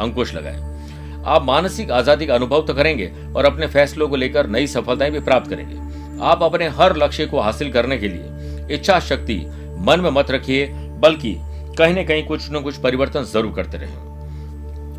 अंकुश 0.00 0.34
लगाएँ। 0.34 1.22
आप 1.26 1.44
मानसिक 1.44 1.90
आज़ादी 1.90 2.26
का 2.26 2.34
अनुभव 2.34 2.66
तो 2.66 2.74
करेंगे 2.74 3.10
और 3.36 3.44
अपने 3.44 3.66
फैसलों 3.68 4.08
को 4.08 4.16
लेकर 4.16 4.46
नई 4.48 4.66
सफलताएँ 4.66 5.10
भी 5.10 5.20
प्राप्त 5.20 5.50
करेंगे। 5.50 5.76
आप 6.22 6.42
अपने 6.42 6.68
हर 6.70 6.96
लक्ष्य 6.96 7.26
को 7.26 7.40
हासिल 7.40 7.70
करने 7.72 7.98
के 7.98 8.08
लिए 8.08 8.74
इच्छा 8.74 8.98
शक्ति 9.00 9.36
मन 9.80 10.00
में 10.00 10.10
मत 10.10 10.30
रखिए, 10.30 10.66
बल्कि 10.98 11.34
कहीं 11.78 11.94
न 11.94 12.04
कहीं 12.06 12.26
कुछ 12.26 12.50
न 12.52 12.60
कुछ 12.62 12.76
परिवर्तन 12.78 13.24
ज़रूर 13.24 13.52
करते 13.54 13.78
रहे 13.78 14.06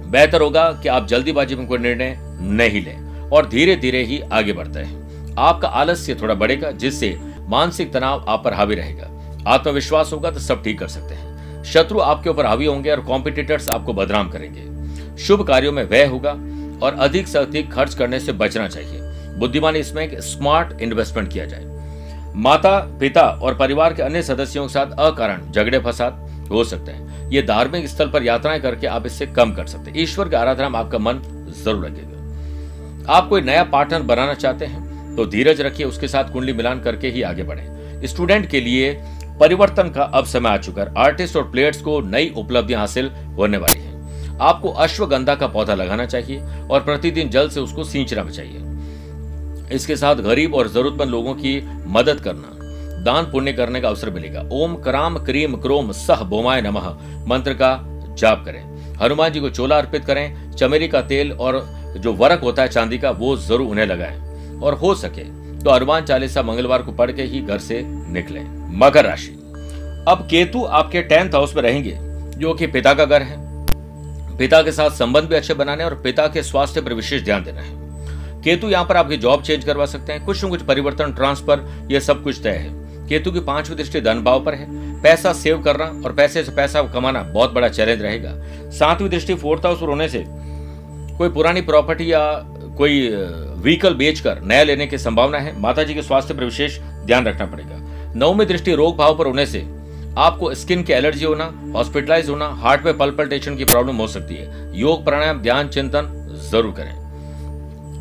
बेहतर 0.09 0.41
होगा 0.41 0.71
कि 0.83 0.89
आप 0.89 1.07
जल्दीबाजी 1.07 1.55
में 1.55 1.65
कोई 1.67 1.77
निर्णय 1.79 2.15
नहीं 2.41 2.83
लें 2.83 3.29
और 3.29 3.49
धीरे 3.49 3.75
धीरे 3.77 4.03
ही 4.03 4.19
आगे 4.33 4.53
बढ़ते 4.53 4.79
हैं 4.79 5.35
आपका 5.39 5.67
आलस्य 5.69 6.15
थोड़ा 6.15 6.33
बढ़ेगा, 6.35 6.71
जिससे 6.73 7.17
मानसिक 7.49 7.93
तनाव 7.93 8.25
आप 8.27 8.43
पर 8.43 8.53
हावी 8.53 8.75
रहेगा। 8.75 9.15
आत्मविश्वास 9.47 10.11
होगा 10.13 10.31
तो 10.31 10.39
सब 10.39 10.63
ठीक 10.63 10.79
कर 10.79 10.87
सकते 10.87 11.15
हैं। 11.15 11.63
शत्रु 11.63 11.99
आपके 12.01 12.29
ऊपर 12.29 12.45
हावी 12.45 12.65
होंगे 12.65 12.91
और 12.91 13.01
कॉम्पिटिटर्स 13.01 13.69
आपको 13.69 13.93
बदनाम 13.93 14.29
करेंगे। 14.29 15.17
शुभ 15.17 15.45
कार्यों 15.47 15.71
में 15.71 15.83
व्यय 15.83 16.05
होगा 16.05 16.31
और 16.83 16.95
अधिक 16.99 17.27
से 17.27 17.39
अधिक 17.39 17.71
खर्च 17.73 17.93
करने 17.93 18.19
से 18.19 18.31
बचना 18.33 18.67
चाहिए। 18.67 18.99
बुद्धिमानी 19.39 19.79
इसमें 19.79 20.03
एक 20.03 20.19
स्मार्ट 20.21 20.81
इन्वेस्टमेंट 20.81 21.31
किया 21.33 21.45
जाए। 21.45 21.67
माता, 22.37 22.77
पिता 22.99 23.21
और 23.21 23.55
परिवार 23.55 23.93
के 23.93 24.01
अन्य 24.03 24.21
सदस्यों 24.23 24.65
के 24.67 24.73
साथ 24.73 24.91
अकारण 25.01 25.51
झगड़े 25.51 25.79
फसाद 25.79 26.47
हो 26.51 26.63
सकते 26.63 26.91
हैं। 26.91 27.29
ये 27.31 27.41
धार्मिक 27.41 27.87
स्थल 27.87 28.09
पर 28.09 28.23
यात्राएँ 28.23 28.59
करके 28.61 28.87
आप 28.87 29.05
इससे 29.05 29.25
कम 29.27 29.51
कर 29.53 29.65
सकते 29.67 29.91
हैं। 29.91 29.97
ईश्वर 29.99 30.29
की 30.29 30.35
आराधना 30.35 30.69
में 30.69 30.79
आपका 30.79 30.97
मन 30.99 31.21
ज़रूर 31.55 31.85
लगेगा 31.85 32.07
आप 33.09 33.27
कोई 33.29 33.41
नया 33.41 33.63
पार्टनर 33.65 34.01
बनाना 34.03 34.33
चाहते 34.35 34.65
हैं 34.65 35.15
तो 35.15 35.25
धीरज 35.25 35.61
रखिए, 35.61 35.85
उसके 35.85 36.07
साथ 36.07 36.31
कुंडली 36.33 36.53
मिलान 36.53 36.79
करके 36.79 37.09
ही 37.09 37.21
आगे 37.23 37.43
बढ़े। 37.43 38.07
स्टूडेंट 38.07 38.49
के 38.49 38.59
लिए 38.61 38.91
परिवर्तन 39.39 39.89
का 39.89 40.03
अब 40.03 40.25
समय 40.25 40.49
आ 40.49 40.57
चुका 40.57 40.81
है 40.81 40.93
आर्टिस्ट 40.97 41.35
और 41.37 41.49
प्लेयर्स 41.51 41.81
को 41.81 41.99
नई 42.01 42.33
उपलब्धियाँ 42.37 42.79
हासिल 42.79 43.09
होने 43.37 43.57
वाली 43.57 43.81
है। 43.81 44.37
आपको 44.41 44.69
अश्वगंधा 44.69 45.35
का 45.35 45.47
पौधा 45.47 45.73
लगाना 45.73 46.05
चाहिए 46.05 46.39
और 46.71 46.81
प्रतिदिन 46.81 47.29
जल 47.29 47.49
से 47.49 47.59
उसको 47.59 47.83
सींचना 47.83 48.23
चाहिए। 48.23 48.67
इसके 49.75 49.95
साथ 49.95 50.15
गरीब 50.15 50.55
और 50.55 50.67
जरूरतमंद 50.67 51.09
लोगों 51.09 51.33
की 51.35 51.59
मदद 51.87 52.19
करना, 52.19 52.55
दान 53.03 53.31
पुण्य 53.31 53.53
करने 53.53 53.81
का 53.81 53.87
अवसर 53.87 54.09
मिलेगा। 54.09 54.47
ओम 54.53 54.75
क्राम 54.75 55.17
क्रीम 55.17 55.55
क्रोम 55.57 55.91
सह 55.93 56.23
बोमाय 56.25 56.61
नमः। 56.61 56.89
मंत्र 57.27 57.53
का 57.53 57.77
जाप 58.13 58.43
करें। 58.45 58.63
हनुमान 58.97 59.31
जी 59.31 59.39
को 59.39 59.49
चोला 59.49 59.77
अर्पित 59.77 60.05
करें। 60.05 60.51
चमेली 60.51 60.87
का 60.87 61.01
तेल 61.01 61.31
और 61.31 61.61
जो 61.97 62.13
वरक 62.13 62.41
होता 62.41 62.61
है 62.61 62.67
चांदी 62.67 62.97
का, 62.97 63.11
वो 63.11 63.35
ज़रूर 63.37 63.61
उन्हें 63.61 63.85
लगाएँ। 63.85 64.59
और 64.59 64.73
हो 64.73 64.93
सके 64.95 65.23
तो 65.63 65.71
हनुमान 65.71 66.05
चालीसा 66.05 66.41
मंगलवार 66.41 66.81
को 66.81 66.91
पढ़ 66.91 67.11
के 67.11 67.23
ही 67.23 67.41
घर 67.41 67.57
से 67.57 67.81
निकले, 67.85 68.41
मकर 68.77 69.05
राशि। 69.05 69.31
अब 70.07 70.27
केतु 70.29 70.63
आपके 70.63 71.01
टेंथ 71.01 71.35
हाउस 71.35 71.55
में 71.55 71.61
रहेंगे, 71.63 71.97
जो 72.39 72.53
कि 72.53 72.67
पिता 72.67 72.93
का 72.93 73.05
घर 73.05 73.21
है। 73.21 73.37
पिता 74.37 74.61
के 74.61 74.71
साथ 74.71 74.89
संबंध 74.89 75.23
भी 75.23 75.35
अच्छे 75.35 75.53
बनाने 75.53 75.83
और 75.83 75.95
पिता 75.95 76.27
के 76.27 76.43
स्वास्थ्य 76.43 76.81
पर 76.81 76.93
विशेष 76.93 77.23
ध्यान 77.23 77.43
देना 77.43 77.61
है। 77.61 78.41
केतु 78.41 78.67
यहाँ 78.67 78.85
पर 78.85 78.97
आपकी 78.97 79.17
जॉब 79.17 79.41
चेंज 79.43 79.63
करवा 79.63 79.85
सकते 79.85 80.13
हैं, 80.13 80.25
कुछ 80.25 80.43
न 80.45 80.49
कुछ 80.49 80.61
परिवर्तन, 80.61 81.13
ट्रांसफ़र, 81.13 81.87
ये 81.91 81.99
सब 81.99 82.23
कुछ 82.23 82.41
तय 82.43 82.49
है। 82.49 83.07
केतु 83.07 83.31
की 83.31 83.39
पांचवी 83.39 83.75
दृष्टि 83.75 84.01
धन 84.01 84.21
भाव 84.21 84.43
पर 84.45 84.53
है। 84.53 84.67
पैसा 85.01 85.33
सेव 85.33 85.61
करना 85.61 85.85
और 86.05 86.13
पैसे 86.13 86.43
से 86.43 86.51
पैसा 86.51 86.81
कमाना 86.83 87.21
बहुत 87.23 87.53
बड़ा 87.53 87.69
चैलेंज 87.69 88.01
रहेगा। 88.01 88.31
सातवीं 88.71 89.09
दृष्टि 89.09 89.35
फोर्थ 89.35 89.65
हाउस 89.65 89.79
पर 89.81 89.85
होने 89.85 90.07
से 90.09 90.23
कोई 91.17 91.29
पुरानी 91.29 91.61
प्रॉपर्टी 91.61 92.11
या 92.13 92.19
कोई 92.79 93.09
व्हीकल 93.55 93.93
बेचकर 93.93 94.39
नया 94.41 94.63
लेने 94.63 94.85
की 94.87 94.97
संभावना 94.97 95.37
है 95.37 95.59
माता 95.59 95.83
जी 95.83 95.93
के 95.93 96.01
स्वास्थ्य 96.01 96.33
पर 96.33 96.43
विशेष 96.43 96.77
ध्यान 97.05 97.25
रखना 97.25 97.45
पड़ेगा। 97.45 97.77
नौवीं 98.15 98.45
दृष्टि 98.47 98.75
रोग 98.75 98.95
भाव 98.97 99.17
पर 99.17 99.27
होने 99.27 99.45
से 99.45 99.59
आपको 100.17 100.53
स्किन 100.53 100.83
की 100.83 100.93
एलर्जी 100.93 101.25
होना, 101.25 101.45
हॉस्पिटलाइज 101.75 102.29
होना, 102.29 102.47
हार्ट 102.61 102.85
में 102.85 102.97
पल्पल्टेशन 102.97 103.55
की 103.55 103.65
प्रॉब्लम 103.65 103.95
हो 103.95 104.07
सकती 104.07 104.35
है। 104.35 104.79
योग, 104.79 105.03
प्राणायाम, 105.05 105.41
ध्यान, 105.41 105.67
चिंतन 105.67 106.07
ज़रूर 106.51 106.73
करें। 106.77 106.93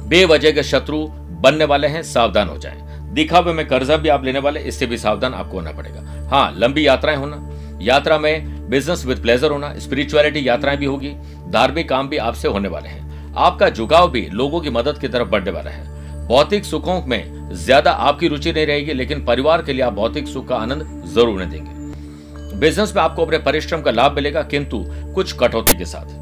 बेवजह 0.09 0.51
के 0.51 0.63
शत्रु 0.63 0.99
बनने 1.43 1.65
वाले 1.65 1.89
हैं, 1.89 2.03
सावधान 2.05 2.49
हो 2.49 2.57
जाएँ। 2.59 3.13
दिखावे 3.15 3.53
में 3.53 3.67
कर्जा 3.69 3.97
भी 3.97 4.09
आप 4.09 4.25
लेने 4.25 4.39
वाले, 4.39 4.61
इससे 4.61 4.87
भी 4.87 4.99
सावधान 4.99 5.35
आपको 5.35 5.57
होना 5.57 5.73
पड़ेगा। 5.73 6.29
हाँ 6.31 6.55
लंबी 6.57 6.87
यात्राएँ 6.87 7.17
होना, 7.17 7.43
यात्रा 7.83 8.19
में 8.19 8.69
बिज़नेस 8.71 9.05
विद 9.07 9.23
प्लेजर 9.23 9.51
होना 9.51 9.75
स्पिरिचुअलिटी 9.79 10.49
यात्राएँ 10.49 10.79
भी 10.79 10.87
होगी, 10.87 11.15
धार्मिक 11.51 11.89
काम 11.89 12.09
भी 12.09 12.17
आपसे 12.19 12.49
होने 12.49 12.69
वाले 12.69 12.89
हैं। 12.89 13.07
आपका 13.39 13.69
झुकाव 13.71 14.11
भी 14.11 14.29
लोगों 14.33 14.61
की 14.61 14.71
मदद 14.71 14.99
की 14.99 15.09
तरफ़ 15.09 15.29
बढ़ने 15.29 15.51
वाला 15.51 15.71
है। 15.71 16.27
भौतिक 16.27 16.65
सुखों 16.65 17.01
में 17.03 17.49
ज़्यादा 17.55 17.91
आपकी 17.91 18.29
रुचि 18.29 18.53
नहीं 18.53 18.67
रहेगी, 18.67 18.93
लेकिन 18.93 19.25
परिवार 19.25 19.63
के 19.63 19.73
लिए 19.73 19.83
आप 19.83 19.93
भौतिक 19.95 20.29
सुख 20.29 20.49
का 20.49 20.57
आनंद 20.57 21.05
ज़रूर 21.07 21.29
उन्हें 21.29 21.51
देंगे। 21.51 22.57
बिज़नेस 22.59 22.95
में 22.97 23.03
आपको 23.03 23.25
अपने 23.25 23.39
परिश्रम 23.41 23.83
का 23.83 23.91
लाभ 23.91 24.13
मिलेगा, 24.13 24.43
किंतु 24.45 24.85
कुछ 25.15 25.33
कटौती 25.35 25.79
के 25.79 25.85
साथ। 25.85 26.17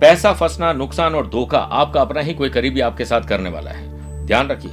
पैसा 0.00 0.32
फंसना, 0.32 0.72
नुकसान 0.72 1.14
और 1.14 1.26
धोखा 1.26 1.58
आपका 1.58 2.00
अपना 2.00 2.20
ही 2.20 2.34
कोई 2.34 2.48
करीबी 2.48 2.80
आपके 2.80 3.04
साथ 3.04 3.28
करने 3.28 3.50
वाला 3.50 3.70
है। 3.70 4.26
ध्यान 4.26 4.48
रखिए, 4.48 4.70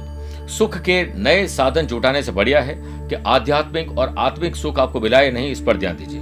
सुख 0.48 0.76
के 0.78 1.02
नए 1.14 1.46
साधन 1.48 1.86
जुटाने 1.86 2.22
से 2.22 2.32
बढ़िया 2.32 2.60
है 2.60 2.74
कि 3.08 3.14
आध्यात्मिक 3.26 3.98
और 3.98 4.14
आत्मिक 4.18 4.56
सुख 4.56 4.78
आपको 4.78 5.00
मिलाए 5.00 5.30
नहीं, 5.30 5.50
इस 5.50 5.60
पर 5.60 5.76
ध्यान 5.76 5.96
दीजिए। 5.96 6.20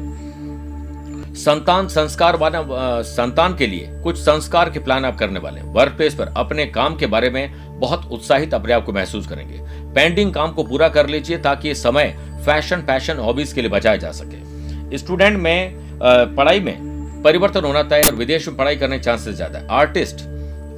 संतान 1.37 1.89
संस्कार 1.89 2.37
वाला 2.37 2.61
संतान 3.03 3.55
के 3.57 3.67
लिए 3.67 3.89
कुछ 4.03 4.19
संस्कार 4.19 4.71
के 4.71 4.79
प्लान 4.79 5.05
आप 5.05 5.17
करने 5.19 5.41
वाले 5.41 5.61
हैं। 5.61 5.73
वर्क 5.75 5.93
प्लेस 5.93 6.15
पर 6.15 6.33
अपने 6.37 6.67
काम 6.67 6.97
के 6.97 7.07
बारे 7.07 7.31
में 7.31 7.81
बहुत 7.81 8.09
उत्साहित 8.13 8.55
अपने 8.55 8.73
आप 8.73 8.85
को 8.85 8.93
महसूस 8.93 9.27
करेंगे। 9.27 9.59
पेंडिंग 9.95 10.33
काम 10.35 10.53
को 10.53 10.65
पूरा 10.65 10.89
कर 10.89 11.09
लीजिए 11.09 11.39
ताकि 11.39 11.69
ये 11.69 11.75
समय 11.75 12.15
फ़ैशन 12.45 12.83
पैशन 12.83 13.19
हॉबीज 13.19 13.53
के 13.53 13.61
लिए 13.61 13.71
बचाया 13.71 13.97
जा 13.97 14.13
सके। 14.13 14.97
स्टूडेंट 14.99 15.39
में 15.39 16.37
पढ़ाई 16.37 16.61
में 16.61 17.23
परिवर्तन 17.25 17.65
होना 17.65 17.83
तय 17.83 18.03
और 18.07 18.15
विदेश 18.15 18.49
में 18.49 18.57
पढ़ाई 18.57 18.77
करने 18.77 18.99
चांसेस 18.99 19.35
ज़्यादा 19.35 19.59
है। 19.59 19.67
आर्टिस्ट 19.73 20.25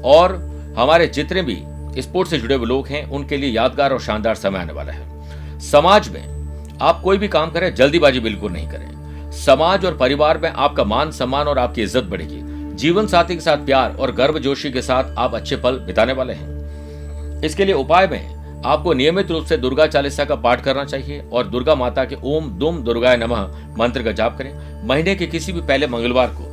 और 0.06 0.34
हमारे 0.78 1.06
जितने 1.08 1.42
भी 1.42 1.62
स्पोर्ट्स 2.02 2.30
से 2.30 2.38
जुड़े 2.38 2.54
हुए 2.54 2.66
लोग 2.66 2.88
हैं, 2.88 3.06
उनके 3.06 3.36
लिए 3.36 3.50
यादगार 3.50 3.92
और 3.92 4.00
शानदार 4.00 4.34
समय 4.36 4.58
आने 4.58 4.72
वाला 4.72 4.92
है। 4.92 5.60
समाज 5.62 6.08
में 6.08 6.78
आप 6.80 7.00
कोई 7.02 7.18
भी 7.18 7.28
काम 7.28 7.50
करें, 7.50 7.74
जल्दीबाजी 7.74 8.20
बिल्कुल 8.20 8.52
नहीं 8.52 8.68
करें। 8.68 8.94
समाज 9.36 9.84
और 9.84 9.96
परिवार 9.96 10.38
में 10.38 10.48
आपका 10.48 10.84
मान 10.84 11.10
सम्मान 11.10 11.48
और 11.48 11.58
आपकी 11.58 11.82
इज़्ज़त 11.82 12.04
बढ़ेगी। 12.04 12.40
जीवन 12.76 13.06
साथी 13.06 13.34
के 13.34 13.40
साथ 13.40 13.64
प्यार 13.66 13.96
और 13.96 14.12
गर्भ 14.12 14.38
जोशी 14.38 14.70
के 14.70 14.82
साथ 14.82 15.14
आप 15.18 15.34
अच्छे 15.34 15.56
पल 15.56 15.78
बिताने 15.80 16.12
वाले 16.12 16.32
हैं। 16.32 17.42
इसके 17.44 17.64
लिए 17.64 17.74
उपाय 17.74 18.06
में 18.06 18.62
आपको 18.64 18.92
नियमित 18.94 19.30
रूप 19.30 19.44
से 19.44 19.56
दुर्गा 19.56 19.86
चालीसा 19.86 20.24
का 20.24 20.34
पाठ 20.36 20.60
करना 20.60 20.84
चाहिए 20.84 21.22
और 21.32 21.46
दुर्गा 21.46 21.74
माता 21.74 22.04
के 22.04 22.16
ओम 22.26 22.48
दुम 22.58 22.82
दुर्गाय 22.82 23.16
नमः 23.16 23.42
मंत्र 23.78 24.02
का 24.02 24.12
जाप 24.12 24.38
करें। 24.38 24.52
महीने 24.88 25.14
के 25.14 25.26
किसी 25.26 25.52
भी 25.52 25.60
पहले 25.62 25.86
मंगलवार 25.86 26.30
को 26.30 26.44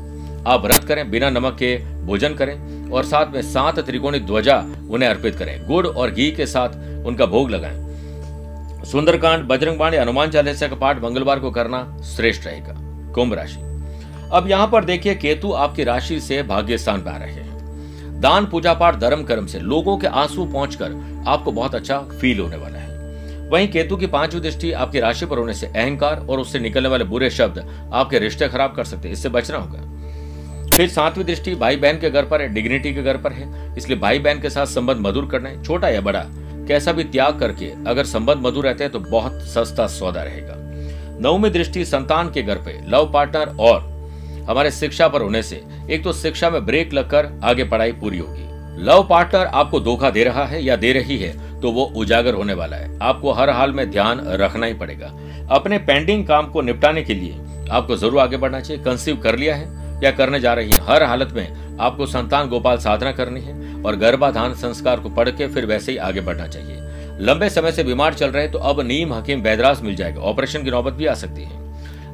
आप 0.48 0.63
व्रत 0.63 0.84
करें, 0.84 1.10
बिना 1.12 1.30
नमक 1.30 1.56
के 1.56 1.76
भोजन 2.06 2.34
करें 2.34 2.89
और 2.91 3.04
साथ 3.06 3.34
में 3.34 3.41
सात 3.43 3.80
त्रिकोणी 3.80 4.19
ध्वजा 4.22 4.58
उन्हें 4.89 5.10
अर्पित 5.10 5.36
करें। 5.36 5.67
गुड़ 5.67 5.88
और 5.88 6.12
घी 6.12 6.32
के 6.32 6.46
साथ 6.46 7.06
उनका 7.06 7.26
भोग 7.26 7.50
लगाएँ। 7.52 7.83
सुंदरकांड, 8.84 9.43
बजरंग 9.43 9.78
बाणी 9.78 9.98
हनुमान 9.98 10.30
चालीसा 10.30 10.67
का 10.67 10.76
पाठ 10.76 11.02
मंगलवार 11.04 11.39
को 11.39 11.52
करना 11.52 11.98
श्रेष्ठ 12.06 12.46
रहेगा। 12.46 12.74
कुंभ 13.13 13.34
राशि। 13.34 13.60
अब 14.32 14.48
यहाँ 14.48 14.67
पर 14.67 14.86
देखिए, 14.86 15.15
केतु 15.15 15.52
आपकी 15.52 15.84
राशि 15.84 16.19
से 16.19 16.41
भाग्य 16.43 16.78
स्थान 16.78 17.02
पर 17.02 17.12
आ 17.12 17.17
रहे 17.17 17.32
हैं। 17.32 18.22
दान, 18.22 18.46
पूजा 18.46 18.74
पाठ, 18.74 18.96
धर्म, 18.96 19.24
कर्म 19.24 19.46
से 19.46 19.60
लोगों 19.60 19.98
के 19.98 20.08
आँसू 20.08 20.46
पहुंचकर 20.46 21.24
आपको 21.28 21.52
बहुत 21.52 21.76
अच्छा 21.76 22.00
फील 22.22 22.39
होने 22.39 22.56
वाला 22.56 22.78
है। 22.78 22.91
वहीं 23.50 23.67
केतु 23.67 23.98
की 23.98 24.08
पांचवी 24.08 24.41
दृष्टि 24.41 24.72
आपकी 24.72 25.00
राशि 25.00 25.26
पर 25.26 25.38
होने 25.38 25.54
से 25.54 25.67
अहंकार 25.67 26.26
और 26.30 26.39
उससे 26.39 26.60
निकलने 26.60 26.89
वाले 26.89 27.04
बुरे 27.06 27.30
शब्द 27.30 27.89
आपके 27.93 28.19
रिश्ते 28.19 28.48
खराब 28.48 28.76
कर 28.76 28.84
सकते 28.84 29.08
हैं, 29.08 29.13
इससे 29.13 29.30
बचना 29.30 29.58
होगा। 29.58 30.69
फिर 30.69 30.89
सातवीं 30.89 31.26
दृष्टि 31.26 31.56
भाई 31.56 31.76
बहन 31.76 32.00
के 32.00 32.10
घर 32.10 32.26
पर 32.26 32.41
है 32.41 32.54
डिग्निटी 32.54 32.93
के 32.93 33.04
घर 33.04 33.17
पर 33.17 33.34
है, 33.34 33.76
इसलिए 33.78 33.98
भाई 33.98 34.19
बहन 34.19 34.41
के 34.41 34.50
साथ 34.50 34.65
संबंध 34.65 35.08
मधुर 35.08 35.30
करना 35.32 35.50
है, 35.50 35.63
छोटा 35.63 35.89
या 35.89 36.02
बड़ा 36.02 36.26
कैसा 36.67 36.91
भी 36.91 37.04
त्याग 37.06 37.39
करके 37.39 37.71
अगर 37.88 38.06
संबंध 38.06 38.45
मधुर 38.45 38.65
रहते 38.65 38.84
हैं 38.84 38.91
तो 38.93 38.99
बहुत 39.02 39.41
सस्ता 39.47 39.88
सौदा 39.89 40.23
रहेगा। 40.23 40.56
नवमी 41.21 41.49
दृष्टि 41.49 41.86
संतान 41.86 42.32
के 42.32 42.41
घर 42.41 42.58
पे, 42.58 42.80
लव 42.88 43.12
पार्टनर 43.13 43.56
और 43.62 43.91
हमारे 44.49 44.71
शिक्षा 44.71 45.08
पर 45.08 45.21
होने 45.21 45.41
से, 45.43 45.62
एक 45.89 46.04
तो 46.04 46.13
शिक्षा 46.13 46.49
में 46.49 46.65
ब्रेक 46.65 46.93
लगकर 46.93 47.30
आगे 47.43 47.63
पढ़ाई 47.65 47.91
पूरी 47.93 48.17
होगी। 48.17 48.84
लव 48.84 49.08
पार्टनर 49.10 49.45
आपको 49.45 49.80
धोखा 49.80 50.10
दे 50.10 50.23
रहा 50.23 50.45
है 50.45 50.63
या 50.63 50.76
दे 50.76 50.91
रही 50.93 51.17
है 51.17 51.32
तो 51.62 51.71
वो 51.71 51.84
उजागर 51.95 52.34
होने 52.34 52.54
वाला 52.54 52.78
है। 52.78 52.97
आपको 53.02 53.32
हर 53.32 53.49
हाल 53.49 53.71
में 53.71 53.89
ध्यान 53.91 54.21
रखना 54.36 54.65
ही 54.65 54.73
पड़ेगा। 54.73 55.12
अपने 55.52 55.78
पेंडिंग 55.80 56.26
काम 56.28 56.47
को 56.47 56.62
निपटाने 56.62 57.04
के 57.04 57.13
लिए 57.13 57.67
आपको 57.71 57.95
ज़रूर 57.95 58.19
आगे 58.19 58.38
बढ़ना 58.38 58.60
चाहिए। 58.60 58.84
कंसीव 58.84 59.17
कर 59.17 59.38
लिया 59.38 59.56
है 59.56 60.02
या 60.04 60.12
करने 60.12 60.39
जा 60.39 60.54
रही 60.54 60.71
है। 60.71 60.80
हर 60.84 61.04
हालत 61.04 61.32
में 61.32 61.62
आपको 61.80 62.06
संतान 62.06 62.50
गोपाल 62.50 62.78
साधना 62.78 63.12
करनी 63.12 63.42
है 63.42 63.82
और 63.84 63.96
गर्भाधान 63.96 64.54
संस्कार 64.56 65.00
को 65.00 65.10
पढ़ 65.12 65.30
के 65.30 65.48
फिर 65.48 65.66
वैसे 65.66 65.92
ही 65.92 65.98
आगे 66.00 66.22
बढ़ना 66.22 66.48
चाहिए। 66.48 66.82
लंबे 67.20 67.50
समय 67.50 67.72
से 67.72 67.84
बीमार 67.84 68.14
चल 68.14 68.30
रहे 68.30 68.48
तो 68.48 68.60
अब 68.60 68.82
नीम 68.82 69.14
हकीम 69.14 69.42
बैदरास 69.42 69.82
मिल 69.84 69.96
जाएगा। 69.96 70.22
ऑपरेशन 70.22 70.64
की 70.64 70.72
नौबत 70.72 70.94
भी 70.94 71.06
आ 71.06 71.14
सकती 71.16 71.44
है। 71.44 71.62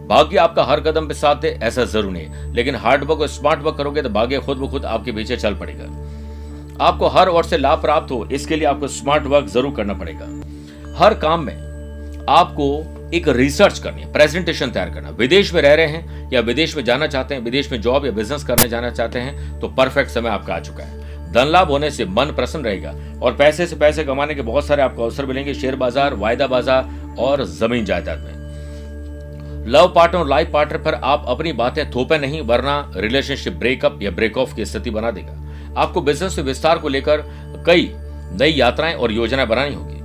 भाग्य 0.08 0.38
आपका 0.38 0.64
हर 0.64 0.80
कदम 0.82 1.08
पे 1.08 1.14
साथ 1.14 1.36
दे, 1.36 1.50
ऐसा 1.64 1.84
ज़रूर 1.86 2.12
नहीं। 2.12 2.54
लेकिन 2.54 2.76
हार्ड 2.76 3.04
वर्क 3.04 3.20
और 3.20 3.28
स्मार्ट 3.30 3.62
वर्क 3.62 3.78
करोगे 3.78 4.02
तो 4.02 4.10
भाग्य 4.10 4.40
खुद 4.40 4.58
ब 4.58 4.70
खुद 4.72 4.86
आपके 4.88 5.12
पीछे 5.12 5.38
चल 5.38 5.56
पड़ेगा। 5.56 5.86
आपको 6.82 7.08
हर 7.10 7.30
ओर 7.30 7.44
से 7.44 7.58
लाभ 7.58 7.82
प्राप्त 7.82 8.12
हो, 8.12 8.26
इसके 8.26 8.56
लिए 8.56 8.68
आपको 8.68 8.88
स्मार्ट 8.90 9.24
वर्क 9.26 9.48
ज़रूर 9.48 9.76
करना 9.76 9.94
पड़ेगा। 9.94 10.26
हर 10.98 11.14
काम 11.16 11.44
में 11.46 12.26
आपको 12.30 12.68
एक 13.14 13.28
रिसर्च 13.28 13.80
करनी 13.80 14.02
है 14.02 14.12
प्रेजेंटेशन 14.14 14.72
तैयार 14.72 14.90
करना 14.90 15.10
विदेश 15.10 15.54
में 15.54 15.62
रह 15.62 15.74
रहे 15.74 15.88
हैं 15.88 16.30
या 16.32 16.42
विदेश 16.42 16.76
में 16.76 16.84
जाना 16.86 17.08
चाहते 17.08 17.36
हैं, 17.36 17.42
विदेश 17.42 17.72
में 17.72 17.80
जॉब 17.82 18.06
या 18.06 18.12
बिज़नेस 18.12 18.44
करने 18.44 18.68
जाना 18.70 18.90
चाहते 18.92 19.20
हैं 19.20 19.60
तो 19.60 19.68
परफेक्ट 19.70 20.12
समय 20.12 20.30
आपका 20.30 20.54
आ 20.54 20.60
चुका 20.60 20.84
है। 20.84 21.32
धन 21.34 21.48
लाभ 21.48 21.72
होने 21.72 21.90
से 21.92 22.06
मन 22.08 22.32
प्रसन्न 22.36 22.66
रहेगा 22.66 22.94
और 23.22 23.36
पैसे 23.36 23.68
से 23.68 23.76
पैसे 23.76 24.04
कमाने 24.04 24.36
के 24.36 24.42
बहुत 24.44 24.66
सारे 24.66 24.82
आपको 24.82 25.04
अवसर 25.04 25.26
मिलेंगे, 25.26 25.54
शेयर 25.54 25.76
बाज़ार, 25.76 26.14
वायदा 26.16 26.48
बाज़ार 26.48 27.16
और 27.20 27.44
ज़मीन 27.46 27.86
जायदाद 27.86 28.20
में। 28.20 28.38
लव 29.68 29.92
पार्टनर 29.96 30.26
लाइफ 30.28 30.52
पार्टनर 30.54 30.78
पर 30.78 30.94
आप 30.96 31.26
अपनी 31.28 31.52
बातें 31.54 31.90
थोपे 31.92 32.18
नहीं, 32.18 32.42
वरना 32.42 32.92
रिलेशनशिप 32.96 33.54
ब्रेकअप 33.56 34.00
या 34.02 34.12
ब्रेक 34.12 34.38
ऑफ़ 34.38 34.56
की 34.56 34.66
स्थिति 34.66 34.90
बना 34.90 35.12
देगा। 35.12 35.36
आपको 35.78 36.02
बिज़नेस 36.02 36.40
विस्तार 36.40 36.78
को 36.78 36.90
लेकर 36.90 37.24
कई 37.66 37.92
नई 38.34 38.52
यात्राएँ 38.52 38.94
और 38.94 39.12
योजनाएँ 39.12 39.48
बनानी 39.48 39.76
होगी। 39.76 39.99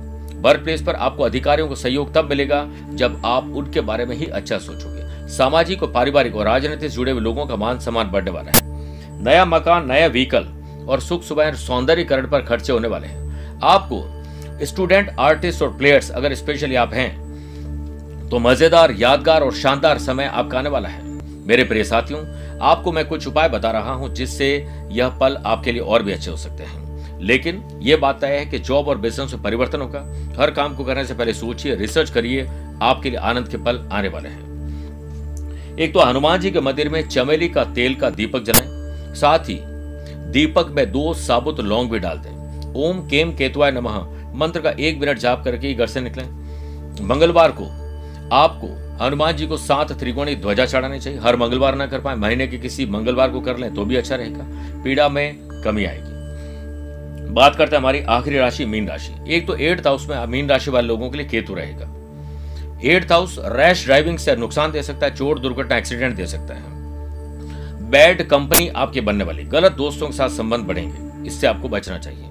वर्क 0.45 0.63
प्लेस 0.63 0.81
पर 0.81 0.95
आपको 0.95 1.23
अधिकारियों 1.23 1.67
को 1.67 1.75
सहयोग 1.75 2.13
तब 2.13 2.29
मिलेगा 2.29 2.65
जब 2.93 3.21
आप 3.25 3.53
उनके 3.55 3.81
बारे 3.81 4.05
में 4.05 4.15
ही 4.15 4.25
अच्छा 4.27 4.57
सोचोगे। 4.59 5.27
सामाजिक 5.29 5.83
और 5.83 5.91
पारिवारिक 5.91 6.35
और 6.35 6.45
राजनीतिक 6.45 6.81
से 6.81 6.95
जुड़े 6.95 7.11
हुए 7.11 7.21
लोगों 7.21 7.45
का 7.45 7.55
मान 7.55 7.79
सम्मान 7.79 8.11
बढ़ने 8.11 8.31
वाला 8.31 8.51
है। 8.51 9.23
नया 9.23 9.45
मकान, 9.45 9.87
नया 9.87 10.07
व्हीकल 10.07 10.45
और 10.87 10.99
सुख 11.01 11.23
सुबह 11.23 11.51
सौंदर्यकरण 11.57 12.27
पर 12.27 12.41
खर्चे 12.41 12.73
होने 12.73 12.87
वाले 12.87 13.07
हैं। 13.07 13.59
आपको 13.63 14.65
स्टूडेंट 14.65 15.09
आर्टिस्ट 15.19 15.61
और 15.61 15.75
प्लेयर्स 15.77 16.11
अगर 16.11 16.33
स्पेशली 16.35 16.75
आप 16.75 16.93
हैं 16.93 18.29
तो 18.29 18.39
मज़ेदार, 18.39 18.91
यादगार 18.91 19.41
और 19.41 19.53
शानदार 19.55 19.97
समय 19.99 20.25
आपका 20.25 20.59
आने 20.59 20.69
वाला 20.69 20.89
है। 20.89 21.03
मेरे 21.47 21.63
प्रिय 21.63 21.83
साथियों, 21.83 22.23
आपको 22.61 22.91
मैं 22.91 23.07
कुछ 23.07 23.27
उपाय 23.27 23.49
बता 23.49 23.71
रहा 23.71 23.93
हूँ 23.93 24.13
जिससे 24.13 24.55
यह 24.91 25.17
पल 25.19 25.37
आपके 25.45 25.71
लिए 25.71 25.81
और 25.81 26.03
भी 26.03 26.11
अच्छे 26.11 26.31
हो 26.31 26.37
सकते 26.37 26.63
हैं। 26.63 26.84
लेकिन 27.21 27.63
यह 27.81 27.97
बात 27.97 28.19
तय 28.21 28.37
है 28.37 28.45
कि 28.45 28.59
जॉब 28.59 28.87
और 28.87 28.97
बिज़नेस 28.97 29.33
में 29.33 29.41
परिवर्तन 29.43 29.81
होगा। 29.81 29.99
हर 30.39 30.51
काम 30.51 30.75
को 30.75 30.83
करने 30.83 31.05
से 31.05 31.13
पहले 31.13 31.33
सोचिए, 31.33 31.75
रिसर्च 31.75 32.09
करिए, 32.09 32.47
आपके 32.81 33.09
लिए 33.09 33.19
आनंद 33.19 33.47
के 33.47 33.57
पल 33.57 33.79
आने 33.91 34.07
वाले 34.07 34.29
हैं। 34.29 35.77
एक 35.77 35.93
तो 35.93 35.99
हनुमान 35.99 36.39
जी 36.39 36.51
के 36.51 36.61
मंदिर 36.61 36.89
में 36.89 37.07
चमेली 37.09 37.49
का 37.49 37.63
तेल 37.65 37.95
का 37.95 38.09
दीपक 38.09 38.43
जलाएँ, 38.43 39.13
साथ 39.15 39.49
ही 39.49 39.59
दीपक 40.31 40.71
में 40.71 40.91
दो 40.91 41.13
साबुत 41.13 41.59
लौंग 41.59 41.89
भी 41.89 41.99
डाल 41.99 42.17
दें। 42.17 42.73
ओम 42.75 42.99
केम 43.07 43.31
केतुआय 43.31 43.71
नमः, 43.71 43.99
मंत्र 44.35 44.61
का 44.61 44.69
एक 44.69 44.99
मिनट 44.99 45.17
जाप 45.17 45.43
करके 45.43 45.73
घर 45.73 45.87
से 45.87 46.01
निकलें। 46.01 46.25
मंगलवार 47.01 47.51
को 47.51 47.65
आपको 48.35 48.67
हनुमान 49.03 49.35
जी 49.35 49.47
को 49.47 49.57
सात 49.57 49.91
त्रिकोणी 49.91 50.35
ध्वजा 50.35 50.65
चढ़ानी 50.65 50.99
चाहिए। 50.99 51.19
हर 51.19 51.35
मंगलवार 51.35 51.75
ना 51.75 51.85
कर 51.85 52.01
पाए, 52.01 52.15
महीने 52.15 52.47
के 52.47 52.57
किसी 52.57 52.85
मंगलवार 52.85 53.29
को 53.29 53.41
कर 53.41 53.57
लें 53.57 53.73
तो 53.73 53.85
भी 53.85 53.95
अच्छा 53.95 54.15
रहेगा। 54.15 54.45
पीड़ा 54.83 55.07
में 55.09 55.61
कमी 55.63 55.85
आएगी। 55.85 56.14
बात 57.35 57.55
करते 57.55 57.75
हैं 57.75 57.81
हमारी 57.81 58.01
आखिरी 58.01 58.37
राशि, 58.37 58.65
मीन 58.65 58.87
राशि। 58.87 59.33
एक 59.33 59.47
तो 59.47 59.55
एट्थ 59.55 59.87
हाउस 59.87 60.07
में 60.09 60.25
मीन 60.25 60.49
राशि 60.49 60.71
वाले 60.71 60.87
लोगों 60.87 61.09
के 61.09 61.17
लिए 61.17 61.25
केतु 61.25 61.53
रहेगा। 61.53 61.87
एट्थ 62.83 63.11
हाउस 63.11 63.35
रैश 63.39 63.83
ड्राइविंग 63.85 64.17
से 64.17 64.35
नुकसान 64.35 64.71
दे 64.71 64.83
सकता 64.83 65.05
है 65.05 65.15
चोट 65.15 65.39
दुर्घटना 65.39 65.77
एक्सीडेंट 65.77 66.15
दे 66.15 66.25
सकता 66.25 66.53
है। 66.53 66.63
बैड 67.89 68.27
कंपनी 68.27 68.67
आपके 68.67 69.01
बनने 69.01 69.23
वाली। 69.23 69.43
गलत 69.43 69.71
दोस्तों 69.71 70.07
के 70.07 70.13
साथ 70.13 70.29
संबंध 70.29 70.65
बढ़ेंगे। 70.65 71.27
इससे 71.27 71.47
आपको 71.47 71.69
बचना 71.69 71.97
चाहिए। 71.97 72.23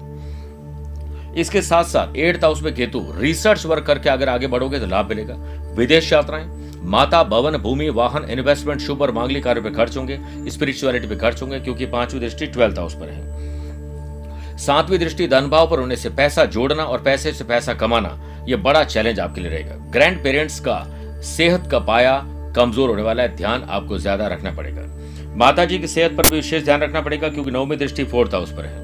इसके 1.41 1.61
साथ 1.61 1.83
साथ 1.83 2.17
एट्थ 2.17 2.43
हाउस 2.43 2.63
में 2.63 2.73
केतु 2.75 3.05
रिसर्च 3.15 3.65
वर्क 3.65 3.83
करके 3.83 4.09
अगर 4.09 4.29
आगे 4.29 4.47
बढ़ोगे 4.47 4.79
तो 4.79 4.85
लाभ 4.85 5.09
मिलेगा। 5.09 5.35
विदेश 5.77 6.13
यात्राएँ, 6.13 6.45
माता, 6.83 7.23
भवन, 7.23 7.57
भूमि, 7.57 7.89
वाहन 7.89 8.29
इन्वेस्टमेंट 8.29 8.81
शुभ 8.81 9.01
और 9.01 9.11
मांगलिक 9.11 9.43
कार्य 9.43 9.61
पर 9.61 9.69
खर्च 9.69 9.97
होंगे। 9.97 10.19
स्पिरिचुअलिटी 10.49 11.07
पे 11.07 11.15
खर्च 11.15 11.41
होंगे 11.41 11.59
क्योंकि 11.59 11.85
पांचवी 11.85 12.19
दृष्टि 12.19 12.47
ट्वेल्थ 12.47 12.79
हाउस 12.79 12.93
पर 12.93 13.09
है। 13.09 13.44
सातवीं 14.57 14.99
दृष्टि 14.99 15.27
धन 15.27 15.47
भाव 15.49 15.69
पर 15.69 15.79
होने 15.79 15.95
से 15.95 16.09
पैसा 16.11 16.45
जोड़ना 16.47 16.83
और 16.83 17.01
पैसे 17.01 17.31
से 17.33 17.43
पैसा 17.43 17.73
कमाना 17.73 18.17
यह 18.47 18.57
बड़ा 18.57 18.83
चैलेंज 18.83 19.19
आपके 19.19 19.41
लिए 19.41 19.51
रहेगा। 19.51 19.75
ग्रैंड 19.91 20.23
पेरेंट्स 20.23 20.59
का 20.59 20.77
सेहत 21.27 21.67
का 21.71 21.79
पाया 21.81 22.17
कमज़ोर 22.55 22.89
होने 22.89 23.01
वाला 23.01 23.23
है, 23.23 23.35
ध्यान 23.35 23.63
आपको 23.63 23.97
ज़्यादा 23.97 24.27
रखना 24.27 24.51
पड़ेगा। 24.51 24.81
माता 25.35 25.65
जी 25.65 25.79
की 25.79 25.87
सेहत 25.87 26.11
पर 26.11 26.23
भी 26.23 26.35
विशेष 26.35 26.63
ध्यान 26.63 26.81
रखना 26.81 27.01
पड़ेगा, 27.01 27.29
क्योंकि 27.29 27.51
नौवीं 27.51 27.77
दृष्टि 27.77 28.03
फोर्थ 28.05 28.33
हाउस 28.33 28.51
पर 28.51 28.65
है। 28.65 28.83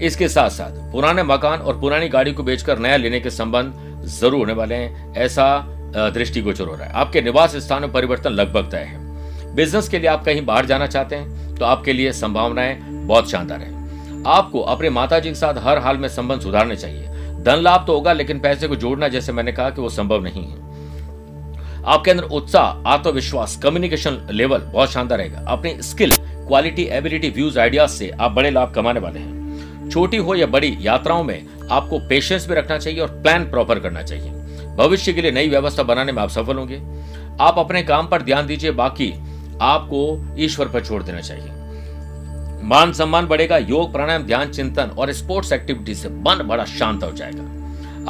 इसके 0.00 0.28
साथ 0.28 0.50
साथ 0.50 0.80
पुराने 0.92 1.22
मकान 1.24 1.60
और 1.60 1.78
पुरानी 1.80 2.08
गाड़ी 2.08 2.32
को 2.32 2.42
बेचकर 2.42 2.78
नया 2.78 2.96
लेने 2.96 3.20
के 3.20 3.30
संबंध 3.30 4.06
ज़रूर 4.10 4.34
होने 4.34 4.52
वाले 4.52 4.74
हैं, 4.74 5.12
ऐसा 5.14 5.66
दृष्टिगोचर 5.94 6.64
हो 6.64 6.74
रहा 6.74 6.86
है। 6.86 6.92
आपके 6.94 7.22
निवास 7.22 7.56
स्थान 7.56 7.82
में 7.82 7.92
परिवर्तन 7.92 8.30
लगभग 8.30 8.70
तय 8.70 8.86
है। 8.86 9.54
बिज़नेस 9.54 9.88
के 9.88 9.98
लिए 9.98 10.08
आप 10.08 10.24
कहीं 10.24 10.44
बाहर 10.46 10.66
जाना 10.66 10.86
चाहते 10.86 11.16
हैं 11.16 11.54
तो 11.56 11.64
आपके 11.64 11.92
लिए 11.92 12.12
संभावनाएँ 12.14 12.76
बहुत 12.80 13.30
शानदार 13.30 13.60
है। 13.60 13.70
आपको 14.26 14.60
अपने 14.60 14.90
माता 14.90 15.18
जी 15.18 15.28
के 15.28 15.34
साथ 15.34 15.54
हर 15.58 15.78
हाल 15.78 15.96
में 15.96 16.08
संबंध 16.08 16.40
सुधारने 16.40 16.76
चाहिए। 16.76 17.06
धन 17.42 17.56
लाभ 17.56 17.84
तो 17.86 17.94
होगा, 17.94 18.12
लेकिन 18.12 18.40
पैसे 18.40 18.68
को 18.68 18.76
जोड़ना, 18.76 19.08
जैसे 19.08 19.32
मैंने 19.32 19.52
कहा 19.52 19.70
कि 19.70 19.80
वो 19.80 19.88
संभव 19.88 20.22
नहीं 20.22 20.44
है। 20.44 20.62
आपके 21.84 22.10
अंदर 22.10 22.22
उत्साह, 22.22 22.88
आत्मविश्वास 22.88 23.56
कम्युनिकेशन 23.56 24.28
लेवल 24.30 24.58
बहुत 24.58 24.90
शानदार 24.90 25.18
रहेगा। 25.18 25.44
अपनी 25.48 25.82
skill 25.82 26.10
quality 26.20 26.82
ability 26.82 27.30
views 27.30 27.58
ideas 27.58 27.90
से 27.90 28.10
आप 28.10 28.32
बड़े 28.32 28.50
लाभ 28.50 28.74
कमाने 28.74 29.00
वाले 29.00 29.20
हैं। 29.20 29.42
छोटी 29.90 30.16
हो 30.16 30.34
या 30.34 30.46
बड़ी, 30.46 30.76
यात्राओं 30.80 31.24
में 31.24 31.46
आपको 31.70 31.98
पेशेंस 31.98 32.48
भी 32.48 32.54
रखना 32.54 32.78
चाहिए 32.78 33.00
और 33.00 33.08
प्लान 33.08 33.50
प्रॉपर 33.50 33.78
करना 33.78 34.02
चाहिए। 34.02 34.30
भविष्य 34.76 35.12
के 35.12 35.22
लिए 35.22 35.30
नई 35.30 35.48
व्यवस्था 35.48 35.82
बनाने 35.82 36.12
में 36.12 36.22
आप 36.22 36.28
सफल 36.28 36.56
होंगे। 36.56 36.82
आप 37.40 37.54
अपने 37.58 37.82
काम 37.82 38.06
पर 38.06 38.22
ध्यान 38.22 38.46
दीजिए, 38.46 38.70
बाकी 38.70 39.14
आपको 39.60 40.34
ईश्वर 40.38 40.68
पर 40.68 40.84
छोड़ 40.84 41.02
देना 41.02 41.20
चाहिए। 41.20 41.61
मान 42.62 42.92
सम्मान 42.92 43.26
बढ़ेगा, 43.26 43.56
योग, 43.58 43.92
प्राणायाम, 43.92 44.22
ध्यान, 44.22 44.50
चिंतन 44.50 44.90
और 44.98 45.12
स्पोर्ट्स 45.12 45.52
एक्टिविटी 45.52 45.94
से 45.94 46.08
मन 46.08 46.42
बड़ा 46.44 46.64
शांत 46.64 47.04
हो 47.04 47.10
जाएगा। 47.12 47.50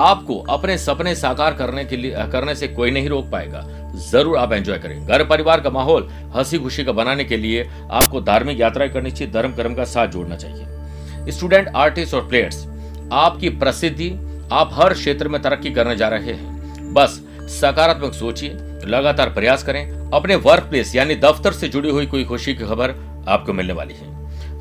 आपको 0.00 0.38
अपने 0.50 0.76
सपने 0.78 1.14
साकार 1.14 1.54
करने 1.54 1.84
के 1.84 1.96
लिए, 1.96 2.14
करने 2.32 2.54
से 2.54 2.68
कोई 2.68 2.90
नहीं 2.90 3.08
रोक 3.08 3.30
पाएगा। 3.30 3.64
ज़रूर 4.10 4.36
आप 4.38 4.52
एंजॉय 4.52 4.78
करें 4.78 5.06
घर, 5.06 5.24
परिवार 5.24 5.60
का 5.60 5.70
माहौल 5.70 6.08
हँसी 6.34 6.58
खुशी 6.58 6.84
का 6.84 6.92
बनाने 6.92 7.24
के 7.24 7.36
लिए 7.36 7.68
आपको 7.90 8.20
धार्मिक 8.20 8.60
यात्राएँ 8.60 8.90
करनी 8.90 9.10
चाहिए 9.10 9.32
धर्म 9.32 9.54
कर्म 9.54 9.74
का 9.74 9.84
साथ 9.84 10.08
जोड़ना 10.08 10.36
चाहिए। 10.36 11.30
स्टूडेंट 11.32 11.68
आर्टिस्ट 11.68 12.14
और 12.14 12.28
प्लेयर्स 12.28 12.64
आपकी 13.12 13.48
प्रसिद्धि, 13.48 14.10
आप 14.52 14.70
हर 14.72 14.94
क्षेत्र 14.94 15.28
में 15.28 15.40
तरक्की 15.42 15.70
करने 15.70 15.96
जा 15.96 16.08
रहे 16.08 16.32
हैं। 16.32 16.92
बस 16.94 17.20
सकारात्मक 17.50 18.14
सोचिए, 18.14 18.50
लगातार 18.86 19.30
प्रयास 19.30 19.62
करें। 19.62 20.10
अपने 20.10 20.36
वर्क 20.36 20.62
प्लेस 20.62 20.94
यानी 20.96 21.14
दफ्तर 21.16 21.52
से 21.52 21.68
जुड़ी 21.68 21.90
हुई 21.90 22.06
कोई 22.06 22.24
खुशी 22.24 22.54
की 22.54 22.64
खबर 22.64 22.94
आपको 23.28 23.52
मिलने 23.52 23.72
वाली 23.72 23.94
है। 23.94 24.11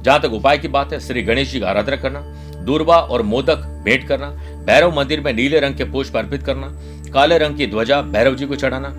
जहाँ 0.02 0.20
तक 0.22 0.34
उपाय 0.34 0.58
की 0.58 0.68
बात 0.68 0.94
है, 0.94 1.00
श्री 1.00 1.22
गणेश 1.24 1.52
जी 1.52 1.60
का 1.60 1.68
आराधना 1.70 1.96
करना 1.96 2.22
दूरबा 2.66 2.96
और 2.96 3.22
मोदक 3.24 3.64
भेंट 3.86 4.08
करना, 4.08 4.30
भैरव 4.66 4.96
मंदिर 4.96 5.22
में 5.22 5.32
नीले 5.34 5.60
रंग 5.60 5.76
के 5.76 5.84
पुष्प 5.84 6.18
अर्पित 6.18 6.44
करना, 6.44 6.68
काले 7.14 7.38
रंग 7.38 7.58
की 7.58 7.68
ध्वजा 7.68 8.02
भैरव 8.04 8.36
जी 8.36 8.46
को 8.46 8.56
चढ़ाना। 8.56 8.90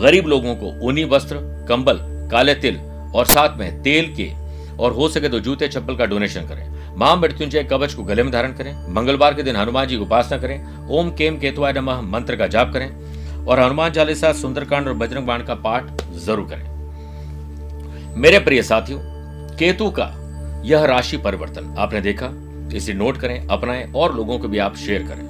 गरीब 0.00 0.26
लोगों 0.26 0.54
को 0.54 0.72
ऊनी 0.86 1.04
वस्त्र, 1.04 1.36
कंबल, 1.68 1.98
काले 2.32 2.54
तिल 2.56 2.76
और 3.14 3.26
साथ 3.26 3.58
में 3.58 3.82
तेल 3.82 4.14
के 4.16 4.30
और 4.76 4.92
हो 4.92 5.08
सके 5.08 5.28
तो 5.28 5.40
जूते, 5.40 5.68
चप्पल 5.68 5.96
का 5.96 6.06
डोनेशन 6.06 6.46
करें। 6.48 6.68
महामृत्युंजय 6.96 7.62
कवच 7.64 7.94
को 7.94 8.02
गले 8.02 8.22
में 8.22 8.32
धारण 8.32 8.52
करें। 8.52 8.72
मंगलवार 8.94 9.34
के 9.34 9.42
दिन 9.42 9.56
हनुमान 9.56 9.86
जी 9.88 9.96
की 9.96 10.02
उपासना 10.02 10.38
करें। 10.38 10.88
ओम 10.88 11.10
केम 11.10 11.38
केतुआ 11.38 11.70
नमः 11.72 12.00
मंत्र 12.02 12.36
का 12.36 12.46
जाप 12.46 12.72
करें 12.72 13.46
और 13.46 13.60
हनुमान 13.60 13.92
चालीसा, 13.92 14.32
सुंदरकांड 14.32 14.88
और 14.88 14.94
बजरंग 14.94 15.26
बाण 15.26 15.42
का 15.42 15.54
पाठ 15.56 16.02
ज़रूर 16.16 16.48
करें। 16.50 16.68
मेरे 18.16 18.38
प्रिय 18.38 18.62
साथियों 18.62 19.00
केतु 19.60 19.88
का 19.90 20.04
यह 20.64 20.84
राशि 20.84 21.16
परिवर्तन। 21.16 21.74
आपने 21.78 22.00
देखा? 22.00 22.28
इसे 22.76 22.92
नोट 22.94 23.16
करें, 23.16 23.46
अपनाएँ 23.46 23.92
और 23.92 24.14
लोगों 24.16 24.38
को 24.38 24.48
भी 24.48 24.58
आप 24.58 24.76
शेयर 24.76 25.02
करें। 25.02 25.22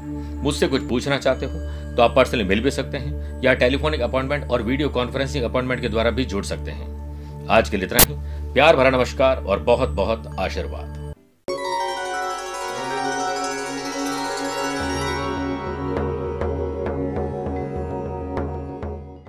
मुझसे 0.42 0.66
कुछ 0.66 0.82
पूछना 0.88 1.16
चाहते 1.18 1.46
हो 1.46 1.94
तो 1.96 2.02
आप 2.02 2.14
पर्सनली 2.16 2.44
मिल 2.44 2.60
भी 2.60 2.70
सकते 2.70 2.98
हैं, 2.98 3.40
या 3.42 3.54
टेलीफोनिक 3.54 4.00
अपॉइंटमेंट 4.00 4.50
और 4.50 4.62
वीडियो 4.62 4.88
कॉन्फ्रेंसिंग 4.88 5.44
अपॉइंटमेंट 5.44 5.80
के 5.80 5.88
द्वारा 5.88 6.10
भी 6.10 6.24
जुड़ 6.24 6.44
सकते 6.44 6.70
हैं। 6.70 7.48
आज 7.48 7.68
के 7.68 7.76
लिए 7.76 7.86
इतना 7.86 7.98
ही। 7.98 8.52
प्यार 8.54 8.76
भरा 8.76 8.90
नमस्कार 8.90 9.44
और 9.44 9.58
बहुत 9.64 9.88
बहुत 9.90 10.34
आशीर्वाद। 10.38 10.99